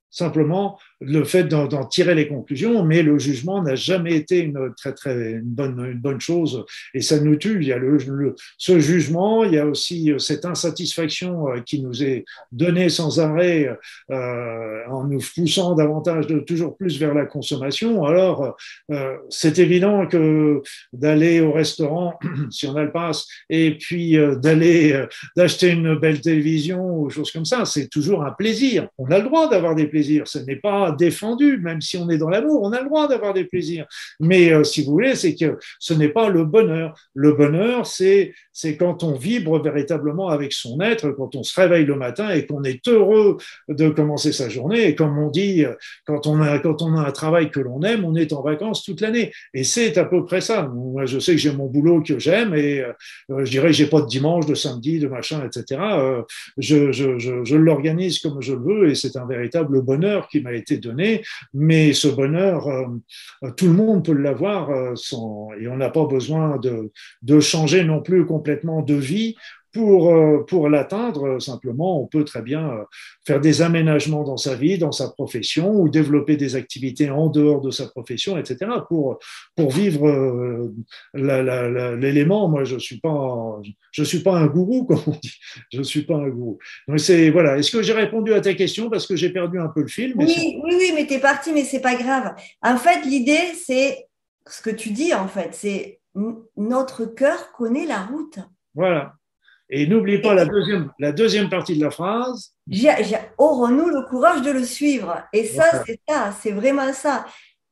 simplement 0.09 0.79
le 1.01 1.23
fait 1.23 1.45
d'en 1.45 1.85
tirer 1.85 2.13
les 2.15 2.27
conclusions, 2.27 2.83
mais 2.83 3.03
le 3.03 3.17
jugement 3.17 3.61
n'a 3.63 3.75
jamais 3.75 4.15
été 4.15 4.39
une 4.39 4.73
très 4.75 4.93
très 4.93 5.31
une 5.31 5.41
bonne 5.43 5.85
une 5.85 5.99
bonne 5.99 6.19
chose 6.19 6.65
et 6.93 7.01
ça 7.01 7.19
nous 7.19 7.35
tue. 7.35 7.59
Il 7.61 7.67
y 7.67 7.73
a 7.73 7.77
le, 7.77 8.35
ce 8.57 8.79
jugement, 8.79 9.43
il 9.43 9.53
y 9.53 9.57
a 9.57 9.65
aussi 9.65 10.11
euh, 10.11 10.19
cette 10.19 10.45
insatisfaction 10.45 11.49
euh, 11.49 11.61
qui 11.61 11.81
nous 11.81 12.03
est 12.03 12.25
donnée 12.51 12.89
sans 12.89 13.19
arrêt 13.19 13.69
euh, 14.11 14.81
en 14.89 15.05
nous 15.05 15.21
poussant 15.35 15.75
davantage 15.75 16.27
de 16.27 16.39
toujours 16.39 16.75
plus 16.75 16.99
vers 16.99 17.13
la 17.13 17.25
consommation. 17.25 18.03
Alors 18.03 18.57
euh, 18.91 19.15
c'est 19.29 19.59
évident 19.59 20.07
que 20.07 20.61
d'aller 20.91 21.39
au 21.39 21.51
restaurant, 21.51 22.19
si 22.51 22.67
on 22.67 22.75
a 22.75 22.83
le 22.83 22.91
passe, 22.91 23.27
et 23.49 23.77
puis 23.77 24.17
euh, 24.17 24.35
d'aller 24.35 25.05
d'acheter 25.37 25.69
une 25.69 25.95
belle 25.95 26.21
télévision 26.21 26.99
ou 26.99 27.09
choses 27.09 27.31
comme 27.31 27.45
ça, 27.45 27.65
c'est 27.65 27.87
toujours 27.87 28.23
un 28.23 28.31
plaisir. 28.31 28.87
On 28.97 29.09
a 29.11 29.17
le 29.17 29.23
droit 29.23 29.49
d'avoir 29.49 29.75
des 29.75 29.87
plaisirs. 29.87 30.27
Ce 30.27 30.39
n'est 30.39 30.55
pas 30.55 30.88
défendu, 30.91 31.59
même 31.59 31.81
si 31.81 31.97
on 31.97 32.09
est 32.09 32.17
dans 32.17 32.29
l'amour, 32.29 32.61
on 32.63 32.71
a 32.71 32.79
le 32.81 32.85
droit 32.85 33.07
d'avoir 33.07 33.33
des 33.33 33.45
plaisirs. 33.45 33.85
Mais 34.19 34.51
euh, 34.51 34.63
si 34.63 34.83
vous 34.83 34.91
voulez, 34.91 35.15
c'est 35.15 35.35
que 35.35 35.57
ce 35.79 35.93
n'est 35.93 36.09
pas 36.09 36.29
le 36.29 36.43
bonheur. 36.43 36.93
Le 37.13 37.33
bonheur, 37.33 37.85
c'est 37.85 38.33
quand 38.77 39.03
on 39.03 39.13
vibre 39.13 39.61
véritablement 39.61 40.29
avec 40.29 40.53
son 40.53 40.81
être, 40.81 41.11
quand 41.11 41.35
on 41.35 41.43
se 41.43 41.59
réveille 41.59 41.85
le 41.85 41.95
matin 41.95 42.29
et 42.29 42.45
qu'on 42.45 42.63
est 42.63 42.87
heureux 42.87 43.37
de 43.67 43.89
commencer 43.89 44.31
sa 44.31 44.49
journée. 44.49 44.87
Et 44.87 44.95
comme 44.95 45.17
on 45.17 45.29
dit, 45.29 45.63
quand 46.05 46.27
on 46.27 46.41
a, 46.41 46.59
quand 46.59 46.81
on 46.81 46.97
a 46.97 47.07
un 47.07 47.11
travail 47.11 47.51
que 47.51 47.59
l'on 47.59 47.81
aime, 47.81 48.05
on 48.05 48.15
est 48.15 48.33
en 48.33 48.41
vacances 48.41 48.83
toute 48.83 49.01
l'année. 49.01 49.31
Et 49.53 49.63
c'est 49.63 49.97
à 49.97 50.05
peu 50.05 50.25
près 50.25 50.41
ça. 50.41 50.63
Moi, 50.63 51.05
je 51.05 51.19
sais 51.19 51.33
que 51.33 51.37
j'ai 51.37 51.51
mon 51.51 51.67
boulot 51.67 52.01
que 52.01 52.19
j'aime 52.19 52.53
et 52.53 52.81
euh, 52.81 53.45
je 53.45 53.49
dirais, 53.49 53.73
j'ai 53.73 53.87
pas 53.87 54.01
de 54.01 54.07
dimanche, 54.07 54.45
de 54.45 54.55
samedi, 54.55 54.99
de 54.99 55.07
machin, 55.07 55.45
etc. 55.45 55.81
Euh, 55.81 56.21
je, 56.57 56.91
je, 56.91 57.17
je, 57.17 57.43
je 57.43 57.55
l'organise 57.55 58.19
comme 58.19 58.41
je 58.41 58.53
le 58.53 58.61
veux 58.61 58.89
et 58.89 58.95
c'est 58.95 59.15
un 59.17 59.25
véritable 59.25 59.81
bonheur 59.81 60.27
qui 60.27 60.41
m'a 60.41 60.53
été 60.53 60.77
donné. 60.79 61.23
Mais 61.53 61.93
ce 61.93 62.07
bonheur, 62.07 62.67
euh, 62.67 63.51
tout 63.57 63.67
le 63.67 63.73
monde 63.73 64.05
peut 64.05 64.13
l'avoir 64.13 64.97
sans, 64.97 65.49
et 65.59 65.67
on 65.67 65.77
n'a 65.77 65.89
pas 65.89 66.05
besoin 66.05 66.57
de, 66.57 67.39
changer 67.39 67.83
non 67.83 68.01
plus 68.01 68.25
complètement 68.25 68.81
de 68.81 68.95
vie 68.95 69.35
pour, 69.71 70.13
euh, 70.13 70.45
pour 70.47 70.69
l'atteindre, 70.69 71.39
simplement, 71.39 72.01
on 72.01 72.07
peut 72.07 72.23
très 72.23 72.41
bien 72.41 72.69
euh, 72.69 72.83
faire 73.25 73.39
des 73.39 73.61
aménagements 73.61 74.23
dans 74.23 74.37
sa 74.37 74.55
vie, 74.55 74.77
dans 74.77 74.91
sa 74.91 75.09
profession, 75.09 75.71
ou 75.71 75.89
développer 75.89 76.37
des 76.37 76.55
activités 76.55 77.09
en 77.09 77.27
dehors 77.27 77.61
de 77.61 77.71
sa 77.71 77.87
profession, 77.87 78.37
etc., 78.37 78.71
pour, 78.87 79.19
pour 79.55 79.71
vivre 79.71 80.07
euh, 80.07 80.73
l'élément. 81.13 82.49
Moi, 82.49 82.63
je 82.63 82.75
ne 82.75 82.79
suis, 82.79 82.99
pas, 82.99 83.59
je 83.91 84.03
suis 84.03 84.19
pas 84.19 84.37
un 84.37 84.47
gourou, 84.47 84.85
comme 84.87 85.01
on 85.05 85.11
dit. 85.21 85.35
Je 85.71 85.79
ne 85.79 85.83
suis 85.83 86.03
pas 86.03 86.15
un 86.15 86.29
gourou. 86.29 86.57
Donc, 86.87 86.99
c'est, 86.99 87.29
voilà. 87.29 87.57
Est-ce 87.57 87.71
que 87.71 87.83
j'ai 87.83 87.93
répondu 87.93 88.33
à 88.33 88.41
ta 88.41 88.53
question 88.53 88.89
Parce 88.89 89.05
que 89.05 89.15
j'ai 89.15 89.29
perdu 89.29 89.59
un 89.59 89.67
peu 89.67 89.81
le 89.81 89.87
fil. 89.87 90.13
oui, 90.17 90.59
oui, 90.63 90.75
oui, 90.77 90.91
mais 90.95 91.05
tu 91.05 91.13
es 91.13 91.19
parti, 91.19 91.51
mais 91.53 91.63
c'est 91.63 91.81
pas 91.81 91.95
grave. 91.95 92.33
En 92.61 92.77
fait, 92.77 93.05
l'idée, 93.05 93.53
c'est 93.55 94.07
ce 94.47 94.61
que 94.61 94.71
tu 94.71 94.89
dis, 94.89 95.13
en 95.13 95.27
fait, 95.27 95.49
c'est 95.53 95.99
notre 96.57 97.05
cœur 97.05 97.51
connaît 97.51 97.85
la 97.85 98.03
route. 98.03 98.39
Voilà. 98.73 99.18
Et 99.71 99.85
n'oublie 99.85 100.19
pas 100.19 100.33
la 100.33 100.45
deuxième, 100.45 100.91
la 100.97 101.11
deuxième 101.11 101.49
partie 101.49 101.77
de 101.77 101.83
la 101.83 101.91
phrase. 101.91 102.55
Aurons-nous 103.37 103.89
le 103.89 104.01
courage 104.09 104.41
de 104.41 104.51
le 104.51 104.63
suivre? 104.63 105.21
Et 105.31 105.45
ça, 105.45 105.83
c'est 105.85 105.99
ça, 106.07 106.33
c'est 106.41 106.51
vraiment 106.51 106.91
ça. 106.91 107.25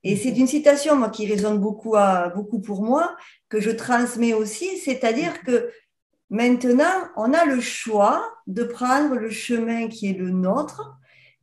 Et 0.03 0.15
c'est 0.15 0.29
une 0.29 0.47
citation, 0.47 0.95
moi, 0.95 1.09
qui 1.09 1.25
résonne 1.25 1.59
beaucoup, 1.59 1.95
à, 1.95 2.29
beaucoup 2.29 2.61
pour 2.61 2.83
moi, 2.83 3.15
que 3.49 3.59
je 3.59 3.71
transmets 3.71 4.33
aussi, 4.33 4.77
c'est-à-dire 4.77 5.41
que 5.41 5.71
maintenant, 6.29 7.09
on 7.15 7.33
a 7.33 7.45
le 7.45 7.59
choix 7.59 8.23
de 8.45 8.63
prendre 8.63 9.15
le 9.15 9.31
chemin 9.31 9.87
qui 9.87 10.11
est 10.11 10.17
le 10.17 10.29
nôtre. 10.29 10.95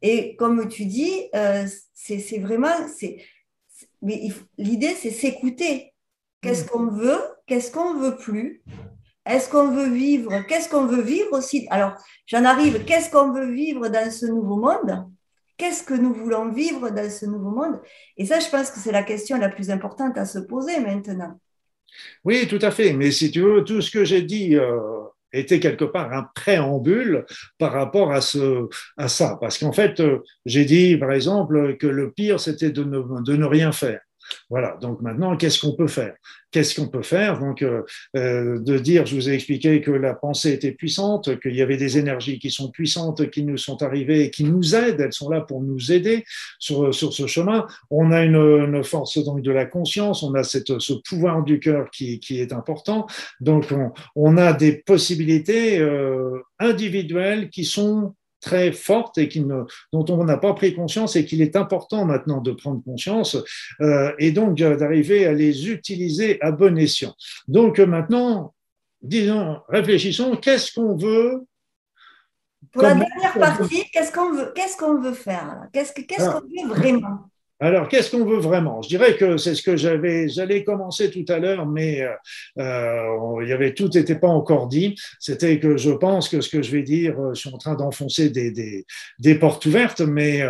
Et 0.02 0.36
comme 0.36 0.68
tu 0.68 0.86
dis, 0.86 1.28
euh, 1.34 1.66
c'est 1.94 2.38
vraiment, 2.38 2.74
l'idée, 4.02 4.94
c'est 4.94 5.10
s'écouter. 5.10 5.92
Qu'est-ce 6.40 6.64
mm. 6.64 6.68
qu'on 6.68 6.86
veut? 6.86 7.20
Qu'est-ce 7.46 7.72
qu'on 7.72 7.94
veut 7.94 8.16
plus? 8.16 8.62
Est-ce 9.26 9.48
qu'on 9.48 9.70
veut 9.70 9.90
vivre 9.90 10.44
Qu'est-ce 10.46 10.68
qu'on 10.68 10.86
veut 10.86 11.02
vivre 11.02 11.32
aussi? 11.32 11.66
Alors, 11.70 11.94
j'en 12.26 12.44
arrive. 12.44 12.84
Qu'est-ce 12.84 13.10
qu'on 13.10 13.32
veut 13.32 13.52
vivre 13.52 13.88
dans 13.88 14.10
ce 14.10 14.26
nouveau 14.26 14.56
monde? 14.56 15.06
Qu'est-ce 15.56 15.82
que 15.82 15.94
nous 15.94 16.12
voulons 16.12 16.50
vivre 16.50 16.90
dans 16.90 17.10
ce 17.10 17.26
nouveau 17.26 17.50
monde? 17.50 17.80
Et 18.16 18.26
ça, 18.26 18.40
je 18.40 18.48
pense 18.48 18.70
que 18.70 18.78
c'est 18.78 18.92
la 18.92 19.02
question 19.02 19.38
la 19.38 19.48
plus 19.48 19.70
importante 19.70 20.18
à 20.18 20.26
se 20.26 20.40
poser 20.40 20.80
maintenant. 20.80 21.38
Oui, 22.24 22.46
tout 22.48 22.58
à 22.60 22.70
fait. 22.70 22.92
Mais 22.92 23.10
si 23.12 23.30
tu 23.30 23.40
veux, 23.40 23.64
tout 23.64 23.80
ce 23.80 23.90
que 23.90 24.04
j'ai 24.04 24.22
dit 24.22 24.56
euh, 24.56 24.80
était 25.32 25.60
quelque 25.60 25.84
part 25.84 26.12
un 26.12 26.28
préambule 26.34 27.24
par 27.56 27.72
rapport 27.72 28.12
à, 28.12 28.20
ce, 28.20 28.68
à 28.96 29.08
ça. 29.08 29.38
Parce 29.40 29.58
qu'en 29.58 29.72
fait, 29.72 30.00
euh, 30.00 30.18
j'ai 30.44 30.64
dit, 30.64 30.96
par 30.96 31.12
exemple, 31.12 31.76
que 31.76 31.86
le 31.86 32.10
pire, 32.10 32.40
c'était 32.40 32.70
de 32.70 32.82
ne 32.84 33.44
rien 33.44 33.72
faire. 33.72 34.00
Voilà, 34.50 34.76
donc 34.80 35.00
maintenant, 35.00 35.36
qu'est-ce 35.36 35.60
qu'on 35.60 35.74
peut 35.74 35.88
faire? 35.88 36.14
Qu'est-ce 36.50 36.80
qu'on 36.80 36.86
peut 36.86 37.02
faire? 37.02 37.40
Donc, 37.40 37.62
euh, 37.62 37.82
euh, 38.16 38.60
de 38.60 38.78
dire, 38.78 39.06
je 39.06 39.16
vous 39.16 39.28
ai 39.28 39.32
expliqué 39.32 39.80
que 39.80 39.90
la 39.90 40.14
pensée 40.14 40.52
était 40.52 40.70
puissante, 40.70 41.40
qu'il 41.40 41.54
y 41.54 41.62
avait 41.62 41.76
des 41.76 41.98
énergies 41.98 42.38
qui 42.38 42.50
sont 42.50 42.70
puissantes, 42.70 43.28
qui 43.30 43.42
nous 43.42 43.56
sont 43.56 43.82
arrivées 43.82 44.24
et 44.24 44.30
qui 44.30 44.44
nous 44.44 44.76
aident, 44.76 45.00
elles 45.00 45.12
sont 45.12 45.28
là 45.28 45.40
pour 45.40 45.62
nous 45.62 45.90
aider 45.90 46.24
sur, 46.60 46.94
sur 46.94 47.12
ce 47.12 47.26
chemin. 47.26 47.66
On 47.90 48.12
a 48.12 48.22
une, 48.22 48.84
force 48.84 49.18
donc 49.18 49.42
de 49.42 49.50
la 49.50 49.66
conscience, 49.66 50.22
on 50.22 50.34
a 50.34 50.44
cette, 50.44 50.78
ce 50.78 50.92
pouvoir 50.92 51.42
du 51.42 51.58
cœur 51.58 51.90
qui, 51.90 52.20
qui 52.20 52.40
est 52.40 52.52
important. 52.52 53.06
Donc, 53.40 53.74
on, 54.14 54.36
a 54.36 54.52
des 54.52 54.76
possibilités 54.76 55.78
euh, 55.78 56.38
individuelles 56.60 57.50
qui 57.50 57.64
sont 57.64 58.14
très 58.44 58.72
forte 58.72 59.16
et 59.16 59.28
qui 59.28 59.40
ne, 59.40 59.62
dont 59.92 60.04
on 60.10 60.22
n'a 60.24 60.36
pas 60.36 60.52
pris 60.52 60.74
conscience 60.74 61.16
et 61.16 61.24
qu'il 61.24 61.40
est 61.40 61.56
important 61.56 62.04
maintenant 62.04 62.42
de 62.42 62.52
prendre 62.52 62.84
conscience 62.84 63.38
euh, 63.80 64.12
et 64.18 64.32
donc 64.32 64.58
d'arriver 64.58 65.26
à 65.26 65.32
les 65.32 65.70
utiliser 65.70 66.40
à 66.42 66.52
bon 66.52 66.76
escient. 66.76 67.14
Donc 67.48 67.78
maintenant, 67.78 68.54
disons, 69.00 69.60
réfléchissons, 69.68 70.36
qu'est-ce 70.36 70.72
qu'on 70.74 70.94
veut 70.94 71.46
Pour 72.70 72.82
la 72.82 72.94
dernière 72.94 73.32
partie, 73.32 73.84
qu'est-ce 73.90 74.12
qu'on 74.12 74.32
veut, 74.32 74.52
qu'est-ce 74.54 74.76
qu'on 74.76 75.00
veut 75.00 75.14
faire 75.14 75.66
Qu'est-ce 75.72 75.94
qu'est-ce 75.94 76.28
qu'on 76.28 76.40
veut 76.40 76.68
vraiment? 76.68 77.30
Alors, 77.64 77.88
qu'est-ce 77.88 78.10
qu'on 78.10 78.24
veut 78.24 78.38
vraiment? 78.38 78.82
Je 78.82 78.88
dirais 78.88 79.16
que 79.16 79.36
c'est 79.36 79.54
ce 79.54 79.62
que 79.62 79.76
j'avais, 79.76 80.28
j'allais 80.28 80.64
commencer 80.64 81.10
tout 81.10 81.24
à 81.32 81.38
l'heure, 81.38 81.66
mais 81.66 82.02
euh, 82.02 82.10
euh 82.58 83.42
il 83.44 83.52
avait 83.52 83.74
tout 83.74 83.88
n'était 83.88 84.18
pas 84.18 84.28
encore 84.28 84.68
dit. 84.68 84.94
C'était 85.18 85.58
que 85.58 85.76
je 85.76 85.90
pense 85.90 86.28
que 86.28 86.40
ce 86.40 86.48
que 86.48 86.62
je 86.62 86.70
vais 86.70 86.82
dire, 86.82 87.18
euh, 87.18 87.34
je 87.34 87.40
suis 87.40 87.54
en 87.54 87.58
train 87.58 87.74
d'enfoncer 87.74 88.30
des, 88.30 89.34
portes 89.36 89.64
ouvertes, 89.66 90.00
mais 90.00 90.42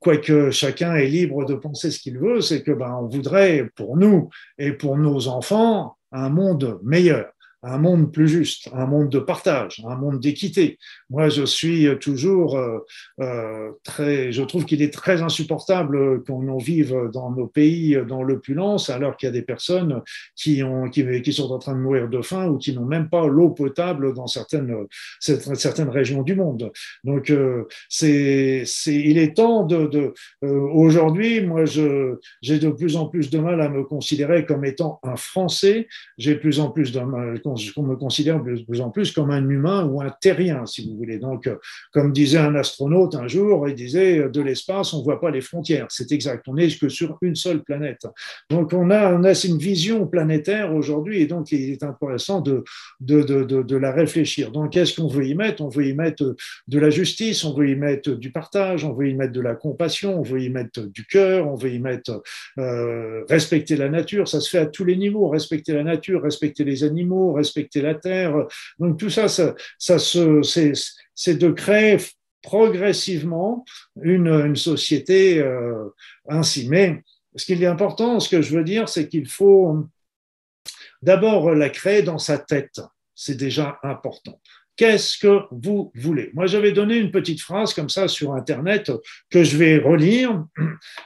quoique 0.00 0.50
chacun 0.50 0.94
est 0.96 1.06
libre 1.06 1.44
de 1.44 1.54
penser 1.54 1.90
ce 1.90 2.00
qu'il 2.00 2.18
veut, 2.18 2.40
c'est 2.40 2.62
que 2.62 2.72
ben, 2.72 2.98
on 3.02 3.06
voudrait 3.06 3.68
pour 3.76 3.96
nous 3.96 4.30
et 4.58 4.72
pour 4.72 4.96
nos 4.96 5.28
enfants 5.28 5.96
un 6.12 6.28
monde 6.28 6.78
meilleur 6.82 7.31
un 7.62 7.78
monde 7.78 8.12
plus 8.12 8.28
juste, 8.28 8.68
un 8.72 8.86
monde 8.86 9.08
de 9.08 9.18
partage, 9.18 9.82
un 9.86 9.96
monde 9.96 10.20
d'équité. 10.20 10.78
Moi, 11.10 11.28
je 11.28 11.44
suis 11.44 11.86
toujours 12.00 12.56
euh, 12.56 12.78
euh, 13.20 13.70
très, 13.84 14.32
je 14.32 14.42
trouve 14.42 14.64
qu'il 14.64 14.82
est 14.82 14.92
très 14.92 15.22
insupportable 15.22 16.24
qu'on 16.24 16.58
vive 16.58 17.10
dans 17.12 17.30
nos 17.30 17.46
pays 17.46 17.96
dans 18.08 18.22
l'opulence, 18.22 18.90
alors 18.90 19.16
qu'il 19.16 19.28
y 19.28 19.30
a 19.30 19.32
des 19.32 19.42
personnes 19.42 20.02
qui 20.34 20.62
ont, 20.62 20.88
qui, 20.88 21.04
qui, 21.22 21.32
sont 21.32 21.50
en 21.52 21.58
train 21.58 21.74
de 21.74 21.78
mourir 21.78 22.08
de 22.08 22.20
faim 22.20 22.48
ou 22.48 22.58
qui 22.58 22.74
n'ont 22.74 22.84
même 22.84 23.08
pas 23.08 23.26
l'eau 23.26 23.50
potable 23.50 24.12
dans 24.12 24.26
certaines, 24.26 24.74
certaines 25.20 25.88
régions 25.88 26.22
du 26.22 26.34
monde. 26.34 26.72
Donc, 27.04 27.30
euh, 27.30 27.64
c'est, 27.88 28.64
c'est, 28.66 28.94
il 28.94 29.18
est 29.18 29.36
temps 29.36 29.64
de, 29.64 29.86
de 29.86 30.14
aujourd'hui, 30.42 31.40
moi, 31.42 31.64
je, 31.64 32.16
j'ai 32.40 32.58
de 32.58 32.70
plus 32.70 32.96
en 32.96 33.06
plus 33.06 33.30
de 33.30 33.38
mal 33.38 33.60
à 33.60 33.68
me 33.68 33.84
considérer 33.84 34.44
comme 34.44 34.64
étant 34.64 34.98
un 35.02 35.16
Français. 35.16 35.88
J'ai 36.18 36.34
de 36.34 36.40
plus 36.40 36.60
en 36.60 36.70
plus 36.70 36.92
de 36.92 37.00
mal 37.00 37.40
qu'on 37.74 37.82
me 37.82 37.96
considère 37.96 38.42
de 38.42 38.62
plus 38.64 38.80
en 38.80 38.90
plus 38.90 39.12
comme 39.12 39.30
un 39.30 39.48
humain 39.48 39.84
ou 39.86 40.00
un 40.00 40.10
terrien, 40.20 40.66
si 40.66 40.88
vous 40.88 40.96
voulez. 40.96 41.18
Donc, 41.18 41.46
euh, 41.46 41.56
comme 41.92 42.12
disait 42.12 42.38
un 42.38 42.54
astronaute 42.54 43.14
un 43.14 43.28
jour, 43.28 43.68
il 43.68 43.74
disait 43.74 44.18
euh, 44.18 44.28
de 44.28 44.40
l'espace, 44.40 44.92
on 44.94 44.98
ne 44.98 45.04
voit 45.04 45.20
pas 45.20 45.30
les 45.30 45.40
frontières. 45.40 45.86
C'est 45.90 46.12
exact. 46.12 46.46
On 46.48 46.54
n'est 46.54 46.68
que 46.68 46.88
sur 46.88 47.18
une 47.22 47.34
seule 47.34 47.62
planète. 47.62 48.06
Donc, 48.50 48.72
on 48.72 48.90
a, 48.90 49.12
une 49.44 49.58
vision 49.58 50.06
planétaire 50.06 50.74
aujourd'hui 50.74 51.22
et 51.22 51.26
donc 51.26 51.52
il 51.52 51.70
est 51.70 51.82
intéressant 51.82 52.40
de, 52.40 52.64
la 53.00 53.92
réfléchir. 53.92 54.50
Donc, 54.50 54.72
qu'est-ce 54.72 55.00
qu'on 55.00 55.08
veut 55.08 55.26
y 55.26 55.34
mettre? 55.34 55.62
On 55.62 55.68
veut 55.68 55.86
y 55.86 55.94
mettre 55.94 56.36
de 56.68 56.78
la 56.78 56.90
justice, 56.90 57.44
on 57.44 57.54
veut 57.54 57.70
y 57.70 57.74
mettre 57.74 58.10
du 58.10 58.30
partage, 58.30 58.84
on 58.84 58.92
veut 58.92 59.08
y 59.08 59.14
mettre 59.14 59.32
de 59.32 59.40
la 59.40 59.54
compassion, 59.54 60.20
on 60.20 60.22
veut 60.22 60.42
y 60.42 60.50
mettre 60.50 60.82
du 60.82 61.04
cœur, 61.04 61.48
on 61.48 61.56
veut 61.56 61.72
y 61.72 61.78
mettre 61.78 62.22
euh, 62.58 63.24
respecter 63.28 63.76
la 63.76 63.88
nature. 63.88 64.28
Ça 64.28 64.40
se 64.40 64.48
fait 64.48 64.58
à 64.58 64.66
tous 64.66 64.84
les 64.84 64.96
niveaux. 64.96 65.28
Respecter 65.28 65.72
la 65.72 65.82
nature, 65.82 66.22
respecter 66.22 66.64
les 66.64 66.84
animaux, 66.84 67.32
respecter 67.42 67.82
la 67.82 67.94
terre. 67.94 68.34
Donc 68.78 68.98
tout 68.98 69.10
ça, 69.10 69.28
ça, 69.28 69.54
ça 69.78 69.98
c'est 71.14 71.34
de 71.34 71.50
créer 71.50 71.96
progressivement 72.42 73.64
une, 74.02 74.28
une 74.28 74.56
société 74.56 75.38
euh, 75.38 75.88
ainsi. 76.28 76.68
Mais 76.68 77.02
ce 77.36 77.44
qu'il 77.46 77.62
est 77.62 77.66
important, 77.66 78.20
ce 78.20 78.28
que 78.28 78.42
je 78.42 78.56
veux 78.56 78.64
dire, 78.64 78.88
c'est 78.88 79.08
qu'il 79.08 79.28
faut 79.28 79.86
d'abord 81.02 81.54
la 81.54 81.70
créer 81.70 82.02
dans 82.02 82.18
sa 82.18 82.38
tête. 82.38 82.80
C'est 83.14 83.36
déjà 83.36 83.78
important. 83.82 84.40
Qu'est-ce 84.82 85.16
que 85.16 85.42
vous 85.52 85.92
voulez 85.94 86.32
Moi, 86.34 86.46
j'avais 86.46 86.72
donné 86.72 86.96
une 86.96 87.12
petite 87.12 87.40
phrase 87.40 87.72
comme 87.72 87.88
ça 87.88 88.08
sur 88.08 88.32
Internet 88.34 88.90
que 89.30 89.44
je 89.44 89.56
vais 89.56 89.78
relire 89.78 90.44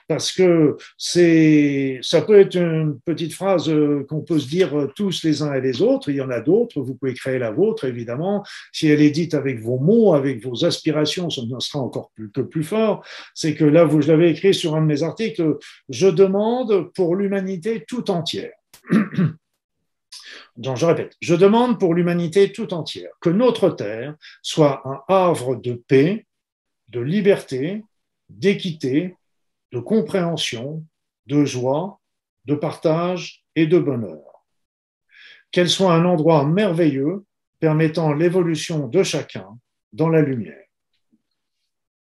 parce 0.09 0.33
que 0.33 0.79
c'est, 0.97 1.99
ça 2.01 2.23
peut 2.23 2.41
être 2.41 2.57
une 2.57 2.99
petite 3.05 3.35
phrase 3.35 3.71
qu'on 4.09 4.23
peut 4.23 4.39
se 4.39 4.49
dire 4.49 4.89
tous 4.97 5.23
les 5.25 5.43
uns 5.43 5.53
et 5.53 5.61
les 5.61 5.83
autres. 5.83 6.09
Il 6.09 6.17
y 6.17 6.23
en 6.23 6.31
a 6.31 6.41
d'autres. 6.41 6.81
Vous 6.81 6.95
pouvez 6.95 7.13
créer 7.13 7.39
la 7.39 7.51
vôtre, 7.51 7.85
évidemment. 7.85 8.43
Si 8.73 8.89
elle 8.89 9.03
est 9.03 9.11
dite 9.11 9.35
avec 9.35 9.61
vos 9.61 9.79
mots, 9.79 10.15
avec 10.15 10.43
vos 10.43 10.65
aspirations, 10.65 11.29
ça 11.29 11.43
sera 11.59 11.81
encore 11.81 12.13
plus, 12.15 12.31
que 12.31 12.41
plus 12.41 12.65
fort. 12.65 13.05
C'est 13.35 13.55
que 13.55 13.67
là, 13.67 13.85
vous, 13.85 14.01
je 14.01 14.09
l'avais 14.09 14.31
écrit 14.31 14.55
sur 14.55 14.75
un 14.75 14.81
de 14.81 14.87
mes 14.87 15.03
articles. 15.03 15.59
Je 15.91 16.09
demande 16.09 16.91
pour 16.95 17.15
l'humanité 17.15 17.85
tout 17.87 18.11
entière. 18.11 18.55
Donc, 20.57 20.77
je 20.77 20.87
répète, 20.87 21.17
je 21.21 21.35
demande 21.35 21.79
pour 21.79 21.95
l'humanité 21.95 22.53
tout 22.53 22.73
entière 22.73 23.11
que 23.21 23.31
notre 23.31 23.71
Terre 23.71 24.15
soit 24.43 24.83
un 24.87 25.03
havre 25.09 25.57
de 25.57 25.75
paix, 25.75 26.27
de 26.89 27.01
liberté, 27.01 27.85
d'équité, 28.29 29.15
de 29.73 29.79
compréhension, 29.79 30.85
de 31.27 31.45
joie, 31.45 32.01
de 32.47 32.55
partage 32.55 33.45
et 33.55 33.67
de 33.67 33.79
bonheur. 33.79 34.45
Qu'elle 35.51 35.69
soit 35.69 35.93
un 35.93 36.05
endroit 36.05 36.45
merveilleux 36.45 37.25
permettant 37.61 38.13
l'évolution 38.13 38.89
de 38.89 39.03
chacun 39.03 39.59
dans 39.93 40.09
la 40.09 40.23
lumière. 40.23 40.67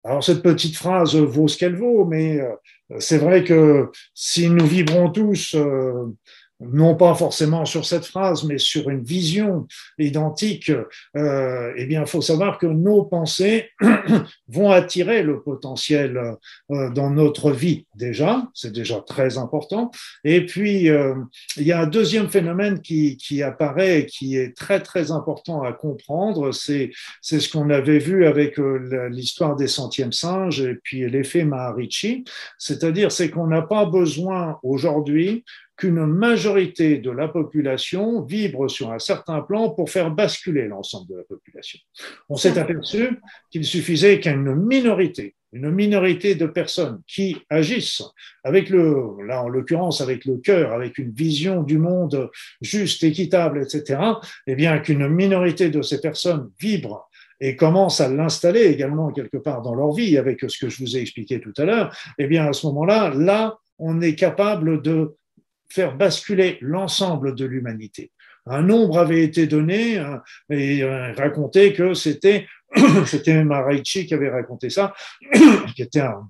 Alors 0.04 0.24
cette 0.24 0.42
petite 0.42 0.78
phrase 0.78 1.16
vaut 1.16 1.48
ce 1.48 1.58
qu'elle 1.58 1.76
vaut, 1.76 2.06
mais 2.06 2.40
euh, 2.40 2.56
c'est 3.00 3.18
vrai 3.18 3.44
que 3.44 3.92
si 4.14 4.50
nous 4.50 4.66
vibrons 4.66 5.12
tous 5.12 5.54
euh, 5.56 6.16
non 6.60 6.96
pas 6.96 7.14
forcément 7.14 7.66
sur 7.66 7.86
cette 7.86 8.06
phrase, 8.06 8.44
mais 8.44 8.58
sur 8.58 8.90
une 8.90 9.04
vision 9.04 9.68
identique, 10.00 10.72
euh, 11.16 11.74
eh 11.76 11.86
bien, 11.86 12.02
il 12.02 12.08
faut 12.08 12.22
savoir 12.22 12.58
que 12.58 12.66
nos 12.66 13.04
pensées 13.04 13.70
vont 14.48 14.72
attirer 14.72 15.24
le 15.24 15.42
potentiel 15.42 16.36
euh, 16.72 16.90
dans 16.92 17.12
notre 17.12 17.52
vie 17.52 17.86
déjà, 17.96 18.48
c'est 18.54 18.72
déjà 18.72 19.02
très 19.02 19.38
important. 19.38 19.92
Et 20.24 20.46
puis, 20.46 20.90
euh, 20.90 21.16
il 21.58 21.64
y 21.64 21.72
a 21.72 21.82
un 21.82 21.88
deuxième 21.88 22.30
phénomène 22.30 22.82
qui, 22.82 23.18
qui 23.18 23.44
apparaît 23.44 24.00
et 24.00 24.06
qui 24.06 24.38
est 24.38 24.56
très, 24.56 24.82
très 24.82 25.12
important 25.12 25.64
à 25.64 25.74
comprendre, 25.74 26.52
c'est 26.52 26.92
ce 27.22 27.50
qu'on 27.50 27.70
avait 27.70 28.00
vu 28.00 28.26
avec 28.26 28.60
euh, 28.60 29.10
l'histoire 29.10 29.56
des 29.56 29.68
centièmes 29.68 30.12
singes 30.12 30.62
et 30.62 30.76
puis 30.76 31.10
l'effet 31.10 31.44
Maharishi, 31.44 32.24
c'est-à-dire 32.58 33.12
c'est 33.12 33.30
qu'on 33.30 33.48
n'a 33.48 33.62
pas 33.62 33.86
besoin 33.86 34.60
aujourd'hui 34.64 35.44
qu'une 35.78 36.06
majorité 36.06 36.98
de 36.98 37.12
la 37.12 37.28
population 37.28 38.24
vibre 38.24 38.70
sur 38.70 38.92
un 38.92 39.00
certain 39.00 39.42
plan 39.42 39.70
pour 39.70 39.90
faire 39.92 40.12
basculer 40.12 40.68
l'ensemble 40.68 41.08
de 41.12 41.18
la 41.18 41.24
population. 41.24 41.80
On 42.30 42.36
s'est 42.36 42.58
aperçu 42.58 43.20
qu'il 43.52 43.64
suffisait 43.64 44.20
qu'une 44.20 44.56
minorité, 44.56 45.36
une 45.54 45.70
minorité 45.70 46.34
de 46.34 46.48
personnes 46.48 47.02
qui 47.08 47.38
agissent 47.50 48.04
avec 48.44 48.70
le, 48.70 49.24
là 49.26 49.44
en 49.44 49.50
l'occurrence 49.50 50.02
avec 50.02 50.26
le 50.26 50.38
cœur, 50.38 50.74
avec 50.74 50.98
une 50.98 51.12
vision 51.12 51.62
du 51.62 51.78
monde 51.78 52.30
juste, 52.62 53.04
équitable, 53.04 53.62
etc., 53.62 54.02
eh 54.48 54.56
bien 54.56 54.80
qu'une 54.80 55.08
minorité 55.08 55.70
de 55.70 55.84
ces 55.84 56.02
personnes 56.02 56.50
vibrent 56.60 57.08
et 57.40 57.56
commencent 57.56 58.02
à 58.02 58.10
l'installer 58.10 58.64
également 58.64 59.12
quelque 59.12 59.38
part 59.38 59.62
dans 59.62 59.76
leur 59.76 59.94
vie 59.94 60.18
avec 60.18 60.44
ce 60.48 60.58
que 60.58 60.70
je 60.70 60.80
vous 60.80 60.98
ai 60.98 61.02
expliqué 61.02 61.40
tout 61.40 61.54
à 61.58 61.66
l'heure, 61.66 61.96
eh 62.18 62.26
bien 62.26 62.48
à 62.48 62.54
ce 62.54 62.66
moment-là, 62.66 63.14
là, 63.14 63.60
on 63.80 64.02
est 64.02 64.16
capable 64.16 64.82
de 64.82 65.17
faire 65.70 65.96
basculer 65.96 66.58
l'ensemble 66.62 67.36
de 67.36 67.46
l'humanité. 67.46 68.12
Un 68.46 68.62
nombre 68.62 69.00
avait 69.00 69.24
été 69.24 69.46
donné 69.48 69.98
hein, 69.98 70.22
et 70.50 70.84
euh, 70.84 71.14
raconté 71.14 71.74
que 71.74 71.94
c'était 71.94 72.48
c'était 73.06 73.44
Maraichi 73.44 74.06
qui 74.06 74.14
avait 74.14 74.30
raconté 74.30 74.70
ça, 74.70 74.94
qui 75.76 75.82
était 75.82 76.00
un, 76.00 76.30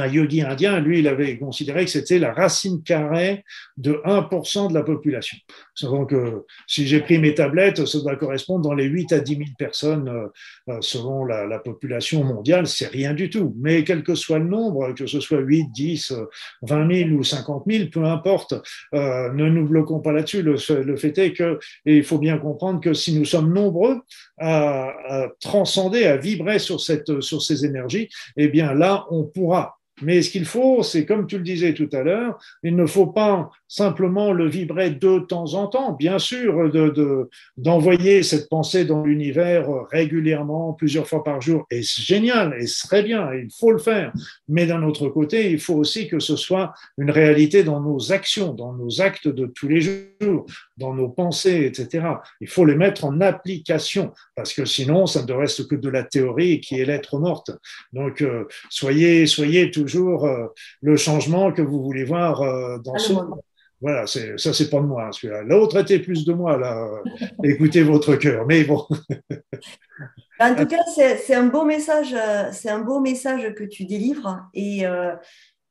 un 0.00 0.06
yogi 0.06 0.42
indien, 0.42 0.80
lui, 0.80 1.00
il 1.00 1.08
avait 1.08 1.38
considéré 1.38 1.84
que 1.84 1.90
c'était 1.90 2.18
la 2.18 2.32
racine 2.32 2.82
carrée 2.82 3.44
de 3.76 4.00
1% 4.04 4.68
de 4.68 4.74
la 4.74 4.82
population. 4.82 5.36
Donc, 5.82 6.12
euh, 6.12 6.44
si 6.66 6.86
j'ai 6.86 7.00
pris 7.00 7.18
mes 7.18 7.34
tablettes, 7.34 7.84
ça 7.84 8.00
doit 8.00 8.16
correspondre 8.16 8.62
dans 8.62 8.74
les 8.74 8.84
8 8.84 9.12
à 9.12 9.20
10 9.20 9.36
000 9.36 9.48
personnes 9.58 10.08
euh, 10.08 10.72
euh, 10.72 10.78
selon 10.80 11.24
la, 11.24 11.46
la, 11.46 11.58
population 11.58 12.24
mondiale. 12.24 12.66
C'est 12.66 12.86
rien 12.86 13.12
du 13.12 13.28
tout. 13.28 13.54
Mais 13.58 13.84
quel 13.84 14.02
que 14.02 14.14
soit 14.14 14.38
le 14.38 14.46
nombre, 14.46 14.92
que 14.92 15.06
ce 15.06 15.20
soit 15.20 15.40
8, 15.40 15.68
10, 15.72 16.14
20 16.62 16.94
000 16.94 17.10
ou 17.10 17.24
50 17.24 17.64
000, 17.66 17.90
peu 17.90 18.04
importe, 18.04 18.54
ne 18.92 19.48
nous 19.48 19.66
bloquons 19.66 20.00
pas 20.00 20.12
là-dessus. 20.12 20.42
Le, 20.42 20.56
le, 20.82 20.96
fait 20.96 21.16
est 21.18 21.32
que, 21.32 21.58
et 21.84 21.98
il 21.98 22.04
faut 22.04 22.18
bien 22.18 22.38
comprendre 22.38 22.80
que 22.80 22.94
si 22.94 23.18
nous 23.18 23.24
sommes 23.24 23.52
nombreux 23.52 24.00
à, 24.38 24.92
à 25.08 25.28
transcender, 25.40 26.04
à 26.04 26.16
vibrer 26.16 26.58
sur, 26.58 26.80
cette, 26.80 27.20
sur 27.20 27.42
ces 27.42 27.64
énergies, 27.64 28.08
eh 28.36 28.48
bien 28.48 28.72
là, 28.72 29.06
on 29.10 29.24
pourra 29.24 29.76
mais 30.02 30.22
ce 30.22 30.30
qu'il 30.30 30.44
faut, 30.44 30.82
c'est 30.82 31.06
comme 31.06 31.26
tu 31.26 31.38
le 31.38 31.44
disais 31.44 31.74
tout 31.74 31.88
à 31.92 32.02
l'heure, 32.02 32.38
il 32.62 32.76
ne 32.76 32.86
faut 32.86 33.06
pas 33.06 33.50
simplement 33.68 34.32
le 34.32 34.48
vibrer 34.48 34.90
de 34.90 35.18
temps 35.20 35.54
en 35.54 35.66
temps, 35.66 35.92
bien 35.92 36.18
sûr, 36.18 36.70
de, 36.70 37.28
d'envoyer 37.56 38.22
cette 38.22 38.48
pensée 38.48 38.84
dans 38.84 39.02
l'univers 39.02 39.68
régulièrement, 39.90 40.72
plusieurs 40.74 41.06
fois 41.06 41.24
par 41.24 41.40
jour, 41.40 41.66
et 41.70 41.82
c'est 41.82 42.02
génial, 42.02 42.54
et 42.58 42.66
ce 42.66 42.86
serait 42.86 43.02
bien, 43.02 43.32
il 43.34 43.48
faut 43.58 43.72
le 43.72 43.78
faire. 43.78 44.12
Mais 44.48 44.66
d'un 44.66 44.82
autre 44.82 45.08
côté, 45.08 45.50
il 45.50 45.58
faut 45.58 45.74
aussi 45.74 46.08
que 46.08 46.18
ce 46.18 46.36
soit 46.36 46.74
une 46.98 47.10
réalité 47.10 47.64
dans 47.64 47.80
nos 47.80 48.12
actions, 48.12 48.52
dans 48.52 48.72
nos 48.72 49.00
actes 49.00 49.28
de 49.28 49.46
tous 49.46 49.68
les 49.68 49.80
jours, 49.80 50.46
dans 50.76 50.94
nos 50.94 51.08
pensées, 51.08 51.64
etc. 51.64 52.06
Il 52.40 52.48
faut 52.48 52.64
les 52.64 52.76
mettre 52.76 53.04
en 53.04 53.20
application, 53.20 54.12
parce 54.34 54.52
que 54.52 54.64
sinon, 54.64 55.06
ça 55.06 55.24
ne 55.24 55.32
reste 55.32 55.66
que 55.68 55.74
de 55.74 55.88
la 55.88 56.02
théorie 56.02 56.60
qui 56.60 56.78
est 56.80 56.84
l'être 56.84 57.18
morte. 57.18 57.50
Donc, 57.92 58.22
euh, 58.22 58.44
soyez, 58.70 59.26
soyez 59.26 59.70
toujours 59.86 60.26
euh, 60.26 60.46
le 60.82 60.96
changement 60.96 61.52
que 61.52 61.62
vous 61.62 61.82
voulez 61.82 62.04
voir 62.04 62.42
euh, 62.42 62.78
dans 62.78 62.98
ce 62.98 63.12
monde. 63.12 63.40
Voilà, 63.80 64.06
c'est, 64.06 64.38
ça, 64.38 64.54
c'est 64.54 64.70
pas 64.70 64.80
de 64.80 64.86
moi, 64.86 65.10
celui-là. 65.12 65.42
L'autre 65.42 65.78
était 65.78 65.98
plus 65.98 66.24
de 66.24 66.32
moi, 66.32 66.56
là. 66.56 66.88
Écoutez 67.44 67.82
votre 67.82 68.16
cœur. 68.16 68.46
Mais 68.46 68.64
bon. 68.64 68.86
en 70.40 70.54
tout 70.54 70.66
cas, 70.66 70.82
c'est, 70.94 71.34
un 71.34 71.46
beau 71.46 71.64
message, 71.64 72.14
euh, 72.14 72.48
c'est 72.52 72.70
un 72.70 72.80
beau 72.80 73.00
message 73.00 73.54
que 73.54 73.64
tu 73.64 73.84
délivres 73.84 74.48
et 74.54 74.86
euh, 74.86 75.14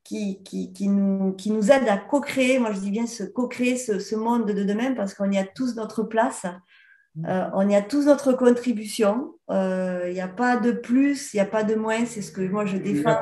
qui, 0.03 0.43
qui, 0.43 0.71
qui, 0.71 0.87
nous, 0.87 1.33
qui 1.33 1.49
nous 1.49 1.71
aide 1.71 1.87
à 1.89 1.97
co-créer, 1.97 2.59
moi 2.59 2.71
je 2.71 2.79
dis 2.79 2.91
bien 2.91 3.05
co-créer 3.33 3.75
ce, 3.75 3.97
ce, 3.97 4.15
monde 4.15 4.45
de 4.45 4.63
demain 4.63 4.93
parce 4.93 5.15
qu'on 5.15 5.31
y 5.31 5.37
a 5.39 5.43
tous 5.43 5.75
notre 5.75 6.03
place 6.03 6.45
Euh, 7.25 7.45
on 7.53 7.69
y 7.69 7.75
a 7.75 7.81
tous 7.81 8.05
notre 8.05 8.33
contribution. 8.33 9.33
Il 9.49 10.11
n'y 10.11 10.21
a 10.21 10.27
pas 10.27 10.57
de 10.57 10.71
plus, 10.71 11.33
il 11.33 11.37
n'y 11.37 11.41
a 11.41 11.45
pas 11.45 11.63
de 11.63 11.75
moins. 11.75 12.05
C'est 12.05 12.21
ce 12.21 12.31
que 12.31 12.41
moi 12.41 12.65
je 12.65 12.77
défends. 12.77 13.17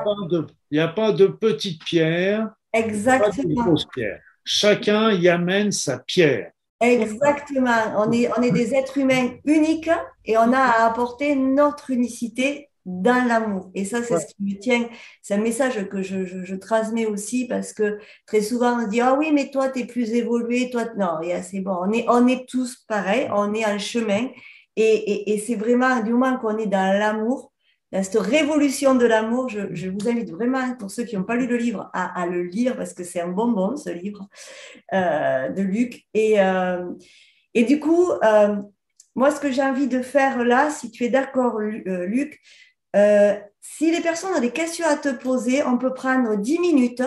Il 0.70 0.78
n'y 0.78 0.80
a, 0.80 0.88
pas 0.88 1.12
de 1.12 1.26
petites 1.26 1.84
pierres. 1.84 2.50
Exactement. 2.72 3.74
Chacun 4.44 5.12
y 5.12 5.28
amène 5.28 5.70
sa 5.70 5.98
pierre. 5.98 6.50
Exactement. 6.80 7.94
On 7.96 8.10
est, 8.12 8.28
on 8.36 8.42
est 8.42 8.50
des 8.50 8.74
êtres 8.74 8.98
humains 8.98 9.30
uniques 9.44 9.90
et 10.24 10.36
on 10.36 10.52
a 10.52 10.58
à 10.58 10.86
apporter 10.86 11.34
notre 11.36 11.90
unicité 11.90 12.68
dans 12.84 13.26
l'amour. 13.26 13.70
Et 13.74 13.84
ça, 13.84 14.02
c'est 14.02 14.18
ce 14.18 14.26
qui 14.26 14.42
me 14.42 14.58
tient. 14.58 14.88
C'est 15.22 15.34
un 15.34 15.40
message 15.40 15.88
que 15.88 16.02
je, 16.02 16.24
je, 16.24 16.54
transmets 16.54 17.06
aussi 17.06 17.46
parce 17.46 17.72
que 17.72 17.98
très 18.26 18.42
souvent, 18.42 18.80
on 18.82 18.86
dit 18.86 19.00
Ah 19.00 19.14
oui, 19.14 19.32
mais 19.32 19.50
toi, 19.50 19.68
tu 19.70 19.80
es 19.80 19.84
plus 19.86 20.12
évolué. 20.12 20.70
Toi, 20.70 20.86
non, 20.96 21.18
c'est 21.42 21.60
bon. 21.60 21.76
On 21.80 21.92
est, 21.92 22.04
on 22.08 22.26
est 22.26 22.48
tous 22.48 22.84
pareils. 22.86 23.28
On 23.32 23.54
est 23.54 23.64
en 23.64 23.78
chemin. 23.78 24.28
Et, 24.76 24.82
et, 24.82 25.34
et 25.34 25.38
c'est 25.38 25.54
vraiment 25.54 26.00
du 26.00 26.12
moment 26.12 26.36
qu'on 26.38 26.58
est 26.58 26.66
dans 26.66 26.98
l'amour, 26.98 27.52
dans 27.94 28.02
cette 28.02 28.20
révolution 28.20 28.96
de 28.96 29.06
l'amour, 29.06 29.48
je, 29.48 29.72
je, 29.72 29.88
vous 29.88 30.08
invite 30.08 30.28
vraiment, 30.32 30.74
pour 30.74 30.90
ceux 30.90 31.04
qui 31.04 31.16
n'ont 31.16 31.22
pas 31.22 31.36
lu 31.36 31.46
le 31.46 31.56
livre, 31.56 31.90
à, 31.92 32.22
à 32.22 32.26
le 32.26 32.42
lire 32.42 32.76
parce 32.76 32.92
que 32.92 33.04
c'est 33.04 33.20
un 33.20 33.28
bonbon, 33.28 33.76
ce 33.76 33.90
livre 33.90 34.28
euh, 34.92 35.48
de 35.50 35.62
Luc. 35.62 36.02
Et, 36.12 36.40
euh, 36.40 36.90
et 37.54 37.62
du 37.62 37.78
coup, 37.78 38.10
euh, 38.10 38.56
moi, 39.14 39.30
ce 39.30 39.38
que 39.38 39.52
j'ai 39.52 39.62
envie 39.62 39.86
de 39.86 40.02
faire 40.02 40.44
là, 40.44 40.70
si 40.70 40.90
tu 40.90 41.04
es 41.04 41.08
d'accord, 41.08 41.60
Luc, 41.60 42.40
euh, 42.94 43.34
si 43.60 43.90
les 43.90 44.00
personnes 44.00 44.34
ont 44.34 44.40
des 44.40 44.52
questions 44.52 44.86
à 44.86 44.96
te 44.96 45.08
poser, 45.08 45.62
on 45.64 45.78
peut 45.78 45.94
prendre 45.94 46.36
10 46.36 46.58
minutes 46.58 47.02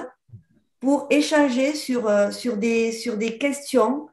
pour 0.80 1.08
échanger 1.10 1.74
sur, 1.74 2.08
euh, 2.08 2.32
sur, 2.32 2.58
des, 2.58 2.92
sur 2.92 3.18
des 3.18 3.38
questions 3.38 4.08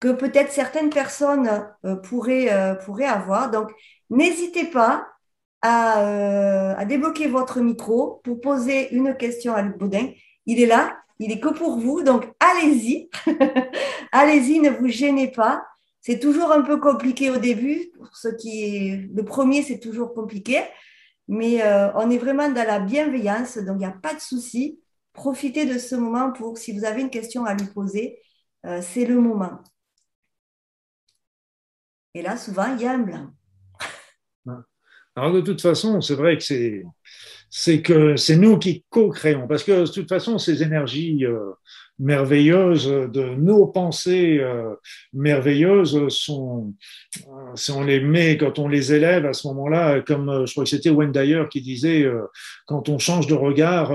que 0.00 0.12
peut-être 0.12 0.52
certaines 0.52 0.90
personnes 0.90 1.66
euh, 1.84 1.96
pourraient, 1.96 2.76
pourraient 2.84 3.04
avoir. 3.04 3.50
Donc, 3.50 3.70
n'hésitez 4.10 4.64
pas 4.64 5.06
à, 5.62 6.76
à, 6.76 6.84
débloquer 6.84 7.26
votre 7.26 7.60
micro 7.60 8.20
pour 8.22 8.40
poser 8.40 8.94
une 8.94 9.16
question 9.16 9.54
à 9.54 9.62
Luc 9.62 9.78
Baudin. 9.78 10.08
Il 10.46 10.60
est 10.60 10.66
là, 10.66 10.98
il 11.18 11.32
est 11.32 11.40
que 11.40 11.48
pour 11.48 11.78
vous, 11.78 12.02
donc 12.02 12.28
allez-y. 12.40 13.08
allez-y, 14.12 14.58
ne 14.60 14.70
vous 14.70 14.88
gênez 14.88 15.28
pas. 15.28 15.64
C'est 16.00 16.18
toujours 16.18 16.52
un 16.52 16.60
peu 16.60 16.78
compliqué 16.78 17.30
au 17.30 17.38
début. 17.38 17.90
Pour 17.96 18.10
qui 18.36 19.08
le 19.14 19.24
premier, 19.24 19.62
c'est 19.62 19.78
toujours 19.78 20.12
compliqué. 20.12 20.60
Mais 21.28 21.62
euh, 21.62 21.92
on 21.94 22.10
est 22.10 22.18
vraiment 22.18 22.50
dans 22.50 22.66
la 22.66 22.80
bienveillance, 22.80 23.56
donc 23.58 23.76
il 23.76 23.78
n'y 23.78 23.84
a 23.86 23.92
pas 23.92 24.14
de 24.14 24.20
souci. 24.20 24.80
Profitez 25.12 25.64
de 25.64 25.78
ce 25.78 25.94
moment 25.94 26.32
pour, 26.32 26.58
si 26.58 26.78
vous 26.78 26.84
avez 26.84 27.00
une 27.00 27.10
question 27.10 27.44
à 27.44 27.54
lui 27.54 27.66
poser, 27.66 28.18
euh, 28.66 28.80
c'est 28.82 29.06
le 29.06 29.20
moment. 29.20 29.60
Et 32.14 32.22
là, 32.22 32.36
souvent, 32.36 32.74
il 32.74 32.82
y 32.82 32.86
a 32.86 32.92
un 32.92 32.98
blanc. 32.98 33.30
Alors, 35.16 35.32
de 35.32 35.40
toute 35.40 35.60
façon, 35.60 36.00
c'est 36.00 36.14
vrai 36.14 36.36
que 36.36 36.44
c'est, 37.50 37.82
que 37.82 38.16
c'est 38.16 38.36
nous 38.36 38.58
qui 38.58 38.84
co-créons, 38.90 39.46
parce 39.46 39.64
que 39.64 39.86
de 39.86 39.90
toute 39.90 40.08
façon, 40.08 40.38
ces 40.38 40.62
énergies 40.62 41.24
euh, 41.24 41.52
merveilleuses, 41.98 42.88
de 42.88 43.34
nos 43.36 43.66
pensées 43.66 44.38
euh, 44.40 44.74
merveilleuses 45.12 46.08
sont, 46.08 46.74
euh, 47.18 47.30
si 47.54 47.70
on 47.70 47.84
les 47.84 48.00
met, 48.00 48.36
quand 48.36 48.58
on 48.58 48.66
les 48.66 48.92
élève 48.92 49.26
à 49.26 49.32
ce 49.32 49.46
moment-là, 49.48 50.00
comme 50.00 50.28
euh, 50.28 50.46
je 50.46 50.52
crois 50.52 50.64
que 50.64 50.70
c'était 50.70 50.90
Wendayer 50.90 51.44
qui 51.50 51.60
disait, 51.60 52.06
quand 52.66 52.88
on 52.88 52.98
change 52.98 53.26
de 53.26 53.34
regard 53.34 53.92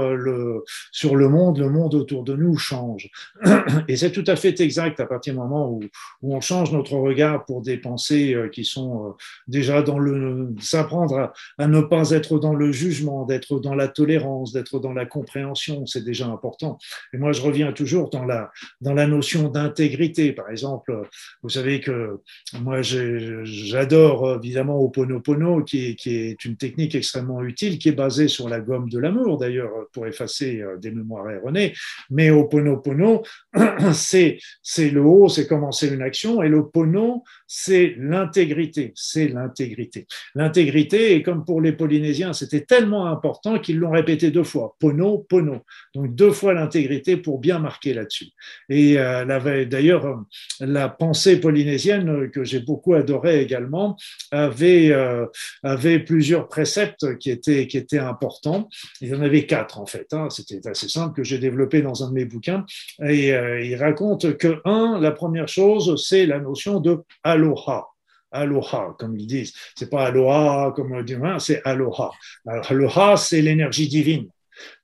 sur 0.92 1.16
le 1.16 1.30
monde, 1.30 1.60
le 1.60 1.70
monde 1.70 1.94
autour 1.96 2.24
de 2.24 2.36
nous 2.36 2.58
change. 2.58 3.10
Et 3.88 3.98
c'est 3.98 4.12
tout 4.12 4.24
à 4.28 4.36
fait 4.36 4.60
exact 4.62 5.00
à 5.00 5.06
partir 5.06 5.34
du 5.34 5.40
moment 5.40 5.70
où, 5.70 5.82
où 6.22 6.36
on 6.36 6.42
change 6.42 6.72
notre 6.72 6.94
regard 6.94 7.46
pour 7.46 7.62
des 7.62 7.78
pensées 7.78 8.36
qui 8.52 8.64
sont 8.64 9.16
déjà 9.48 9.82
dans 9.82 10.00
le, 10.00 10.54
s'apprendre 10.60 11.18
à, 11.18 11.34
à 11.58 11.68
ne 11.68 11.82
pas 11.82 12.12
être 12.12 12.40
dans 12.40 12.54
le 12.54 12.72
jugement, 12.72 13.26
d'être 13.26 13.60
dans 13.60 13.76
la 13.76 13.88
tolérance, 13.88 14.54
d'être 14.54 14.80
dans 14.80 14.94
la 14.94 15.06
compréhension, 15.06 15.86
c'est 15.86 16.04
déjà 16.04 16.28
important. 16.28 16.78
Et 17.14 17.18
moi, 17.18 17.32
je 17.32 17.42
reviens 17.42 17.72
toujours 17.72 17.89
dans 18.12 18.26
la, 18.26 19.08
notion 19.08 19.50
d'intégrité. 19.50 20.34
Par 20.34 20.50
exemple, 20.50 21.08
vous 21.44 21.50
savez 21.50 21.80
que 21.80 22.20
moi, 22.62 22.82
j'adore 22.82 24.40
évidemment 24.44 24.80
Oponopono, 24.82 25.64
qui 25.64 25.98
est 26.06 26.46
une 26.46 26.58
technique 26.58 26.96
extrêmement 26.96 27.42
utile, 27.44 27.80
qui 27.80 27.90
est 27.90 27.94
basée 27.94 28.28
sur 28.28 28.50
la 28.50 28.60
gomme 28.60 28.90
de 28.90 29.00
l'amour, 29.00 29.38
d'ailleurs, 29.38 29.72
pour 29.94 30.08
effacer 30.08 30.62
euh, 30.62 30.78
des 30.78 30.92
mémoires 30.92 31.30
erronées. 31.30 31.74
Mais 32.10 32.30
Oponopono, 32.30 33.24
c'est 33.94 34.40
le 34.78 35.02
haut, 35.02 35.30
c'est 35.30 35.48
commencer 35.48 35.88
une 35.94 36.02
action, 36.02 36.42
et 36.44 36.50
le 36.50 36.68
pono, 36.68 37.24
c'est 37.48 37.96
l'intégrité. 37.98 38.92
C'est 38.96 39.28
l'intégrité. 39.28 40.08
L'intégrité, 40.36 41.16
et 41.16 41.24
comme 41.24 41.46
pour 41.46 41.62
les 41.62 41.72
Polynésiens, 41.72 42.34
c'était 42.34 42.62
tellement 42.62 43.08
important 43.08 43.60
qu'ils 43.60 43.78
l'ont 43.78 43.92
répété 43.92 44.32
deux 44.32 44.44
fois. 44.44 44.76
Pono, 44.80 45.26
pono. 45.30 45.60
Donc 45.96 46.16
deux 46.16 46.32
fois 46.32 46.54
l'intégrité 46.54 47.18
pour 47.18 47.40
bien 47.40 47.60
marquer 47.60 47.79
là-dessus. 47.86 48.28
Et 48.70 48.98
euh, 48.98 49.66
d'ailleurs, 49.66 50.24
la 50.60 50.90
pensée 50.90 51.40
polynésienne 51.40 52.30
que 52.32 52.44
j'ai 52.44 52.60
beaucoup 52.60 52.94
adorée 52.94 53.42
également 53.42 53.98
avait, 54.32 54.92
euh, 54.92 55.26
avait 55.64 56.00
plusieurs 56.00 56.48
préceptes 56.48 57.18
qui 57.18 57.32
étaient, 57.32 57.68
qui 57.68 57.78
étaient 57.78 58.00
importants. 58.00 58.70
Il 59.02 59.10
y 59.10 59.16
en 59.16 59.22
avait 59.22 59.46
quatre 59.46 59.80
en 59.80 59.86
fait. 59.86 60.08
Hein. 60.14 60.28
C'était 60.30 60.68
assez 60.68 60.90
simple 60.90 61.16
que 61.16 61.24
j'ai 61.24 61.40
développé 61.40 61.82
dans 61.82 62.04
un 62.04 62.10
de 62.10 62.14
mes 62.14 62.26
bouquins. 62.26 62.66
Et 63.04 63.34
euh, 63.34 63.62
il 63.62 63.76
raconte 63.76 64.38
que 64.38 64.62
un, 64.66 65.00
la 65.00 65.12
première 65.12 65.48
chose, 65.48 66.04
c'est 66.06 66.26
la 66.26 66.40
notion 66.40 66.80
de 66.80 67.00
aloha 67.24 67.88
aloha, 68.32 68.96
comme 69.00 69.18
ils 69.18 69.26
disent. 69.26 69.54
C'est 69.76 69.90
pas 69.90 70.06
aloha 70.06 70.72
comme 70.76 70.92
on 70.92 71.02
dit, 71.02 71.16
c'est 71.40 71.62
aloha. 71.66 72.12
aloha, 72.46 73.18
c'est 73.18 73.42
l'énergie 73.42 73.88
divine. 73.88 74.30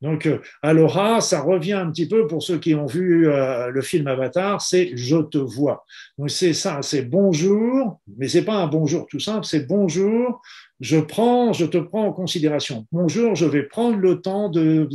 Donc, 0.01 0.25
euh, 0.25 0.39
Aloha, 0.61 1.21
ça 1.21 1.41
revient 1.41 1.73
un 1.73 1.89
petit 1.91 2.07
peu 2.07 2.27
pour 2.27 2.43
ceux 2.43 2.57
qui 2.57 2.75
ont 2.75 2.85
vu 2.85 3.27
euh, 3.27 3.69
le 3.69 3.81
film 3.81 4.07
Avatar, 4.07 4.61
c'est 4.61 4.91
je 4.95 5.17
te 5.17 5.37
vois. 5.37 5.85
Donc, 6.17 6.29
c'est 6.29 6.53
ça, 6.53 6.81
c'est 6.81 7.03
bonjour, 7.03 7.99
mais 8.17 8.27
c'est 8.27 8.45
pas 8.45 8.55
un 8.55 8.67
bonjour 8.67 9.07
tout 9.07 9.19
simple, 9.19 9.45
c'est 9.45 9.67
bonjour, 9.67 10.41
je 10.79 10.97
prends, 10.97 11.53
je 11.53 11.65
te 11.65 11.77
prends 11.77 12.05
en 12.07 12.13
considération. 12.13 12.85
Bonjour, 12.91 13.35
je 13.35 13.45
vais 13.45 13.63
prendre 13.63 13.97
le 13.97 14.21
temps 14.21 14.49
de, 14.49 14.87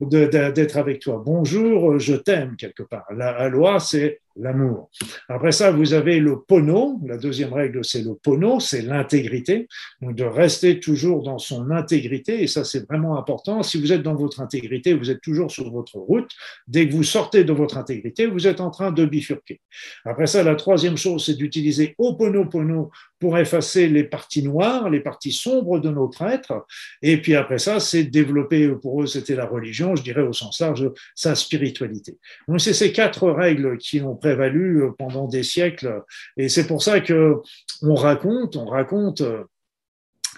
d'être 0.00 0.76
avec 0.76 1.00
toi. 1.00 1.22
Bonjour, 1.24 1.98
je 1.98 2.14
t'aime 2.14 2.56
quelque 2.56 2.82
part. 2.82 3.04
La 3.14 3.50
c'est 3.78 4.20
l'amour. 4.36 4.90
Après 5.28 5.52
ça, 5.52 5.70
vous 5.70 5.94
avez 5.94 6.18
le 6.18 6.40
pono. 6.40 7.00
La 7.06 7.16
deuxième 7.16 7.52
règle, 7.52 7.84
c'est 7.84 8.02
le 8.02 8.14
pono, 8.14 8.60
c'est 8.60 8.82
l'intégrité. 8.82 9.68
Donc, 10.00 10.16
de 10.16 10.24
rester 10.24 10.80
toujours 10.80 11.22
dans 11.22 11.38
son 11.38 11.70
intégrité. 11.70 12.42
Et 12.42 12.46
ça, 12.46 12.64
c'est 12.64 12.86
vraiment 12.86 13.16
important. 13.16 13.62
Si 13.62 13.80
vous 13.80 13.92
êtes 13.92 14.02
dans 14.02 14.14
votre 14.14 14.40
intégrité, 14.40 14.94
vous 14.94 15.10
êtes 15.10 15.20
toujours 15.20 15.50
sur 15.50 15.70
votre 15.70 15.96
route. 15.96 16.30
Dès 16.66 16.88
que 16.88 16.92
vous 16.92 17.02
sortez 17.02 17.44
de 17.44 17.52
votre 17.52 17.78
intégrité, 17.78 18.26
vous 18.26 18.46
êtes 18.46 18.60
en 18.60 18.70
train 18.70 18.92
de 18.92 19.04
bifurquer. 19.04 19.60
Après 20.04 20.26
ça, 20.26 20.42
la 20.42 20.54
troisième 20.54 20.96
chose, 20.96 21.24
c'est 21.24 21.34
d'utiliser 21.34 21.94
Oponopono 21.98 22.90
pour 23.20 23.38
effacer 23.38 23.88
les 23.88 24.04
parties 24.04 24.42
noires, 24.42 24.90
les 24.90 25.00
parties 25.00 25.32
sombres 25.32 25.78
de 25.78 25.88
notre 25.88 26.22
être. 26.22 26.66
Et 27.00 27.20
puis 27.20 27.34
après 27.34 27.58
ça, 27.58 27.80
c'est 27.80 28.04
développer, 28.04 28.68
pour 28.82 29.02
eux, 29.02 29.06
c'était 29.06 29.34
la 29.34 29.46
religion, 29.46 29.96
je 29.96 30.02
dirais 30.02 30.22
au 30.22 30.32
sens 30.32 30.60
large, 30.60 30.90
sa 31.14 31.34
spiritualité. 31.34 32.18
Donc, 32.48 32.60
c'est 32.60 32.74
ces 32.74 32.92
quatre 32.92 33.30
règles 33.30 33.78
qui 33.78 34.00
ont 34.00 34.16
prévalu 34.24 34.82
euh, 34.82 34.90
pendant 34.98 35.28
des 35.28 35.42
siècles. 35.42 36.02
Et 36.38 36.48
c'est 36.48 36.66
pour 36.66 36.82
ça 36.82 37.00
que 37.00 37.36
on 37.82 37.94
raconte, 37.94 38.56
on 38.56 38.64
raconte 38.64 39.20
euh, 39.20 39.44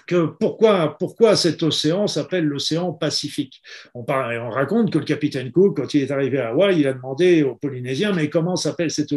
que 0.07 0.25
pourquoi, 0.25 0.97
pourquoi 0.97 1.35
cet 1.35 1.61
océan 1.61 2.07
s'appelle 2.07 2.45
l'océan 2.45 2.93
Pacifique? 2.93 3.61
On, 3.93 4.03
raconte 4.03 4.91
que 4.91 4.97
le 4.97 5.05
capitaine 5.05 5.51
Cook, 5.51 5.77
quand 5.77 5.93
il 5.93 6.03
est 6.03 6.11
arrivé 6.11 6.39
à 6.39 6.49
Hawaï, 6.49 6.79
il 6.79 6.87
a 6.87 6.93
demandé 6.93 7.43
aux 7.43 7.55
Polynésiens, 7.55 8.13
mais 8.13 8.29
comment 8.29 8.55
s'appelle 8.55 8.89
cette... 8.89 9.13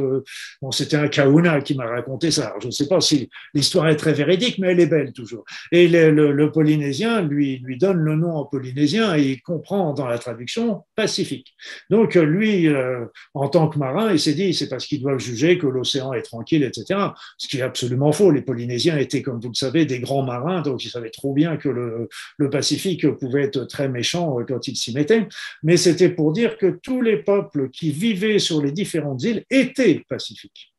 Bon, 0.61 0.71
c'était 0.71 0.97
un 0.97 1.09
Kauna 1.09 1.61
qui 1.61 1.75
m'a 1.75 1.87
raconté 1.87 2.31
ça. 2.31 2.55
je 2.61 2.67
ne 2.67 2.73
sais 2.73 2.89
pas 2.89 3.01
si 3.01 3.31
l'histoire 3.55 3.89
est 3.89 3.97
très 3.97 4.13
véridique, 4.13 4.59
mais 4.59 4.73
elle 4.73 4.81
est 4.81 4.87
belle 4.87 5.13
toujours. 5.13 5.45
Et 5.73 5.89
le, 5.89 6.11
le, 6.11 6.51
Polynésien 6.51 7.23
lui, 7.23 7.59
lui 7.59 7.79
donne 7.79 7.99
le 7.99 8.17
nom 8.17 8.35
en 8.35 8.45
polynésien 8.45 9.17
et 9.17 9.23
il 9.23 9.43
comprend 9.43 9.95
dans 9.95 10.07
la 10.07 10.19
traduction 10.19 10.83
Pacifique. 10.97 11.55
Donc 11.89 12.15
lui, 12.15 12.69
euh, 12.69 13.05
en 13.35 13.49
tant 13.49 13.69
que 13.69 13.79
marin, 13.79 14.13
il 14.13 14.19
s'est 14.19 14.35
dit, 14.35 14.53
c'est 14.53 14.69
parce 14.69 14.87
qu'ils 14.87 15.01
doivent 15.01 15.19
juger 15.19 15.59
que 15.59 15.67
l'océan 15.67 16.13
est 16.13 16.23
tranquille, 16.23 16.65
etc. 16.65 17.01
Ce 17.39 17.49
qui 17.49 17.59
est 17.59 17.63
absolument 17.63 18.13
faux. 18.13 18.31
Les 18.31 18.43
Polynésiens 18.43 18.99
étaient, 18.99 19.23
comme 19.23 19.41
vous 19.41 19.49
le 19.49 19.55
savez, 19.55 19.87
des 19.87 20.01
grands 20.01 20.23
marins, 20.23 20.61
donc 20.63 20.80
ils 20.85 20.91
savaient 20.91 21.11
trop 21.11 21.33
bien 21.33 21.57
que 21.57 21.69
le, 21.69 22.09
le 22.39 22.51
Pacifique 22.51 23.07
pouvait 23.19 23.45
être 23.45 23.65
très 23.65 23.89
méchant 23.89 24.39
euh, 24.39 24.45
quand 24.45 24.69
ils 24.69 24.77
s'y 24.77 24.95
mettaient, 24.95 25.27
mais 25.63 25.77
c'était 25.77 26.11
pour 26.11 26.33
dire 26.33 26.57
que 26.59 26.79
tous 26.83 27.03
les 27.03 27.19
peuples 27.23 27.71
qui 27.71 27.91
vivaient 27.91 28.39
sur 28.39 28.63
les 28.63 28.73
différentes 28.73 29.23
îles 29.23 29.45
étaient 29.51 30.05
pacifiques. 30.09 30.75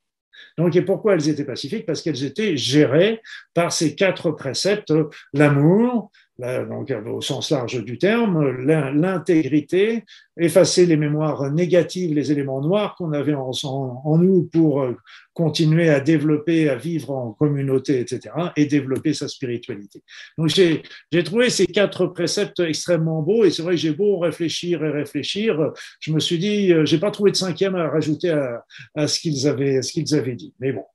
Donc, 0.58 0.76
et 0.76 0.82
pourquoi 0.82 1.14
elles 1.14 1.30
étaient 1.30 1.46
pacifiques? 1.46 1.86
Parce 1.86 2.02
qu'elles 2.02 2.24
étaient 2.24 2.58
gérées 2.58 3.22
par 3.54 3.72
ces 3.72 3.96
quatre 3.96 4.32
préceptes 4.32 4.94
l'amour, 5.34 6.12
donc 6.42 6.92
au 7.06 7.22
sens 7.22 7.52
large 7.52 7.84
du 7.84 7.98
terme, 7.98 8.50
l'intégrité, 8.66 10.04
effacer 10.38 10.86
les 10.86 10.98
mémoires 10.98 11.52
négatives, 11.52 12.14
les 12.14 12.32
éléments 12.32 12.62
noirs 12.62 12.96
qu'on 12.96 13.14
avait 13.14 13.34
en, 13.34 13.52
en, 13.64 14.18
nous 14.18 14.44
pour 14.52 14.82
euh, 14.82 14.98
continuer 15.34 15.90
à 15.90 16.00
développer, 16.00 16.70
à 16.70 16.76
vivre 16.76 17.12
en 17.12 17.34
communauté, 17.34 18.00
etc., 18.00 18.34
et 18.56 18.66
développer 18.66 19.14
sa 19.14 19.28
spiritualité. 19.28 20.04
Donc 20.38 20.50
j'ai 20.50 20.84
trouvé 21.24 21.50
ces 21.50 21.68
quatre 21.68 22.08
préceptes 22.08 22.60
extrêmement 22.60 23.22
beaux, 23.22 23.46
et 23.46 23.52
c'est 23.52 23.62
vrai 23.62 23.76
que 23.76 23.82
j'ai 23.82 23.94
beau 23.94 24.18
réfléchir 24.18 24.84
et 24.84 24.90
réfléchir, 24.90 25.72
je 26.00 26.12
me 26.12 26.20
suis 26.20 26.40
dit, 26.40 26.74
euh, 26.74 26.86
j'ai 26.86 27.00
pas 27.00 27.12
trouvé 27.12 27.32
de 27.32 27.38
cinquième 27.38 27.76
à 27.76 27.88
rajouter 27.90 28.32
à, 28.32 28.66
à 28.96 29.08
ce 29.08 29.20
qu'ils 29.20 29.48
avaient, 29.48 29.80
qu'ils 29.82 30.16
avaient 30.16 30.36
dit. 30.36 30.54
Mais 30.60 30.72
bon, 30.72 30.86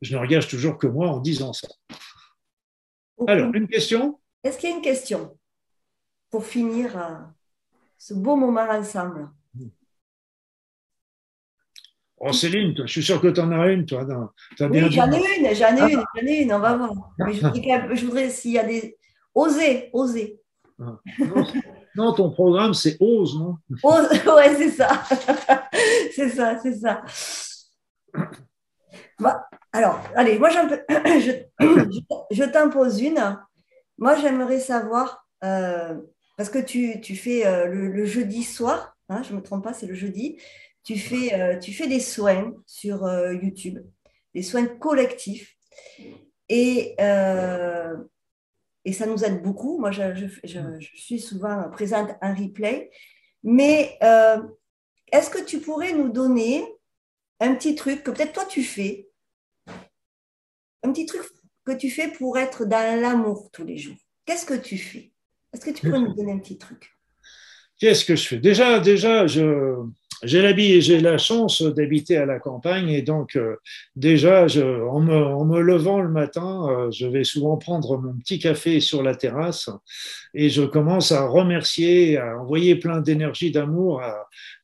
je 0.00 0.16
ne 0.16 0.20
regarde 0.20 0.46
toujours 0.48 0.76
que 0.76 0.86
moi 0.86 1.08
en 1.08 1.20
disant 1.20 1.52
ça. 1.52 1.68
Alors, 3.26 3.52
une 3.54 3.66
question? 3.66 4.18
Est-ce 4.44 4.58
qu'il 4.58 4.70
y 4.70 4.72
a 4.72 4.76
une 4.76 4.82
question 4.82 5.36
pour 6.30 6.44
finir 6.44 6.96
euh, 6.96 7.16
ce 7.96 8.14
beau 8.14 8.36
moment 8.36 8.68
ensemble? 8.70 9.30
Oh 12.20 12.32
Céline, 12.32 12.74
je 12.76 12.90
suis 12.90 13.02
sûr 13.02 13.20
que 13.20 13.28
tu 13.28 13.40
en 13.40 13.52
as 13.52 13.68
une, 13.68 13.86
toi. 13.86 14.04
oui, 14.60 14.90
j'en 14.90 15.12
ai 15.12 15.38
une, 15.38 15.54
j'en 15.54 15.76
ai 15.76 15.92
une, 15.92 16.02
j'en 16.14 16.26
ai 16.26 16.42
une, 16.42 16.52
on 16.52 16.58
va 16.58 16.76
voir. 16.76 16.90
je, 17.20 18.04
voudrais, 18.04 18.28
s'il 18.30 18.52
y 18.52 18.58
a 18.58 18.64
des... 18.64 18.96
Oser, 19.34 19.88
oser. 19.92 20.40
Ah. 20.80 20.98
Non, 21.94 22.12
ton 22.12 22.30
programme, 22.30 22.74
c'est 22.74 22.96
Ose, 23.00 23.38
non? 23.38 23.56
Ose, 23.82 24.08
ouais, 24.36 24.54
c'est 24.56 24.70
ça. 24.70 25.02
c'est 26.12 26.28
ça, 26.28 26.58
c'est 26.60 26.74
ça. 26.74 27.02
alors, 29.72 30.00
allez, 30.16 30.38
moi, 30.38 30.50
je, 30.50 31.32
je 32.30 32.44
t'impose 32.44 33.00
une. 33.00 33.38
Moi, 33.98 34.16
j'aimerais 34.16 34.60
savoir, 34.60 35.28
euh, 35.44 36.00
parce 36.36 36.50
que 36.50 36.58
tu, 36.58 37.16
fais 37.16 37.46
euh, 37.46 37.66
le, 37.66 38.04
jeudi 38.04 38.44
soir, 38.44 38.96
hein, 39.08 39.22
je 39.22 39.32
ne 39.32 39.38
me 39.38 39.42
trompe 39.42 39.64
pas, 39.64 39.74
c'est 39.74 39.86
le 39.86 39.94
jeudi, 39.94 40.40
tu 40.84 40.96
fais, 40.96 41.34
euh, 41.34 41.58
tu 41.58 41.72
fais 41.72 41.88
des 41.88 42.00
soins 42.00 42.54
sur 42.64 43.06
YouTube, 43.32 43.78
des 44.34 44.42
soins 44.42 44.66
collectifs. 44.66 45.56
Et, 46.48 46.96
et 48.84 48.92
ça 48.92 49.06
nous 49.06 49.22
aide 49.24 49.42
beaucoup. 49.42 49.78
Moi, 49.78 49.90
je, 49.90 50.14
je 50.14 50.88
suis 50.94 51.20
souvent 51.20 51.68
présente 51.70 52.10
en 52.22 52.34
replay. 52.34 52.90
Mais 53.42 53.98
est-ce 55.12 55.28
que 55.28 55.44
tu 55.44 55.58
pourrais 55.58 55.92
nous 55.92 56.08
donner 56.08 56.64
un 57.40 57.54
petit 57.54 57.74
truc 57.74 58.02
que 58.02 58.10
peut-être 58.10 58.32
toi 58.32 58.44
tu 58.46 58.62
fais, 58.62 59.08
un 60.82 60.92
petit 60.92 61.06
truc 61.06 61.22
que 61.68 61.76
tu 61.78 61.90
fais 61.90 62.08
pour 62.08 62.38
être 62.38 62.64
dans 62.64 63.00
l'amour 63.00 63.50
tous 63.52 63.64
les 63.64 63.76
jours. 63.76 63.96
Qu'est-ce 64.24 64.46
que 64.46 64.54
tu 64.54 64.78
fais? 64.78 65.12
Est-ce 65.52 65.64
que 65.64 65.70
tu 65.70 65.88
peux 65.88 65.98
nous 65.98 66.14
donner 66.14 66.32
un 66.32 66.38
petit 66.38 66.58
truc? 66.58 66.92
Qu'est-ce 67.78 68.04
que 68.04 68.16
je 68.16 68.26
fais? 68.26 68.38
Déjà, 68.38 68.80
déjà, 68.80 69.26
je, 69.26 69.76
j'ai 70.22 71.00
la 71.00 71.18
chance 71.18 71.62
d'habiter 71.62 72.16
à 72.16 72.26
la 72.26 72.38
campagne 72.38 72.88
et 72.88 73.02
donc 73.02 73.36
euh, 73.36 73.56
déjà, 73.94 74.46
en, 74.90 75.00
me, 75.00 75.60
levant 75.60 76.00
le 76.00 76.08
matin, 76.08 76.66
euh, 76.68 76.90
je 76.90 77.06
vais 77.06 77.24
souvent 77.24 77.56
prendre 77.56 77.98
mon 77.98 78.14
petit 78.14 78.38
café 78.38 78.80
sur 78.80 79.02
la 79.02 79.14
terrasse 79.14 79.70
et 80.34 80.50
je 80.50 80.62
commence 80.62 81.12
à 81.12 81.26
remercier, 81.26 82.18
à 82.18 82.38
envoyer 82.38 82.76
plein 82.76 83.00
d'énergie, 83.00 83.50
d'amour 83.50 84.02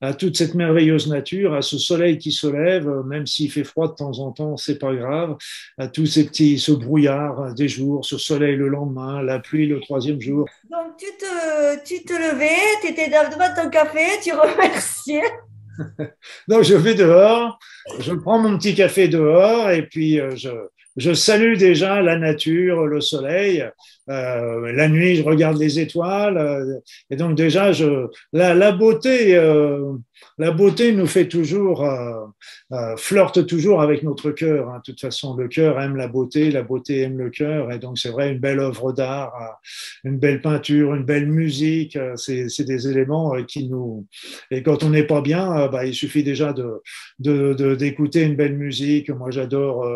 à, 0.00 0.14
toute 0.14 0.36
cette 0.36 0.54
merveilleuse 0.54 1.08
nature, 1.08 1.54
à 1.54 1.62
ce 1.62 1.78
soleil 1.78 2.18
qui 2.18 2.30
se 2.30 2.46
lève, 2.46 2.88
même 3.06 3.26
s'il 3.26 3.50
fait 3.50 3.64
froid 3.64 3.88
de 3.88 3.94
temps 3.94 4.18
en 4.18 4.32
temps, 4.32 4.56
c'est 4.56 4.78
pas 4.78 4.94
grave, 4.94 5.36
à 5.78 5.88
tous 5.88 6.06
ces 6.06 6.26
petits, 6.26 6.58
ce 6.58 6.72
brouillard 6.72 7.54
des 7.54 7.68
jours, 7.68 8.04
ce 8.04 8.18
soleil 8.18 8.56
le 8.56 8.68
lendemain, 8.68 9.22
la 9.22 9.38
pluie 9.38 9.66
le 9.66 9.80
troisième 9.80 10.20
jour. 10.20 10.46
Donc 10.70 10.96
tu 10.98 11.06
te, 11.18 11.84
tu 11.84 12.04
te 12.04 12.12
levais, 12.12 12.60
tu 12.82 12.88
étais 12.88 13.08
devant 13.08 13.62
ton 13.62 13.70
café, 13.70 14.20
tu 14.22 14.32
remerciais. 14.32 15.22
Donc 16.48 16.62
je 16.62 16.74
vais 16.74 16.94
dehors, 16.94 17.58
je 18.00 18.12
prends 18.12 18.38
mon 18.38 18.56
petit 18.58 18.74
café 18.74 19.08
dehors 19.08 19.70
et 19.70 19.82
puis 19.86 20.20
euh, 20.20 20.34
je, 20.36 20.50
je 20.96 21.12
salue 21.12 21.56
déjà 21.56 22.02
la 22.02 22.18
nature, 22.18 22.86
le 22.86 23.00
soleil. 23.00 23.64
Euh, 24.10 24.72
la 24.72 24.88
nuit, 24.88 25.16
je 25.16 25.22
regarde 25.22 25.58
les 25.58 25.80
étoiles. 25.80 26.36
Euh, 26.36 26.78
et 27.10 27.16
donc 27.16 27.36
déjà, 27.36 27.72
je, 27.72 28.06
la, 28.32 28.54
la 28.54 28.72
beauté, 28.72 29.34
la 30.38 30.50
beauté 30.50 30.92
nous 30.92 31.06
fait 31.06 31.28
toujours, 31.28 31.84
euh, 31.84 32.26
euh, 32.72 32.96
flirte 32.96 33.46
toujours 33.46 33.80
avec 33.80 34.02
notre 34.02 34.30
cœur. 34.32 34.68
Hein. 34.68 34.78
De 34.78 34.92
toute 34.92 35.00
façon, 35.00 35.36
le 35.36 35.48
cœur 35.48 35.80
aime 35.80 35.96
la 35.96 36.08
beauté, 36.08 36.50
la 36.50 36.62
beauté 36.62 37.02
aime 37.02 37.18
le 37.18 37.30
cœur. 37.30 37.70
Et 37.70 37.78
donc, 37.78 37.98
c'est 37.98 38.10
vrai, 38.10 38.32
une 38.32 38.40
belle 38.40 38.58
œuvre 38.58 38.92
d'art, 38.92 39.32
euh, 39.40 40.08
une 40.08 40.18
belle 40.18 40.40
peinture, 40.40 40.94
une 40.94 41.04
belle 41.04 41.28
musique, 41.28 41.98
c'est, 42.16 42.48
c'est 42.48 42.64
des 42.64 42.88
éléments 42.88 43.34
qui 43.44 43.68
nous. 43.68 44.06
Et 44.50 44.62
quand 44.62 44.82
on 44.82 44.90
n'est 44.90 45.06
pas 45.06 45.20
bien, 45.20 45.68
bah, 45.68 45.86
il 45.86 45.94
suffit 45.94 46.24
déjà 46.24 46.52
de, 46.52 47.74
d'écouter 47.74 48.22
une 48.22 48.34
belle 48.34 48.56
musique. 48.56 49.10
Moi, 49.10 49.30
j'adore 49.30 49.86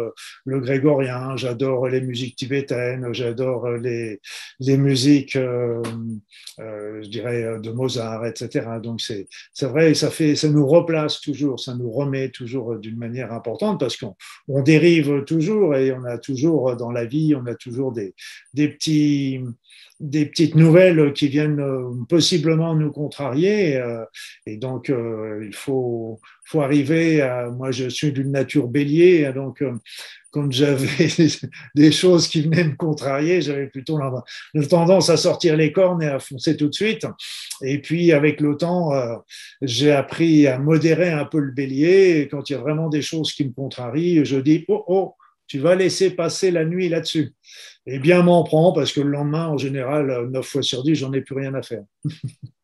le 0.45 0.61
grégorien, 0.61 1.37
j'adore 1.37 1.89
les 1.89 2.01
musiques 2.01 2.37
tibétaines, 2.37 3.09
j'adore 3.13 3.69
les, 3.71 4.21
les 4.61 4.77
musiques, 4.77 5.37
je 5.37 7.09
dirais, 7.09 7.59
de 7.61 7.71
Mozart, 7.71 8.27
etc. 8.27 8.67
Donc, 8.83 9.01
c'est, 9.01 9.27
c'est 9.53 9.67
vrai, 9.67 9.95
ça 9.95 10.11
fait 10.11 10.18
ça 10.35 10.49
nous 10.49 10.67
replace 10.67 11.21
toujours, 11.21 11.61
ça 11.61 11.75
nous 11.75 11.91
remet 11.91 12.31
toujours 12.31 12.77
d'une 12.77 12.99
manière 12.99 13.33
importante 13.33 13.81
parce 13.81 13.97
qu'on 13.97 14.15
on 14.49 14.63
dérive 14.63 15.25
toujours 15.25 15.75
et 15.75 15.93
on 15.93 16.05
a 16.05 16.19
toujours 16.19 16.77
dans 16.77 16.91
la 16.91 17.05
vie, 17.05 17.35
on 17.35 17.47
a 17.47 17.55
toujours 17.55 17.93
des, 17.93 18.15
des 18.55 18.69
petits 18.69 19.41
des 20.01 20.27
petites 20.27 20.55
nouvelles 20.55 21.13
qui 21.13 21.29
viennent 21.29 21.61
euh, 21.61 21.91
possiblement 22.09 22.75
nous 22.75 22.93
contrarier. 22.93 23.77
Euh, 23.77 24.05
et 24.47 24.57
donc, 24.57 24.91
euh, 24.91 25.45
il 25.45 25.55
faut, 25.55 26.21
faut 26.45 26.61
arriver 26.61 27.21
à. 27.21 27.51
Moi, 27.51 27.73
je 27.73 27.89
suis 27.89 28.13
d'une 28.13 28.31
nature 28.31 28.69
bélier, 28.69 29.33
donc 29.35 29.63
quand 30.31 30.51
j'avais 30.51 31.09
des 31.75 31.93
choses 31.93 32.29
qui 32.29 32.43
venaient 32.43 32.65
me 32.65 32.77
contrarier, 32.77 33.41
j'avais 33.41 33.67
plutôt 33.67 33.99
la, 33.99 34.13
tendance 34.69 35.11
à 35.11 35.17
sortir 35.17 35.57
les 35.57 35.73
cornes 35.73 36.03
et 36.03 36.09
à 36.09 36.19
foncer 36.19 36.57
tout 36.57 36.69
de 36.69 36.75
suite. 36.75 37.07
Et 37.63 37.81
puis, 37.81 38.13
avec 38.13 38.41
le 38.41 38.57
temps, 38.57 38.93
j'ai 39.63 39.93
appris 39.93 40.47
à 40.47 40.59
modérer 40.59 41.11
un 41.11 41.25
peu 41.25 41.39
le 41.39 41.53
bélier. 41.53 42.29
Quand 42.31 42.49
il 42.51 42.53
y 42.53 42.57
a 42.57 42.61
vraiment 42.61 42.89
des 42.89 43.03
choses 43.03 43.33
qui 43.33 43.45
me 43.45 43.53
contrarient, 43.53 44.25
je 44.25 44.37
dis 44.37 44.65
Oh, 44.69 44.85
oh, 44.87 45.15
tu 45.47 45.59
vas 45.59 45.75
laisser 45.75 46.11
passer 46.11 46.51
la 46.51 46.65
nuit 46.65 46.89
là-dessus. 46.89 47.33
Et 47.87 47.99
bien 47.99 48.23
m'en 48.23 48.45
prend 48.45 48.73
parce 48.73 48.93
que 48.93 49.01
le 49.01 49.11
lendemain, 49.11 49.47
en 49.47 49.57
général, 49.57 50.29
9 50.31 50.47
fois 50.47 50.63
sur 50.63 50.83
10, 50.83 50.95
j'en 50.95 51.13
ai 51.13 51.23
plus 51.23 51.35
rien 51.35 51.55
à 51.55 51.63
faire. 51.63 51.85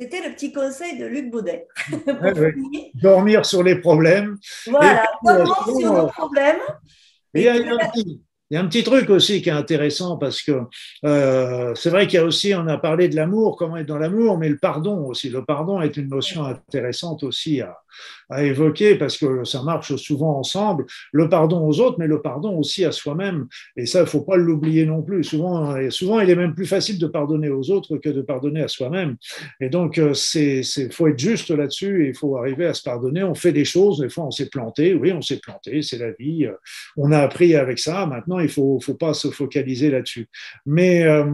C'était 0.00 0.26
le 0.26 0.34
petit 0.34 0.50
conseil 0.50 0.96
de 0.98 1.04
Luc 1.04 1.30
Baudet. 1.30 1.68
Dormir 2.94 3.44
sur 3.44 3.62
les 3.62 3.76
problèmes. 3.76 4.38
Voilà, 4.66 5.04
dormir 5.22 5.54
sur 5.78 6.06
les 6.06 6.12
problèmes. 6.12 6.60
Et, 7.34 7.42
il 7.44 8.56
y 8.56 8.56
a 8.56 8.62
un 8.62 8.66
petit 8.66 8.82
truc 8.82 9.10
aussi 9.10 9.42
qui 9.42 9.50
est 9.50 9.52
intéressant 9.52 10.16
parce 10.16 10.42
que 10.42 10.62
euh, 11.04 11.72
c'est 11.76 11.90
vrai 11.90 12.06
qu'il 12.06 12.18
y 12.18 12.22
a 12.22 12.24
aussi, 12.24 12.52
on 12.54 12.66
a 12.66 12.78
parlé 12.78 13.08
de 13.08 13.14
l'amour, 13.14 13.56
comment 13.56 13.76
être 13.76 13.86
dans 13.86 13.98
l'amour, 13.98 14.38
mais 14.38 14.48
le 14.48 14.58
pardon 14.58 15.04
aussi. 15.04 15.28
Le 15.28 15.44
pardon 15.44 15.80
est 15.82 15.96
une 15.96 16.08
notion 16.08 16.44
intéressante 16.44 17.22
aussi 17.22 17.60
à, 17.60 17.76
à 18.28 18.44
évoquer 18.44 18.96
parce 18.96 19.16
que 19.18 19.44
ça 19.44 19.62
marche 19.62 19.94
souvent 19.96 20.38
ensemble. 20.38 20.86
Le 21.12 21.28
pardon 21.28 21.66
aux 21.66 21.80
autres, 21.80 21.96
mais 21.98 22.06
le 22.06 22.22
pardon 22.22 22.56
aussi 22.58 22.84
à 22.84 22.92
soi-même. 22.92 23.46
Et 23.76 23.86
ça, 23.86 24.00
il 24.00 24.06
faut 24.06 24.22
pas 24.22 24.36
l'oublier 24.36 24.86
non 24.86 25.02
plus. 25.02 25.24
Souvent, 25.24 25.76
souvent, 25.90 26.20
il 26.20 26.30
est 26.30 26.36
même 26.36 26.54
plus 26.54 26.66
facile 26.66 26.98
de 26.98 27.06
pardonner 27.06 27.48
aux 27.48 27.70
autres 27.70 27.96
que 27.98 28.08
de 28.08 28.22
pardonner 28.22 28.62
à 28.62 28.68
soi-même. 28.68 29.16
Et 29.60 29.68
donc, 29.68 29.98
euh, 29.98 30.14
c'est, 30.14 30.62
faut 30.92 31.08
être 31.08 31.18
juste 31.18 31.50
là-dessus 31.50 32.04
et 32.04 32.08
il 32.08 32.14
faut 32.14 32.36
arriver 32.36 32.66
à 32.66 32.74
se 32.74 32.82
pardonner. 32.82 33.22
On 33.22 33.34
fait 33.34 33.52
des 33.52 33.64
choses, 33.64 33.98
des 34.00 34.08
fois, 34.08 34.24
on 34.24 34.30
s'est 34.30 34.48
planté. 34.48 34.94
Oui, 34.94 35.12
on 35.12 35.22
s'est 35.22 35.40
planté, 35.40 35.82
c'est 35.82 35.98
la 35.98 36.12
vie. 36.12 36.48
On 36.96 37.12
a 37.12 37.18
appris 37.18 37.54
avec 37.54 37.78
ça. 37.78 38.06
Maintenant, 38.06 38.38
il 38.38 38.48
faut, 38.48 38.80
faut 38.80 38.94
pas 38.94 39.14
se 39.14 39.28
focaliser 39.30 39.90
là-dessus. 39.90 40.28
Mais 40.66 41.04
euh, 41.04 41.24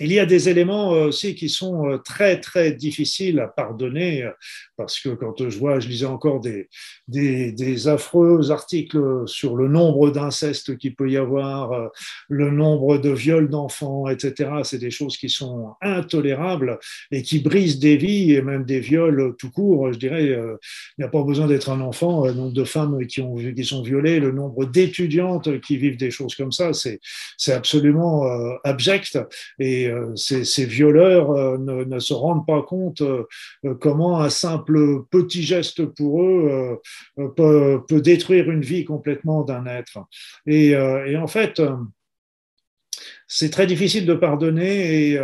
il 0.00 0.12
y 0.12 0.18
a 0.18 0.26
des 0.26 0.50
éléments 0.50 0.94
euh, 0.94 1.06
aussi 1.06 1.34
qui 1.34 1.48
sont 1.48 1.88
euh, 1.88 1.98
très 1.98 2.40
très 2.40 2.72
difficiles 2.72 3.40
à 3.40 3.48
pardonner 3.48 4.28
parce 4.76 5.00
que 5.00 5.08
quand 5.08 5.48
je 5.48 5.58
vois, 5.58 5.80
je 5.80 5.88
lisais 5.88 6.06
encore 6.06 6.40
des, 6.40 7.88
affreux 7.88 8.50
articles 8.50 8.98
sur 9.26 9.56
le 9.56 9.66
nombre 9.66 10.10
d'incestes 10.10 10.76
qu'il 10.78 10.94
peut 10.94 11.10
y 11.10 11.16
avoir, 11.16 11.90
le 12.28 12.50
nombre 12.50 12.98
de 12.98 13.10
viols 13.10 13.48
d'enfants, 13.48 14.08
etc. 14.08 14.50
C'est 14.62 14.78
des 14.78 14.92
choses 14.92 15.16
qui 15.16 15.30
sont 15.30 15.74
intolérables 15.80 16.78
et 17.10 17.22
qui 17.22 17.40
brisent 17.40 17.80
des 17.80 17.96
vies 17.96 18.34
et 18.34 18.42
même 18.42 18.64
des 18.64 18.78
viols 18.78 19.34
tout 19.36 19.50
court. 19.50 19.92
Je 19.92 19.98
dirais, 19.98 20.26
il 20.26 20.56
n'y 20.98 21.04
a 21.04 21.08
pas 21.08 21.24
besoin 21.24 21.48
d'être 21.48 21.70
un 21.70 21.80
enfant. 21.80 22.26
Le 22.26 22.34
nombre 22.34 22.52
de 22.52 22.64
femmes 22.64 23.04
qui, 23.06 23.22
qui 23.56 23.64
sont 23.64 23.82
violées, 23.82 24.20
le 24.20 24.30
nombre 24.30 24.64
d'étudiantes 24.64 25.60
qui 25.60 25.76
vivent 25.76 25.96
des 25.96 26.12
choses 26.12 26.36
comme 26.36 26.52
ça, 26.52 26.70
c'est 26.72 27.52
absolument 27.52 28.24
abject. 28.62 29.18
Et 29.58 29.77
euh, 29.86 30.14
ces, 30.16 30.64
violeurs 30.64 31.30
euh, 31.30 31.58
ne, 31.58 31.98
se 31.98 32.14
rendent 32.14 32.46
pas 32.46 32.62
compte 32.62 33.00
euh, 33.00 33.24
comment 33.80 34.20
un 34.20 34.30
simple 34.30 35.04
petit 35.10 35.42
geste 35.42 35.84
pour 35.84 36.22
eux 36.22 36.80
peut, 37.36 37.82
détruire 37.90 38.50
une 38.50 38.62
vie 38.62 38.84
complètement 38.84 39.42
d'un 39.42 39.66
être. 39.66 39.98
Et, 40.46 40.76
en 40.76 41.26
fait, 41.26 41.60
c'est 43.26 43.50
très 43.50 43.66
difficile 43.66 44.06
de 44.06 44.14
pardonner 44.14 45.12
et 45.12 45.20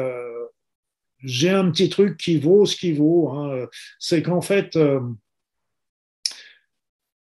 j'ai 1.23 1.51
un 1.51 1.71
petit 1.71 1.89
truc 1.89 2.17
qui 2.17 2.39
vaut 2.39 2.67
ce 2.67 2.77
qui 2.77 2.93
vaut. 2.93 3.31
Hein. 3.31 3.67
C'est 3.99 4.23
qu'en 4.23 4.41
fait, 4.41 4.79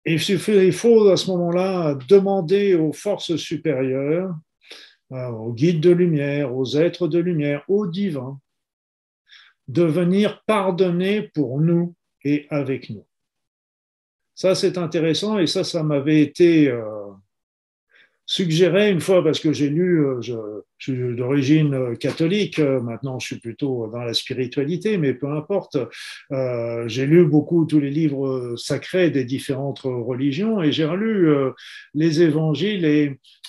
il 0.06 0.72
faut 0.72 1.08
à 1.08 1.16
ce 1.16 1.30
moment-là 1.30 1.98
demander 2.08 2.74
aux 2.74 2.92
forces 2.92 3.36
supérieures, 3.36 4.34
aux 5.10 5.52
guides 5.52 5.80
de 5.80 5.90
lumière, 5.90 6.54
aux 6.54 6.76
êtres 6.76 7.08
de 7.08 7.18
lumière, 7.18 7.64
aux 7.68 7.86
divins, 7.86 8.38
de 9.68 9.82
venir 9.82 10.42
pardonner 10.46 11.22
pour 11.22 11.60
nous 11.60 11.94
et 12.24 12.46
avec 12.50 12.90
nous. 12.90 13.06
Ça, 14.34 14.54
c'est 14.54 14.78
intéressant 14.78 15.38
et 15.38 15.46
ça, 15.46 15.64
ça 15.64 15.82
m'avait 15.82 16.20
été 16.20 16.68
euh, 16.68 17.08
suggéré 18.24 18.90
une 18.90 19.00
fois 19.00 19.22
parce 19.24 19.40
que 19.40 19.52
j'ai 19.52 19.68
lu, 19.68 20.06
euh, 20.06 20.62
je 20.78 20.92
suis 20.92 21.16
d'origine 21.16 21.74
euh, 21.74 21.94
catholique, 21.96 22.60
euh, 22.60 22.80
maintenant 22.80 23.18
je 23.18 23.26
suis 23.26 23.38
plutôt 23.38 23.88
dans 23.88 24.02
la 24.02 24.14
spiritualité, 24.14 24.96
mais 24.96 25.12
peu 25.12 25.28
importe. 25.28 25.76
Euh, 26.32 26.86
j'ai 26.86 27.06
lu 27.06 27.26
beaucoup 27.26 27.64
tous 27.64 27.80
les 27.80 27.90
livres 27.90 28.54
sacrés 28.56 29.10
des 29.10 29.24
différentes 29.24 29.80
religions 29.80 30.62
et 30.62 30.70
j'ai 30.70 30.84
relu 30.84 31.28
les 31.94 32.22
évangiles 32.22 32.84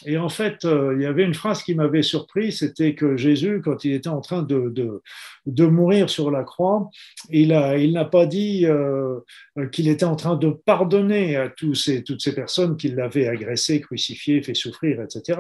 et, 0.06 0.18
en 0.18 0.30
fait, 0.30 0.64
il 0.64 1.02
y 1.02 1.06
avait 1.06 1.24
une 1.24 1.34
phrase 1.34 1.62
qui 1.62 1.76
m'avait 1.76 2.02
surpris, 2.02 2.52
c'était 2.52 2.96
que 2.96 3.18
Jésus, 3.18 3.62
quand 3.64 3.84
il 3.84 3.94
était 3.94 4.10
en 4.10 4.22
train 4.22 4.44
de, 4.44 5.02
mourir 5.46 6.10
sur 6.10 6.32
la 6.32 6.44
croix, 6.44 6.90
il 7.30 7.50
n'a 7.50 7.78
il 7.78 8.08
pas 8.12 8.26
dit 8.26 8.66
qu'il 9.72 9.88
était 9.88 10.06
en 10.06 10.16
train 10.16 10.36
de 10.36 10.50
pardonner 10.50 11.36
à 11.36 11.50
toutes 11.50 11.76
ces 11.76 12.36
personnes 12.36 12.78
qui 12.78 12.90
l'avaient 12.90 13.28
agressé, 13.28 13.82
crucifié, 13.82 14.42
fait 14.42 14.54
souffrir, 14.54 15.02
etc. 15.02 15.40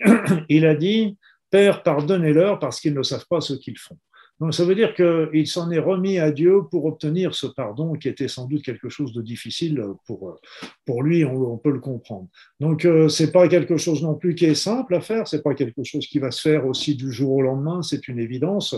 Il 0.48 0.66
a 0.66 0.74
dit, 0.74 1.16
Père, 1.50 1.82
pardonnez-leur 1.82 2.58
parce 2.58 2.80
qu'ils 2.80 2.94
ne 2.94 3.02
savent 3.02 3.26
pas 3.28 3.40
ce 3.40 3.54
qu'ils 3.54 3.78
font. 3.78 3.98
Donc 4.38 4.52
ça 4.52 4.64
veut 4.66 4.74
dire 4.74 4.94
qu'il 4.94 5.46
s'en 5.46 5.70
est 5.70 5.78
remis 5.78 6.18
à 6.18 6.30
Dieu 6.30 6.60
pour 6.70 6.84
obtenir 6.84 7.34
ce 7.34 7.46
pardon 7.46 7.94
qui 7.94 8.08
était 8.08 8.28
sans 8.28 8.46
doute 8.46 8.62
quelque 8.62 8.90
chose 8.90 9.14
de 9.14 9.22
difficile 9.22 9.82
pour, 10.06 10.38
pour 10.84 11.02
lui, 11.02 11.24
on, 11.24 11.56
peut 11.56 11.70
le 11.70 11.80
comprendre. 11.80 12.28
Donc 12.60 12.84
euh, 12.84 13.08
c'est 13.08 13.32
pas 13.32 13.48
quelque 13.48 13.78
chose 13.78 14.02
non 14.02 14.14
plus 14.14 14.34
qui 14.34 14.44
est 14.44 14.54
simple 14.54 14.94
à 14.94 15.00
faire, 15.00 15.26
c'est 15.26 15.42
pas 15.42 15.54
quelque 15.54 15.82
chose 15.84 16.06
qui 16.06 16.18
va 16.18 16.30
se 16.30 16.42
faire 16.42 16.66
aussi 16.66 16.96
du 16.96 17.10
jour 17.10 17.32
au 17.32 17.42
lendemain, 17.42 17.82
c'est 17.82 18.08
une 18.08 18.18
évidence, 18.18 18.74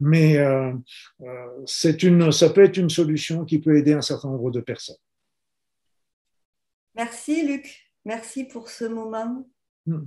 mais 0.00 0.38
euh, 0.38 0.72
euh, 1.20 1.46
c'est 1.66 2.02
une, 2.02 2.32
ça 2.32 2.48
peut 2.48 2.64
être 2.64 2.78
une 2.78 2.90
solution 2.90 3.44
qui 3.44 3.58
peut 3.58 3.76
aider 3.76 3.92
un 3.92 4.02
certain 4.02 4.28
nombre 4.28 4.50
de 4.50 4.60
personnes. 4.60 4.96
Merci 6.94 7.46
Luc, 7.46 7.92
merci 8.06 8.44
pour 8.44 8.70
ce 8.70 8.86
moment. 8.86 9.46
Hmm. 9.84 10.06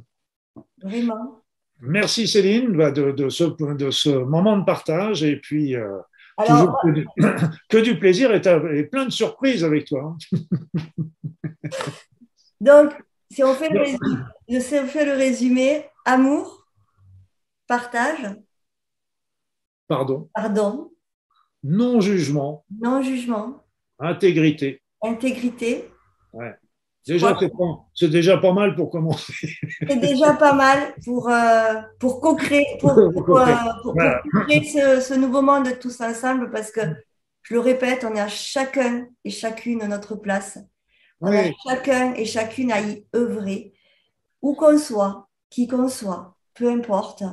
Vraiment. 0.82 1.41
Merci 1.82 2.28
Céline 2.28 2.72
bah, 2.72 2.91
de, 2.91 3.30
ce, 3.30 3.43
de, 3.43 3.91
ce, 3.91 4.10
moment 4.10 4.58
de 4.58 4.64
partage 4.64 5.24
et 5.24 5.38
puis 5.38 5.76
euh, 5.76 5.99
toujours 6.45 6.80
que 7.70 7.78
du, 7.78 7.99
plaisir 7.99 8.34
et, 8.34 8.84
plein 8.84 9.06
de 9.06 9.12
surprises 9.12 9.64
avec 9.64 9.86
toi. 9.86 10.16
Hein. 10.74 10.80
Donc, 12.62 12.93
si 13.30 13.43
on 13.43 13.53
fait 13.53 13.70
le 13.70 13.80
résumé, 13.80 14.62
si 14.62 14.76
on 14.76 14.88
fait 14.88 15.06
le 15.06 15.14
résumé 15.14 15.86
amour, 16.06 16.66
partage, 17.68 18.36
pardon, 19.88 20.30
pardon, 20.34 20.91
non-jugement, 21.64 22.66
non-jugement, 22.80 23.66
intégrité, 23.99 24.82
intégrité, 25.01 25.91
ouais. 26.34 26.56
Déjà, 27.08 27.38
c'est 27.93 28.10
déjà 28.10 28.38
pas 28.38 28.51
mal 28.51 28.76
pour 28.76 28.89
commencer. 28.89 29.34
C'est 29.88 29.99
déjà 29.99 30.34
pas 30.34 30.53
mal 30.53 30.95
pour, 31.03 31.30
euh, 31.30 31.82
pour 31.99 32.20
co-créer 32.20 32.66
pour, 32.80 32.95
pour, 33.14 33.39
euh, 33.41 33.45
ce, 34.47 35.01
ce, 35.01 35.14
nouveau 35.14 35.43
monde 35.43 35.68
tous 35.80 36.01
ensemble 36.01 36.49
parce 36.49 36.72
que, 36.72 36.82
je 37.43 37.53
le 37.53 37.60
répète, 37.60 38.08
on 38.10 38.16
est 38.16 38.20
à 38.20 38.28
chacun 38.28 39.06
et 39.24 39.30
chacune 39.30 39.84
à 39.84 39.88
notre 39.88 40.16
place. 40.16 40.58
On 41.22 41.32
est 41.32 41.53
chacun 41.68 42.16
et 42.16 42.26
chacune 42.26 42.72
à 42.72 42.82
y 42.82 43.06
œuvrer, 43.16 43.74
où 44.41 44.56
qu'on 44.56 44.80
soit, 44.80 45.30
qui 45.51 45.68
qu'on 45.68 45.89
soit, 45.89 46.36
peu 46.56 46.72
importe. 46.72 47.24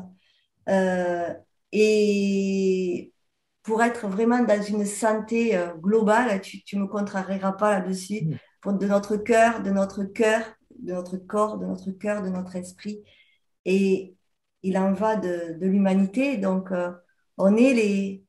Euh, 0.68 1.32
et 1.72 3.10
pour 3.62 3.82
être 3.82 4.06
vraiment 4.06 4.40
dans 4.40 4.62
une 4.62 4.84
santé 4.84 5.58
globale, 5.78 6.42
tu 6.42 6.76
ne 6.76 6.82
me 6.82 6.86
contrarieras 6.88 7.52
pas 7.52 7.78
là-dessus. 7.78 8.36
De 8.64 8.86
notre 8.86 9.16
cœur, 9.16 9.62
de 9.62 9.70
notre 9.70 10.04
cœur, 10.04 10.42
de 10.78 10.92
notre 10.92 11.16
corps, 11.16 11.58
de 11.58 11.66
notre 11.66 11.90
cœur, 11.90 12.22
de 12.22 12.28
notre 12.28 12.54
esprit. 12.56 13.02
Et 13.64 14.14
il 14.62 14.78
en 14.78 14.92
va 14.92 15.16
de, 15.16 15.56
l'humanité. 15.60 16.36
Donc, 16.36 16.70
euh, 16.70 16.90
on 17.38 17.56
est 17.56 17.74
les. 17.74 18.24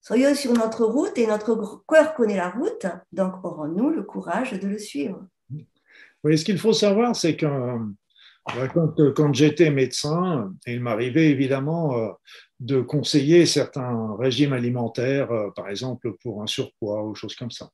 Soyons 0.00 0.34
sur 0.36 0.52
notre 0.52 0.84
route 0.84 1.18
et 1.18 1.26
notre 1.26 1.82
cœur 1.88 2.14
connaît 2.14 2.36
la 2.36 2.50
route. 2.50 2.86
Donc, 3.12 3.44
aurons-nous 3.44 3.90
le 3.90 4.04
courage 4.04 4.52
de 4.52 4.68
le 4.68 4.78
suivre? 4.78 5.26
Oui, 6.22 6.38
ce 6.38 6.44
qu'il 6.44 6.58
faut 6.58 6.72
savoir, 6.72 7.16
c'est 7.16 7.36
que 7.36 7.46
euh, 7.46 7.78
quand, 8.74 9.12
quand 9.14 9.34
j'étais 9.34 9.70
médecin, 9.70 10.52
il 10.66 10.80
m'arrivait 10.80 11.30
évidemment 11.30 11.98
euh, 11.98 12.08
de 12.60 12.80
conseiller 12.80 13.44
certains 13.46 14.16
régimes 14.18 14.52
alimentaires, 14.52 15.28
par 15.54 15.68
exemple 15.68 16.12
pour 16.22 16.42
un 16.42 16.46
surpoids 16.46 17.04
ou 17.04 17.14
choses 17.14 17.34
comme 17.34 17.50
ça. 17.50 17.68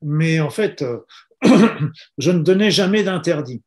Mais 0.00 0.40
en 0.40 0.50
fait, 0.50 0.84
je 2.18 2.30
ne 2.30 2.42
donnais 2.42 2.70
jamais 2.70 3.02
d'interdit. 3.02 3.62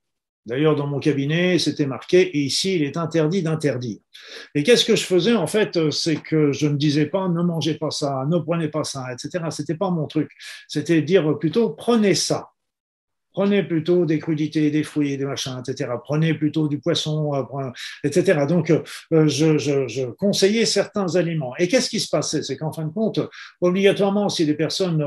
D'ailleurs, 0.46 0.76
dans 0.76 0.86
mon 0.86 1.00
cabinet, 1.00 1.58
c'était 1.58 1.88
marqué, 1.88 2.22
et 2.22 2.42
ici, 2.42 2.76
il 2.76 2.84
est 2.84 2.98
interdit 2.98 3.42
d'interdire. 3.42 3.98
Et 4.54 4.62
qu'est-ce 4.62 4.86
que 4.86 4.96
je 4.96 5.04
faisais 5.04 5.34
en 5.34 5.48
fait 5.48 5.90
C'est 5.90 6.18
que 6.18 6.52
je 6.52 6.68
ne 6.68 6.78
disais 6.78 7.08
pas, 7.08 7.28
ne 7.28 7.42
mangez 7.42 7.76
pas 7.76 7.90
ça, 7.90 8.26
ne 8.30 8.38
prenez 8.38 8.68
pas 8.68 8.84
ça, 8.84 9.08
etc. 9.12 9.46
C'était 9.50 9.76
pas 9.76 9.90
mon 9.90 10.06
truc. 10.06 10.30
C'était 10.68 11.02
dire 11.02 11.38
plutôt, 11.40 11.72
prenez 11.72 12.14
ça. 12.14 12.50
Prenez 13.36 13.64
plutôt 13.64 14.06
des 14.06 14.18
crudités, 14.18 14.72
des 14.72 14.84
fruits, 14.84 15.18
des 15.18 15.26
machins, 15.26 15.60
etc. 15.60 15.92
Prenez 16.02 16.34
plutôt 16.36 16.70
du 16.70 16.80
poisson, 16.80 17.36
euh, 17.36 17.70
etc. 18.06 18.46
Donc, 18.48 18.72
euh, 18.72 19.28
je, 19.28 20.10
conseillais 20.12 20.64
certains 20.64 21.18
aliments. 21.18 21.54
Et 21.60 21.68
qu'est-ce 21.68 21.90
qui 21.90 22.00
se 22.00 22.08
passait? 22.08 22.44
C'est 22.44 22.56
qu'en 22.56 22.72
fin 22.72 22.86
de 22.86 22.94
compte, 22.94 23.20
obligatoirement, 23.60 24.30
si 24.30 24.46
les 24.46 24.54
personnes 24.54 25.02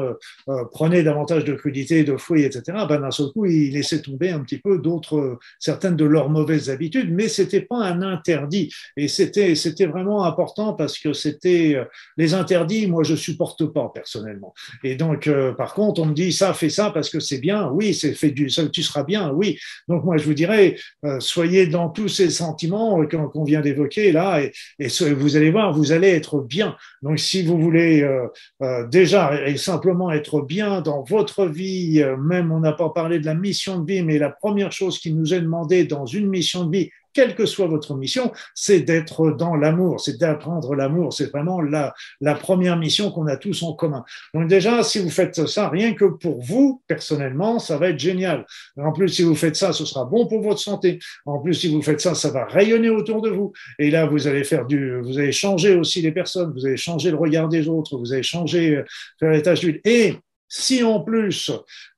euh, 0.49 0.65
prenaient 0.73 1.03
davantage 1.03 1.47
de 1.47 1.55
crudités, 1.55 2.05
de 2.05 2.19
fruits, 2.19 2.43
etc., 2.43 2.85
ben, 2.87 3.01
d'un 3.01 3.11
seul 3.11 3.29
coup, 3.29 3.47
ils 3.47 3.73
laissaient 3.73 4.03
tomber 4.03 4.29
un 4.29 4.41
petit 4.41 4.59
peu 4.59 4.77
d'autres, 4.77 5.39
certaines 5.59 5.97
de 5.97 6.05
leurs 6.05 6.29
mauvaises 6.29 6.69
habitudes, 6.69 7.11
mais 7.11 7.29
c'était 7.29 7.63
pas 7.63 7.79
un 7.79 8.03
interdit. 8.03 8.71
Et 8.99 9.09
c'était, 9.09 9.55
c'était 9.55 9.87
vraiment 9.87 10.25
important 10.25 10.75
parce 10.75 10.99
que 10.99 11.15
c'était 11.15 11.83
les 12.19 12.35
interdits, 12.35 12.89
moi, 12.89 13.05
je 13.05 13.15
supporte 13.15 13.65
pas 13.73 13.91
personnellement. 13.95 14.53
Et 14.85 14.97
donc, 14.97 15.31
par 15.57 15.73
contre, 15.73 16.03
on 16.03 16.07
me 16.07 16.15
dit 16.15 16.31
ça, 16.31 16.53
fais 16.53 16.69
ça 16.69 16.91
parce 16.91 17.09
que 17.09 17.21
c'est 17.21 17.39
bien. 17.39 17.71
Oui, 17.71 17.95
c'est 17.95 18.18
tu 18.19 18.83
seras 18.83 19.05
bien, 19.05 19.31
oui. 19.33 19.59
Donc 19.89 20.05
moi, 20.05 20.17
je 20.17 20.25
vous 20.25 20.35
dirais, 20.35 20.77
euh, 21.05 21.21
soyez 21.21 21.67
dans 21.67 21.89
tous 21.89 22.09
ces 22.09 22.31
sentiments 22.31 23.01
euh, 23.03 23.07
qu'on 23.07 23.45
vient 23.45 23.61
d'évoquer 23.61 24.13
là, 24.13 24.41
et, 24.41 24.53
et, 24.79 24.89
vous 25.13 25.37
allez 25.37 25.51
voir, 25.51 25.73
vous 25.73 25.93
allez 25.93 26.09
être 26.09 26.41
bien. 26.41 26.77
Donc 27.03 27.19
si 27.19 27.43
vous 27.43 27.59
voulez 27.61 28.03
euh, 28.03 28.87
déjà 28.89 29.47
et 29.47 29.57
simplement 29.57 30.11
être 30.11 30.41
bien 30.41 30.81
dans 30.81 31.03
votre 31.03 31.47
vie, 31.47 32.05
même 32.19 32.53
on 32.53 32.61
n'a 32.61 32.73
pas 32.73 32.91
parlé 32.91 33.21
de 33.21 33.27
la 33.27 33.35
mission 33.35 33.79
de 33.79 33.87
vie, 33.91 34.03
mais 34.03 34.19
la 34.19 34.31
première 34.31 34.73
chose 34.73 34.99
qui 34.99 35.13
nous 35.13 35.35
est 35.35 35.41
demandée 35.41 35.85
dans 35.85 36.07
une 36.07 36.29
mission 36.29 36.65
de 36.65 36.77
vie, 36.77 36.91
quelle 37.13 37.35
que 37.35 37.47
soit 37.47 37.67
votre 37.67 37.95
mission, 37.95 38.33
c'est 38.55 38.81
d'être 38.81 39.31
dans 39.31 39.55
l'amour, 39.55 40.01
c'est 40.01 40.19
d'apprendre 40.19 40.75
l'amour. 40.75 41.13
C'est 41.13 41.31
vraiment 41.31 41.61
la, 41.61 41.95
première 42.35 42.77
mission 42.77 43.11
qu'on 43.11 43.27
a 43.27 43.37
tous 43.37 43.63
en 43.63 43.73
commun. 43.73 44.05
Donc 44.35 44.49
déjà, 44.49 44.83
si 44.83 44.99
vous 44.99 45.11
faites 45.11 45.47
ça, 45.47 45.69
rien 45.69 45.95
que 45.95 46.05
pour 46.05 46.41
vous, 46.41 46.83
personnellement, 46.87 47.59
ça 47.59 47.79
va 47.79 47.89
être 47.89 47.99
génial. 47.99 48.47
En 48.77 48.93
plus, 48.93 49.09
si 49.09 49.23
vous 49.23 49.35
faites 49.35 49.57
ça, 49.57 49.73
ce 49.73 49.85
sera 49.85 50.05
bon 50.05 50.27
pour 50.27 50.43
votre 50.43 50.61
santé. 50.61 50.99
En 51.27 51.39
plus, 51.41 51.55
si 51.55 51.69
vous 51.69 51.83
faites 51.83 52.01
ça, 52.01 52.15
ça 52.15 52.31
va 52.31 52.45
rayonner 52.45 52.91
autour 52.91 53.23
de 53.23 53.31
vous. 53.31 53.53
Et 53.79 53.91
là, 53.91 54.07
vous 54.07 54.27
allez 54.27 54.45
faire 54.45 54.67
du, 54.67 55.01
vous 55.01 55.19
allez 55.19 55.33
changer 55.33 55.75
aussi 55.75 56.03
les 56.03 56.13
personnes, 56.13 56.53
vous 56.53 56.67
allez 56.67 56.77
changer 56.77 57.11
le 57.11 57.17
regard 57.17 57.49
des 57.49 57.69
autres, 57.69 57.97
vous 57.99 58.13
allez 58.13 58.23
changer, 58.23 58.77
euh, 58.77 58.85
faire 59.19 59.31
les 59.31 59.43
tâches 59.43 59.61
d'huile. 59.61 59.81
Et 59.85 60.15
si 60.49 60.83
en 60.83 61.01
plus, 61.01 61.51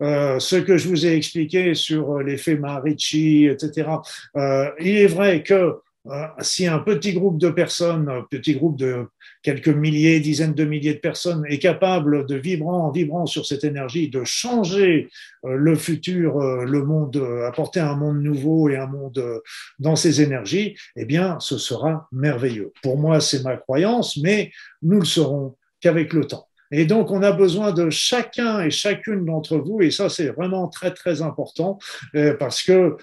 euh, 0.02 0.38
ce 0.38 0.56
que 0.56 0.76
je 0.76 0.88
vous 0.88 1.06
ai 1.06 1.14
expliqué 1.14 1.74
sur 1.74 2.18
euh, 2.18 2.22
l'effet 2.22 2.56
Marici, 2.56 3.46
etc., 3.46 3.88
euh, 4.36 4.70
il 4.80 4.96
est 4.96 5.06
vrai 5.06 5.42
que 5.42 5.76
euh, 6.06 6.26
si 6.40 6.66
un 6.66 6.78
petit 6.78 7.12
groupe 7.12 7.38
de 7.38 7.50
personnes, 7.50 8.08
un 8.08 8.22
petit 8.22 8.54
groupe 8.54 8.78
de 8.78 9.06
quelques 9.42 9.68
milliers, 9.68 10.18
dizaines 10.20 10.54
de 10.54 10.64
milliers 10.64 10.94
de 10.94 10.98
personnes 10.98 11.44
est 11.46 11.58
capable 11.58 12.26
de 12.26 12.36
vibrant 12.36 12.86
en 12.86 12.90
vibrant 12.90 13.26
sur 13.26 13.44
cette 13.44 13.64
énergie, 13.64 14.08
de 14.08 14.24
changer 14.24 15.10
euh, 15.44 15.56
le 15.56 15.76
futur, 15.76 16.40
euh, 16.40 16.64
le 16.64 16.84
monde, 16.84 17.22
apporter 17.46 17.80
un 17.80 17.96
monde 17.96 18.22
nouveau 18.22 18.70
et 18.70 18.76
un 18.76 18.86
monde 18.86 19.42
dans 19.78 19.96
ces 19.96 20.22
énergies, 20.22 20.74
eh 20.96 21.04
bien, 21.04 21.38
ce 21.38 21.58
sera 21.58 22.08
merveilleux. 22.12 22.72
Pour 22.82 22.96
moi, 22.96 23.20
c'est 23.20 23.42
ma 23.42 23.56
croyance, 23.56 24.16
mais 24.16 24.52
nous 24.82 25.00
le 25.00 25.06
saurons 25.06 25.56
qu'avec 25.80 26.14
le 26.14 26.24
temps. 26.24 26.49
Et 26.70 26.84
donc, 26.84 27.10
on 27.10 27.22
a 27.22 27.32
besoin 27.32 27.72
de 27.72 27.90
chacun 27.90 28.60
et 28.60 28.70
chacune 28.70 29.24
d'entre 29.24 29.58
vous, 29.58 29.82
et 29.82 29.90
ça, 29.90 30.08
c'est 30.08 30.28
vraiment 30.28 30.68
très, 30.68 30.92
très 30.94 31.20
important, 31.22 31.78
euh, 32.14 32.34
parce 32.34 32.62
que 32.62 32.96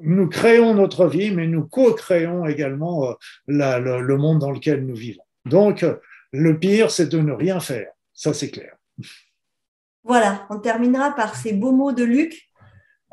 nous 0.00 0.28
créons 0.28 0.74
notre 0.74 1.06
vie, 1.06 1.32
mais 1.32 1.48
nous 1.48 1.66
co-créons 1.66 2.46
également 2.46 3.10
euh, 3.10 3.14
le 3.48 4.16
monde 4.16 4.38
dans 4.38 4.52
lequel 4.52 4.86
nous 4.86 4.94
vivons. 4.94 5.24
Donc, 5.46 5.84
le 6.32 6.58
pire, 6.58 6.90
c'est 6.90 7.08
de 7.08 7.18
ne 7.18 7.32
rien 7.32 7.58
faire. 7.58 7.90
Ça, 8.12 8.32
c'est 8.32 8.50
clair. 8.50 8.76
Voilà, 10.04 10.46
on 10.50 10.58
terminera 10.60 11.14
par 11.14 11.34
ces 11.34 11.52
beaux 11.52 11.72
mots 11.72 11.92
de 11.92 12.04
Luc. 12.04 12.40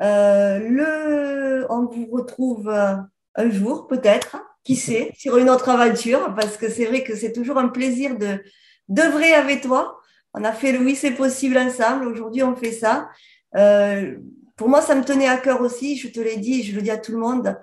Euh, 0.01 1.65
on 1.69 1.85
vous 1.85 2.07
retrouve 2.11 2.69
un 2.69 3.49
jour, 3.49 3.87
peut-être, 3.87 4.37
qui 4.63 4.75
sait, 4.75 5.11
sur 5.17 5.37
une 5.37 5.49
autre 5.49 5.69
aventure, 5.69 6.33
parce 6.35 6.57
que 6.57 6.69
c'est 6.69 6.85
vrai 6.85 7.03
que 7.03 7.15
c'est 7.15 7.33
toujours 7.33 7.57
un 7.57 7.69
plaisir 7.69 8.17
de 8.17 8.39
d'œuvrer 8.87 9.33
avec 9.33 9.61
toi. 9.61 9.99
On 10.33 10.43
a 10.43 10.51
fait 10.51 10.71
le 10.71 10.79
oui, 10.79 10.95
c'est 10.95 11.11
possible 11.11 11.57
ensemble. 11.57 12.07
Aujourd'hui, 12.07 12.43
on 12.43 12.55
fait 12.55 12.71
ça. 12.73 13.09
Euh, 13.55 14.15
pour 14.57 14.69
moi, 14.69 14.81
ça 14.81 14.95
me 14.95 15.03
tenait 15.03 15.27
à 15.27 15.37
cœur 15.37 15.61
aussi. 15.61 15.97
Je 15.97 16.09
te 16.09 16.19
l'ai 16.19 16.37
dit, 16.37 16.63
je 16.63 16.75
le 16.75 16.81
dis 16.81 16.91
à 16.91 16.97
tout 16.97 17.13
le 17.13 17.19
monde. 17.19 17.57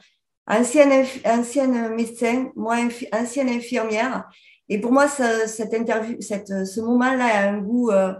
Ancienne, 0.46 1.06
ancienne 1.24 1.94
médecin, 1.94 2.50
moi, 2.56 2.76
ancienne 3.12 3.48
infirmière. 3.48 4.24
Et 4.68 4.80
pour 4.80 4.92
moi, 4.92 5.06
cette 5.08 5.74
interview, 5.74 6.16
ce 6.20 6.80
moment-là 6.80 7.26
a 7.26 7.48
un 7.50 7.58
goût 7.58 7.90
euh, 7.90 8.14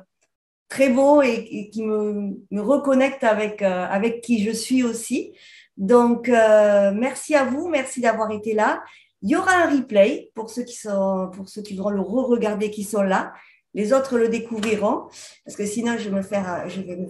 très 0.68 0.90
beau 0.90 1.22
et, 1.22 1.70
qui 1.70 1.82
me, 1.82 2.36
reconnecte 2.60 3.24
avec, 3.24 3.62
euh, 3.62 3.86
avec 3.88 4.20
qui 4.20 4.44
je 4.44 4.50
suis 4.50 4.82
aussi. 4.82 5.32
Donc, 5.78 6.28
merci 6.28 7.34
à 7.34 7.44
vous, 7.44 7.68
merci 7.68 8.02
d'avoir 8.02 8.30
été 8.30 8.52
là. 8.52 8.82
Il 9.22 9.30
y 9.30 9.36
aura 9.36 9.52
un 9.52 9.70
replay 9.70 10.30
pour 10.34 10.50
ceux 10.50 10.64
qui 10.64 10.74
sont, 10.74 11.30
pour 11.34 11.48
ceux 11.48 11.62
qui 11.62 11.74
voudront 11.74 11.90
le 11.90 12.00
re-regarder, 12.00 12.70
qui 12.70 12.84
sont 12.84 13.02
là. 13.02 13.32
Les 13.74 13.94
autres 13.94 14.18
le 14.18 14.28
découvriront, 14.28 15.04
parce 15.46 15.56
que 15.56 15.64
sinon 15.64 15.94
je 15.96 16.10
vais 16.10 16.16
me 16.16 16.20
faire, 16.20 16.64
je 16.68 16.82
vais 16.82 16.94
me 16.94 17.06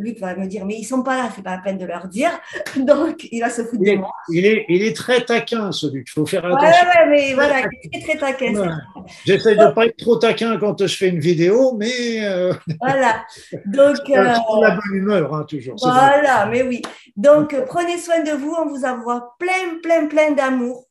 Luc 0.00 0.18
va 0.18 0.34
me 0.34 0.48
dire, 0.48 0.66
mais 0.66 0.74
ils 0.74 0.84
sont 0.84 1.04
pas 1.04 1.16
là, 1.16 1.30
c'est 1.34 1.42
pas 1.42 1.52
la 1.52 1.62
peine 1.62 1.78
de 1.78 1.84
leur 1.84 2.08
dire. 2.08 2.30
Donc 2.76 3.28
il 3.30 3.38
va 3.38 3.48
se 3.48 3.62
foutre 3.62 3.80
il 3.80 3.88
est, 3.90 3.94
de 3.94 4.00
moi. 4.00 4.10
Il 4.28 4.44
est, 4.44 4.64
il 4.68 4.82
est 4.82 4.96
très 4.96 5.24
taquin, 5.24 5.70
ce 5.70 5.86
Luc. 5.86 6.08
Il 6.08 6.10
faut 6.10 6.26
faire 6.26 6.44
attention. 6.46 6.66
Ouais, 6.66 6.72
ouais, 6.72 7.10
mais 7.10 7.34
voilà, 7.34 7.60
il 7.60 7.96
est 7.96 8.02
très, 8.02 8.16
très 8.16 8.32
taquin. 8.32 8.54
Ouais. 8.54 9.04
J'essaie 9.24 9.54
de 9.54 9.72
pas 9.72 9.86
être 9.86 9.96
trop 9.96 10.16
taquin 10.16 10.56
quand 10.58 10.84
je 10.84 10.96
fais 10.96 11.10
une 11.10 11.20
vidéo, 11.20 11.76
mais. 11.78 12.24
Euh... 12.24 12.52
Voilà. 12.80 13.24
Donc. 13.66 13.98
Euh... 14.14 14.24
la 14.24 14.70
bonne 14.70 14.94
humeur, 14.94 15.32
hein, 15.32 15.44
toujours. 15.48 15.76
Voilà, 15.80 16.46
mais 16.46 16.62
oui. 16.62 16.82
Donc 17.16 17.54
prenez 17.66 17.98
soin 17.98 18.20
de 18.22 18.32
vous, 18.32 18.54
on 18.58 18.66
vous 18.66 18.84
envoie 18.84 19.36
plein, 19.38 19.78
plein, 19.80 20.06
plein 20.06 20.32
d'amour. 20.32 20.86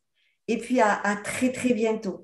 Et 0.48 0.58
puis 0.58 0.80
à, 0.80 1.16
très, 1.24 1.52
très 1.52 1.74
bientôt. 1.74 2.23